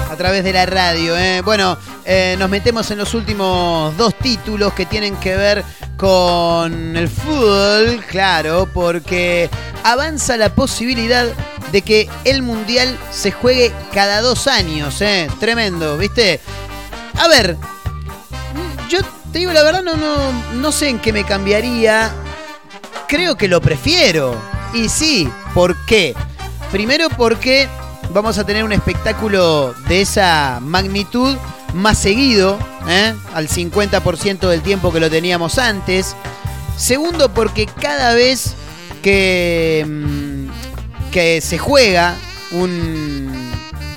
a 0.10 0.16
través 0.18 0.44
de 0.44 0.52
la 0.52 0.66
radio. 0.66 1.16
¿eh? 1.16 1.42
Bueno, 1.42 1.78
eh, 2.06 2.36
nos 2.40 2.50
metemos 2.50 2.90
en 2.90 2.98
los 2.98 3.14
últimos 3.14 3.96
dos 3.98 4.16
títulos 4.16 4.74
que 4.74 4.88
tienen 4.88 5.16
que 5.18 5.38
ver 5.38 5.64
con 5.96 6.98
el 6.98 7.08
fútbol, 7.08 8.04
claro, 8.10 8.68
porque 8.74 9.48
avanza 9.84 10.38
la 10.38 10.56
posibilidad 10.56 11.28
de 11.72 11.84
que 11.84 12.10
el 12.24 12.42
mundial 12.42 12.98
se 13.12 13.32
juegue 13.32 13.72
cada 13.94 14.22
dos 14.22 14.48
años. 14.48 15.00
¿eh? 15.02 15.30
Tremendo, 15.40 16.00
¿viste? 16.00 16.40
A 17.20 17.28
ver, 17.28 17.58
yo 18.90 19.02
te 19.32 19.38
digo 19.38 19.54
la 19.54 19.62
verdad, 19.62 19.84
no, 19.84 19.98
no, 19.98 20.32
no 20.56 20.72
sé 20.72 20.90
en 20.90 20.98
qué 20.98 21.14
me 21.14 21.26
cambiaría. 21.26 22.12
Creo 23.08 23.38
que 23.38 23.48
lo 23.48 23.62
prefiero. 23.62 24.42
Y 24.74 24.90
sí, 24.90 25.32
¿por 25.54 25.76
qué? 25.86 26.16
Primero 26.72 27.10
porque 27.10 27.68
vamos 28.12 28.38
a 28.38 28.46
tener 28.46 28.64
un 28.64 28.74
espectáculo 28.74 29.74
de 29.88 30.02
esa 30.02 30.60
magnitud 30.62 31.38
más 31.74 31.98
seguido, 31.98 32.60
¿eh? 32.88 33.14
al 33.34 33.48
50% 33.48 34.48
del 34.48 34.62
tiempo 34.62 34.92
que 34.92 35.00
lo 35.00 35.10
teníamos 35.10 35.60
antes. 35.60 36.16
Segundo 36.78 37.34
porque 37.34 37.66
cada 37.66 38.14
vez 38.14 38.54
que, 39.02 39.86
mm, 39.88 40.48
se 41.42 41.58
juega 41.58 42.16
un, 42.52 43.52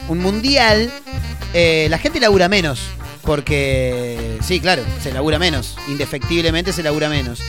un 0.09 0.19
mundial, 0.19 0.91
eh, 1.53 1.87
la 1.91 1.99
gente 1.99 2.21
labura 2.21 2.49
menos. 2.49 2.81
Porque, 3.23 4.39
sí, 4.43 4.61
claro, 4.61 4.83
se 5.03 5.13
labura 5.13 5.39
menos. 5.39 5.77
Indefectiblemente 5.89 6.73
se 6.73 6.83
labura 6.83 7.09
menos. 7.09 7.41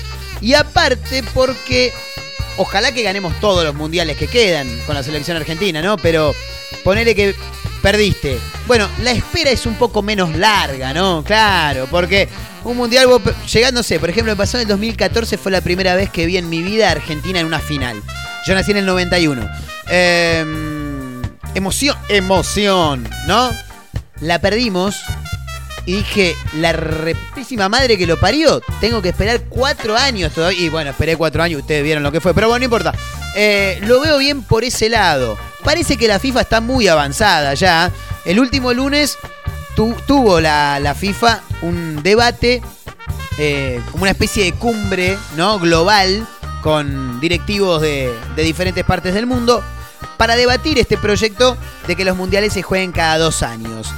Y 0.41 0.55
aparte 0.55 1.23
porque 1.33 1.93
ojalá 2.61 2.91
que 2.91 3.01
ganemos 3.01 3.39
todos 3.39 3.63
los 3.63 3.73
mundiales 3.73 4.17
que 4.17 4.27
quedan 4.27 4.67
con 4.85 4.95
la 4.95 5.03
selección 5.03 5.37
argentina, 5.37 5.81
¿no? 5.81 5.97
Pero 5.97 6.33
ponele 6.83 7.15
que 7.15 7.35
perdiste. 7.81 8.37
Bueno, 8.67 8.87
la 9.01 9.11
espera 9.11 9.49
es 9.49 9.65
un 9.65 9.75
poco 9.75 10.01
menos 10.01 10.35
larga, 10.35 10.93
¿no? 10.93 11.23
Claro, 11.23 11.87
porque 11.89 12.29
un 12.63 12.77
mundial, 12.77 13.07
vos 13.07 13.21
por 13.21 14.09
ejemplo, 14.09 14.31
me 14.31 14.35
pasó 14.35 14.57
en 14.57 14.61
el 14.61 14.67
2014, 14.67 15.37
fue 15.37 15.51
la 15.51 15.61
primera 15.61 15.95
vez 15.95 16.09
que 16.11 16.25
vi 16.25 16.37
en 16.37 16.49
mi 16.49 16.61
vida 16.61 16.87
a 16.87 16.91
Argentina 16.91 17.39
en 17.39 17.47
una 17.47 17.59
final. 17.59 18.01
Yo 18.45 18.53
nací 18.53 18.71
en 18.71 18.77
el 18.77 18.85
91. 18.85 19.49
Eh, 19.89 20.45
emoción, 21.55 21.97
emoción, 22.09 23.09
¿no? 23.27 23.51
La 24.19 24.39
perdimos 24.39 24.95
y 25.85 25.93
dije, 25.97 26.35
la 26.57 26.73
repísima 26.73 27.67
madre 27.69 27.97
que 27.97 28.05
lo 28.07 28.19
parió, 28.19 28.61
tengo 28.79 29.01
que 29.01 29.09
esperar 29.09 29.41
cuatro 29.49 29.97
años 29.97 30.31
todavía. 30.33 30.59
Y 30.59 30.69
bueno, 30.69 30.91
esperé 30.91 31.15
cuatro 31.17 31.41
años, 31.43 31.61
ustedes 31.61 31.83
vieron 31.83 32.03
lo 32.03 32.11
que 32.11 32.21
fue, 32.21 32.33
pero 32.33 32.47
bueno, 32.47 32.59
no 32.59 32.65
importa. 32.65 32.93
Eh, 33.35 33.79
lo 33.83 33.99
veo 34.01 34.17
bien 34.17 34.43
por 34.43 34.63
ese 34.63 34.89
lado. 34.89 35.37
Parece 35.63 35.97
que 35.97 36.07
la 36.07 36.19
FIFA 36.19 36.41
está 36.41 36.61
muy 36.61 36.87
avanzada 36.87 37.53
ya. 37.53 37.91
El 38.25 38.39
último 38.39 38.73
lunes 38.73 39.17
tu- 39.75 39.95
tuvo 40.05 40.39
la, 40.39 40.79
la 40.79 40.93
FIFA 40.95 41.41
un 41.61 42.03
debate, 42.03 42.61
eh, 43.37 43.79
como 43.91 44.03
una 44.03 44.11
especie 44.11 44.43
de 44.43 44.53
cumbre 44.53 45.17
¿no? 45.35 45.57
global 45.59 46.27
con 46.61 47.19
directivos 47.19 47.81
de, 47.81 48.13
de 48.35 48.43
diferentes 48.43 48.83
partes 48.83 49.13
del 49.15 49.25
mundo 49.25 49.63
para 50.17 50.35
debatir 50.35 50.77
este 50.77 50.97
proyecto 50.97 51.57
de 51.87 51.95
que 51.95 52.05
los 52.05 52.15
mundiales 52.15 52.53
se 52.53 52.61
jueguen 52.61 52.91
cada 52.91 53.17
dos 53.17 53.41
años. 53.41 53.91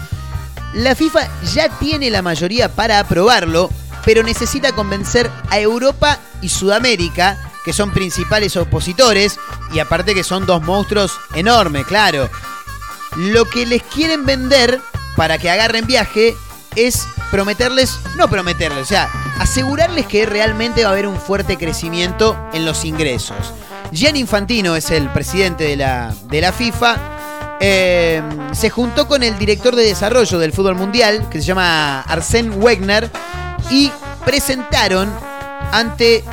La 0.73 0.95
FIFA 0.95 1.29
ya 1.53 1.69
tiene 1.69 2.09
la 2.09 2.21
mayoría 2.21 2.73
para 2.73 2.99
aprobarlo, 2.99 3.69
pero 4.05 4.23
necesita 4.23 4.71
convencer 4.71 5.29
a 5.49 5.59
Europa 5.59 6.19
y 6.41 6.49
Sudamérica, 6.49 7.37
que 7.63 7.73
son 7.73 7.91
principales 7.91 8.57
opositores, 8.57 9.39
y 9.73 9.79
aparte 9.79 10.15
que 10.15 10.23
son 10.23 10.45
dos 10.45 10.61
monstruos 10.63 11.13
enormes, 11.35 11.85
claro. 11.85 12.29
Lo 13.15 13.45
que 13.45 13.65
les 13.65 13.83
quieren 13.83 14.25
vender 14.25 14.81
para 15.15 15.37
que 15.37 15.49
agarren 15.49 15.85
viaje 15.85 16.35
es 16.75 17.07
prometerles, 17.29 17.99
no 18.17 18.27
prometerles, 18.27 18.81
o 18.81 18.85
sea, 18.85 19.09
asegurarles 19.39 20.07
que 20.07 20.25
realmente 20.25 20.83
va 20.83 20.89
a 20.89 20.93
haber 20.93 21.07
un 21.07 21.19
fuerte 21.19 21.57
crecimiento 21.57 22.37
en 22.53 22.65
los 22.65 22.83
ingresos. 22.83 23.53
Gian 23.91 24.15
Infantino 24.15 24.75
es 24.75 24.89
el 24.89 25.07
presidente 25.09 25.65
de 25.65 25.75
la, 25.75 26.13
de 26.23 26.41
la 26.41 26.51
FIFA. 26.51 27.12
Eh, 27.65 28.21
se 28.51 28.69
juntó 28.69 29.07
con 29.07 29.23
el 29.23 29.39
director 29.39 29.73
de 29.73 29.85
desarrollo 29.85 30.37
del 30.37 30.51
fútbol 30.51 30.75
mundial, 30.75 31.29
que 31.29 31.39
se 31.39 31.45
llama 31.45 32.03
Arsène 32.03 32.53
Wegener, 32.57 33.09
y 33.71 33.89
presentaron 34.25 35.09
ante 35.71 36.25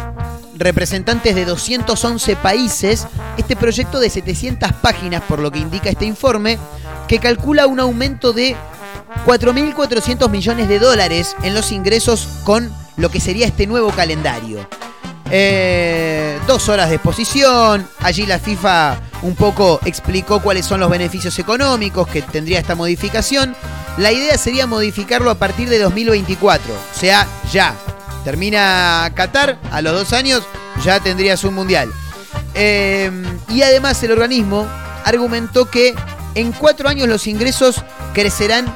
representantes 0.57 1.37
de 1.37 1.45
211 1.45 2.35
países 2.35 3.07
este 3.37 3.55
proyecto 3.55 4.01
de 4.01 4.11
700 4.11 4.73
páginas, 4.73 5.23
por 5.23 5.39
lo 5.39 5.53
que 5.53 5.61
indica 5.61 5.89
este 5.89 6.05
informe, 6.05 6.59
que 7.07 7.21
calcula 7.21 7.69
un 7.69 7.79
aumento 7.79 8.33
de 8.33 8.57
4.400 9.25 10.29
millones 10.31 10.69
de 10.69 10.81
dólares 10.81 11.37
en 11.45 11.55
los 11.55 11.71
ingresos 11.71 12.27
con 12.43 12.75
lo 12.97 13.09
que 13.09 13.21
sería 13.21 13.47
este 13.47 13.69
nuevo 13.69 13.91
calendario. 13.91 14.69
Eh, 15.31 16.39
dos 16.47 16.69
horas 16.69 16.89
de 16.89 16.97
exposición, 16.97 17.87
allí 18.01 18.27
la 18.27 18.39
FIFA 18.39 18.99
un 19.23 19.37
poco 19.37 19.79
explicó 19.85 20.41
cuáles 20.41 20.67
son 20.67 20.81
los 20.81 20.91
beneficios 20.91 21.39
económicos 21.39 22.09
que 22.09 22.23
tendría 22.23 22.59
esta 22.59 22.75
modificación. 22.75 23.55
La 23.97 24.13
idea 24.13 24.37
sería 24.39 24.67
modificarlo 24.67 25.31
a 25.31 25.37
partir 25.37 25.69
de 25.69 25.79
2024, 25.79 26.73
o 26.73 26.99
sea, 26.99 27.27
ya. 27.53 27.75
Termina 28.25 29.11
Qatar, 29.15 29.59
a 29.71 29.81
los 29.81 29.93
dos 29.95 30.13
años 30.13 30.43
ya 30.85 31.01
tendrías 31.01 31.45
un 31.45 31.55
mundial. 31.55 31.91
Eh, 32.55 33.11
y 33.49 33.63
además 33.63 34.03
el 34.03 34.13
organismo 34.13 34.67
argumentó 35.05 35.71
que 35.71 35.95
en 36.35 36.53
cuatro 36.53 36.89
años 36.89 37.09
los 37.09 37.27
ingresos 37.27 37.83
crecerán 38.15 38.67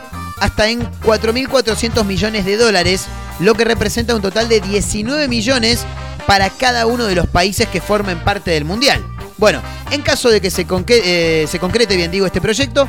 hasta 0.41 0.69
en 0.69 0.89
4.400 1.03 2.05
millones 2.05 2.45
de 2.45 2.57
dólares, 2.57 3.07
lo 3.41 3.55
que 3.55 3.65
representa 3.65 4.15
un 4.15 4.23
total 4.23 4.49
de 4.49 4.61
19 4.61 5.29
millones 5.29 5.85
para 6.27 6.51
cada 6.51 6.87
uno 6.87 7.05
de 7.05 7.15
los 7.15 7.27
países 7.27 7.69
que 7.69 7.81
formen 7.81 8.19
parte 8.25 8.51
del 8.51 8.65
Mundial. 8.65 9.05
Bueno, 9.37 9.61
en 9.91 10.03
caso 10.03 10.31
de 10.31 10.41
que 10.41 10.51
se, 10.51 10.67
conque- 10.67 11.01
eh, 11.05 11.47
se 11.51 11.59
concrete, 11.59 11.97
bien 11.97 12.11
digo, 12.11 12.25
este 12.27 12.41
proyecto, 12.41 12.89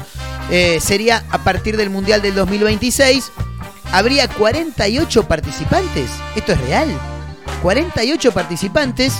eh, 0.51 0.79
sería 0.81 1.23
a 1.31 1.43
partir 1.43 1.75
del 1.75 1.89
Mundial 1.89 2.21
del 2.21 2.35
2026. 2.35 3.31
Habría 3.91 4.27
48 4.27 5.27
participantes. 5.27 6.09
Esto 6.35 6.51
es 6.53 6.61
real. 6.61 6.87
48 7.61 8.31
participantes 8.31 9.13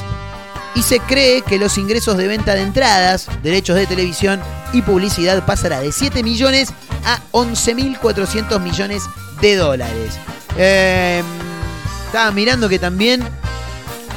y 0.76 0.82
se 0.84 0.99
cree 0.99 1.41
que 1.41 1.57
los 1.57 1.78
ingresos 1.78 2.18
de 2.18 2.28
venta 2.28 2.53
de 2.53 2.61
entradas, 2.61 3.28
derechos 3.41 3.76
de 3.76 3.88
televisión 3.88 4.41
y 4.74 4.82
publicidad 4.82 5.45
pasará 5.45 5.80
de 5.80 5.91
7 5.91 6.22
millones 6.22 6.70
a 7.05 7.20
11.400 7.32 8.59
millones 8.59 9.03
de 9.41 9.55
dólares. 9.55 10.13
Eh, 10.57 11.24
estaba 12.07 12.32
mirando 12.32 12.68
que 12.70 12.78
también 12.80 13.24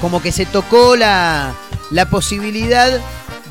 como 0.01 0.23
que 0.23 0.33
se 0.33 0.47
tocó 0.47 0.97
la, 0.97 1.55
la 1.91 2.09
posibilidad 2.11 3.01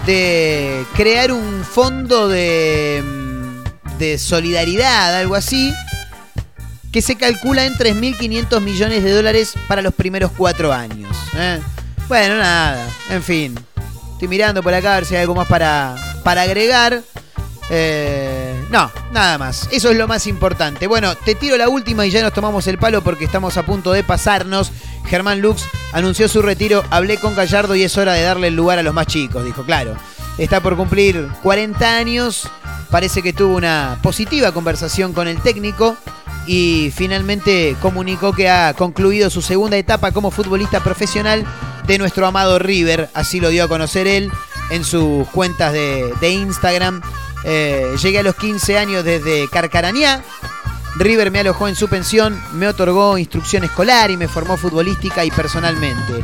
de 0.06 0.86
crear 0.96 1.32
un 1.32 1.64
fondo 1.64 2.28
de, 2.28 3.04
mm, 3.06 3.98
de 3.98 4.18
solidaridad, 4.18 5.16
algo 5.16 5.36
así, 5.36 5.74
que 6.92 7.02
se 7.02 7.16
calcula 7.16 7.66
en 7.66 7.74
3.500 7.74 8.62
millones 8.62 9.04
de 9.04 9.12
dólares 9.12 9.54
para 9.68 9.82
los 9.82 9.94
primeros 9.94 10.32
cuatro 10.36 10.74
años. 10.74 11.16
¿eh? 11.36 11.60
Bueno, 12.08 12.38
nada, 12.38 12.88
en 13.10 13.22
fin. 13.22 13.60
Estoy 14.14 14.28
mirando 14.28 14.64
por 14.64 14.74
acá 14.74 14.94
a 14.94 14.96
ver 14.96 15.06
si 15.06 15.16
hay 15.16 15.22
algo 15.22 15.36
más 15.36 15.48
para, 15.48 15.96
para 16.24 16.44
agregar. 16.44 17.04
Eh, 17.70 18.66
no, 18.70 18.90
nada 19.12 19.38
más. 19.38 19.68
Eso 19.72 19.92
es 19.92 19.98
lo 19.98 20.08
más 20.08 20.26
importante. 20.26 20.88
Bueno, 20.88 21.16
te 21.16 21.36
tiro 21.36 21.58
la 21.58 21.70
última 21.70 22.06
y 22.06 22.12
ya 22.12 22.22
nos 22.24 22.34
tomamos 22.34 22.66
el 22.68 22.78
palo 22.78 23.04
porque 23.04 23.26
estamos 23.26 23.58
a 23.58 23.66
punto 23.66 23.92
de 23.92 24.04
pasarnos. 24.04 24.72
Germán 25.06 25.42
Lux 25.42 25.64
anunció 25.94 26.28
su 26.28 26.42
retiro. 26.42 26.84
Hablé 26.90 27.18
con 27.18 27.36
Gallardo 27.36 27.76
y 27.76 27.84
es 27.84 27.98
hora 27.98 28.14
de 28.14 28.24
darle 28.24 28.48
el 28.48 28.56
lugar 28.56 28.80
a 28.80 28.84
los 28.84 28.94
más 28.94 29.08
chicos, 29.08 29.46
dijo, 29.46 29.64
claro. 29.64 29.96
Está 30.38 30.62
por 30.62 30.76
cumplir 30.76 31.28
40 31.44 31.98
años. 31.98 32.50
Parece 32.92 33.22
que 33.22 33.34
tuvo 33.34 33.56
una 33.56 34.00
positiva 34.02 34.52
conversación 34.52 35.14
con 35.14 35.28
el 35.28 35.42
técnico 35.42 35.98
y 36.46 36.92
finalmente 36.96 37.76
comunicó 37.82 38.32
que 38.34 38.50
ha 38.50 38.74
concluido 38.74 39.30
su 39.30 39.42
segunda 39.42 39.78
etapa 39.78 40.12
como 40.12 40.32
futbolista 40.32 40.82
profesional 40.82 41.46
de 41.86 41.98
nuestro 41.98 42.26
amado 42.26 42.60
River. 42.60 43.10
Así 43.14 43.40
lo 43.40 43.50
dio 43.50 43.66
a 43.66 43.68
conocer 43.68 44.08
él 44.08 44.32
en 44.70 44.84
sus 44.84 45.28
cuentas 45.30 45.74
de, 45.74 46.30
Instagram. 46.30 47.02
Eh, 47.44 47.96
llegué 48.02 48.20
a 48.20 48.24
los 48.24 48.36
15 48.36 48.78
años 48.78 49.04
desde 49.04 49.48
Carcarañá. 49.50 50.24
River 51.00 51.32
me 51.32 51.40
alojó 51.40 51.68
en 51.68 51.76
su 51.76 51.88
pensión, 51.88 52.42
me 52.54 52.68
otorgó 52.68 53.18
instrucción 53.18 53.64
escolar 53.64 54.10
y 54.10 54.18
me 54.18 54.28
formó 54.28 54.58
futbolística 54.58 55.24
y 55.24 55.32
personalmente. 55.32 56.24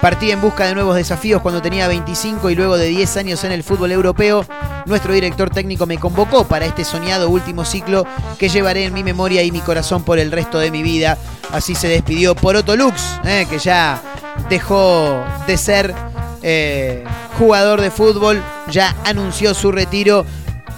Partí 0.00 0.30
en 0.30 0.40
busca 0.40 0.66
de 0.66 0.74
nuevos 0.74 0.96
desafíos 0.96 1.42
cuando 1.42 1.62
tenía 1.62 1.88
25 1.88 2.50
y 2.50 2.54
luego 2.54 2.76
de 2.76 2.86
10 2.88 3.16
años 3.18 3.44
en 3.44 3.52
el 3.52 3.62
fútbol 3.62 3.92
europeo, 3.92 4.44
nuestro 4.86 5.12
director 5.12 5.50
técnico 5.50 5.86
me 5.86 5.98
convocó 5.98 6.44
para 6.44 6.66
este 6.66 6.84
soñado 6.84 7.30
último 7.30 7.64
ciclo 7.64 8.04
que 8.38 8.48
llevaré 8.48 8.84
en 8.84 8.94
mi 8.94 9.04
memoria 9.04 9.42
y 9.42 9.52
mi 9.52 9.60
corazón 9.60 10.02
por 10.02 10.18
el 10.18 10.32
resto 10.32 10.58
de 10.58 10.70
mi 10.70 10.82
vida. 10.82 11.18
Así 11.52 11.74
se 11.74 11.88
despidió 11.88 12.34
Poroto 12.34 12.76
Lux, 12.76 13.00
eh, 13.24 13.46
que 13.48 13.58
ya 13.58 14.02
dejó 14.48 15.24
de 15.46 15.56
ser 15.56 15.94
eh, 16.42 17.04
jugador 17.38 17.80
de 17.80 17.90
fútbol, 17.90 18.42
ya 18.68 18.96
anunció 19.04 19.54
su 19.54 19.70
retiro. 19.70 20.26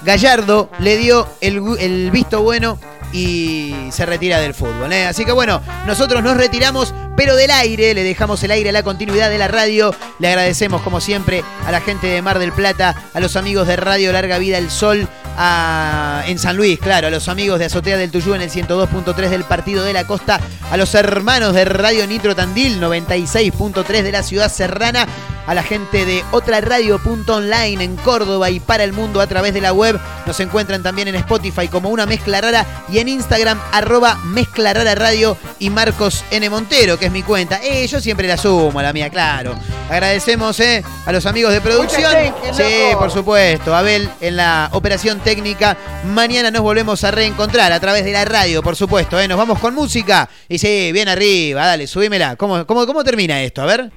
Gallardo 0.05 0.69
le 0.81 0.99
dio 0.99 1.27
el, 1.41 2.11
visto 2.11 2.43
bueno 2.43 2.79
y 3.15 3.73
se 3.91 4.05
retira 4.05 4.41
del 4.41 4.53
fútbol. 4.55 4.93
¿eh? 4.93 5.07
Así 5.07 5.25
que 5.25 5.33
bueno, 5.33 5.63
nosotros 5.87 6.23
nos 6.23 6.37
retiramos, 6.37 6.93
pero 7.17 7.37
del 7.37 7.51
aire, 7.51 7.95
le 7.95 8.03
dejamos 8.03 8.43
el 8.43 8.51
aire 8.51 8.71
a 8.71 8.73
la 8.73 8.83
continuidad 8.83 9.31
de 9.31 9.39
la 9.39 9.49
radio. 9.49 9.95
Le 10.19 10.29
agradecemos 10.29 10.83
como 10.83 11.01
siempre 11.01 11.43
a 11.67 11.71
la 11.73 11.81
gente 11.81 12.07
de 12.09 12.23
Mar 12.23 12.39
del 12.39 12.53
Plata, 12.53 12.95
a 13.15 13.21
los 13.21 13.37
amigos 13.37 13.67
de 13.69 13.77
Radio 13.77 14.13
Larga 14.13 14.39
Vida 14.39 14.59
El 14.59 14.71
Sol. 14.71 15.07
a- 15.37 16.23
en 16.29 16.39
San 16.39 16.57
Luis, 16.57 16.79
claro, 16.79 17.09
a 17.09 17.11
los 17.11 17.27
amigos 17.29 17.59
de 17.59 17.65
Azotea 17.65 17.97
del 17.97 18.13
Tuyú 18.13 18.35
en 18.35 18.43
el 18.43 18.51
102.3 18.51 19.31
del 19.31 19.43
Partido 19.43 19.83
de 19.83 19.93
la 19.93 20.07
Costa, 20.07 20.39
a 20.71 20.77
los 20.77 20.95
hermanos 20.95 21.55
de 21.55 21.65
Radio 21.65 22.07
Nitro 22.07 22.37
Tandil 22.37 22.79
96.3 22.81 24.05
de 24.05 24.13
la 24.13 24.23
ciudad 24.23 24.49
serrana, 24.49 25.09
a 25.49 25.53
la 25.55 25.65
gente 25.65 26.05
de 26.07 26.25
otra 26.31 26.61
radio.online 26.61 27.83
en 27.83 27.97
Córdoba 27.97 28.49
y 28.51 28.61
para 28.61 28.85
el 28.85 28.93
mundo 28.93 29.21
a 29.21 29.27
través 29.27 29.53
de 29.55 29.61
la 29.61 29.73
web. 29.73 29.99
Nos 30.25 30.39
encuentran 30.39 30.85
también 30.85 31.09
en 31.09 31.17
Spotify 31.17 31.67
como 31.67 31.89
una 31.91 32.07
mezcla 32.07 32.41
rara 32.41 32.65
y 32.89 32.99
en 33.01 33.09
Instagram 33.09 33.59
arroba 33.73 34.15
mezcla 34.25 34.73
rara 34.73 34.95
radio 34.95 35.37
y 35.59 35.69
Marcos 35.69 36.25
N. 36.31 36.49
Montero, 36.49 36.97
que 37.05 37.09
es 37.09 37.13
mi 37.13 37.23
cuenta. 37.23 37.61
Eh, 37.63 37.87
yo 37.87 38.01
siempre 38.01 38.27
la 38.27 38.39
sumo, 38.39 38.81
la 38.81 38.91
mía, 38.95 39.11
claro. 39.11 39.55
Agradecemos 39.91 40.59
eh, 40.61 40.83
a 41.05 41.13
los 41.13 41.27
amigos 41.27 41.53
de 41.53 41.61
producción. 41.61 42.11
Sí, 42.51 42.63
por 42.99 43.11
supuesto. 43.11 43.77
Abel 43.77 44.09
en 44.23 44.37
la 44.37 44.71
operación 44.73 45.21
técnica. 45.21 45.77
Mañana 46.07 46.51
nos 46.51 46.63
volvemos 46.63 47.05
a 47.05 47.11
reencontrar 47.11 47.73
a 47.73 47.81
través 47.81 48.07
de 48.07 48.13
la 48.13 48.25
radio, 48.25 48.63
por 48.63 48.75
supuesto. 48.75 49.21
eh. 49.21 49.29
Nos 49.29 49.37
vamos 49.37 49.59
con 49.59 49.75
música. 49.75 50.31
Y 50.49 50.57
sí, 50.57 50.93
bien 50.93 51.09
arriba, 51.11 51.67
dale, 51.67 51.87
subímela. 51.87 52.37
¿Cómo, 52.37 52.67
cómo, 52.67 52.87
cómo 52.87 53.05
termina 53.05 53.43
esto? 53.43 53.61
A 53.61 53.67
ver. 53.67 53.91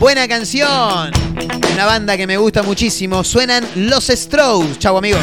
Buena 0.00 0.26
canción. 0.26 1.12
Una 1.74 1.86
banda 1.86 2.16
que 2.16 2.26
me 2.26 2.36
gusta 2.38 2.64
muchísimo. 2.64 3.22
Suenan 3.22 3.64
Los 3.76 4.06
Strokes. 4.08 4.80
Chau, 4.80 4.96
amigos. 4.96 5.20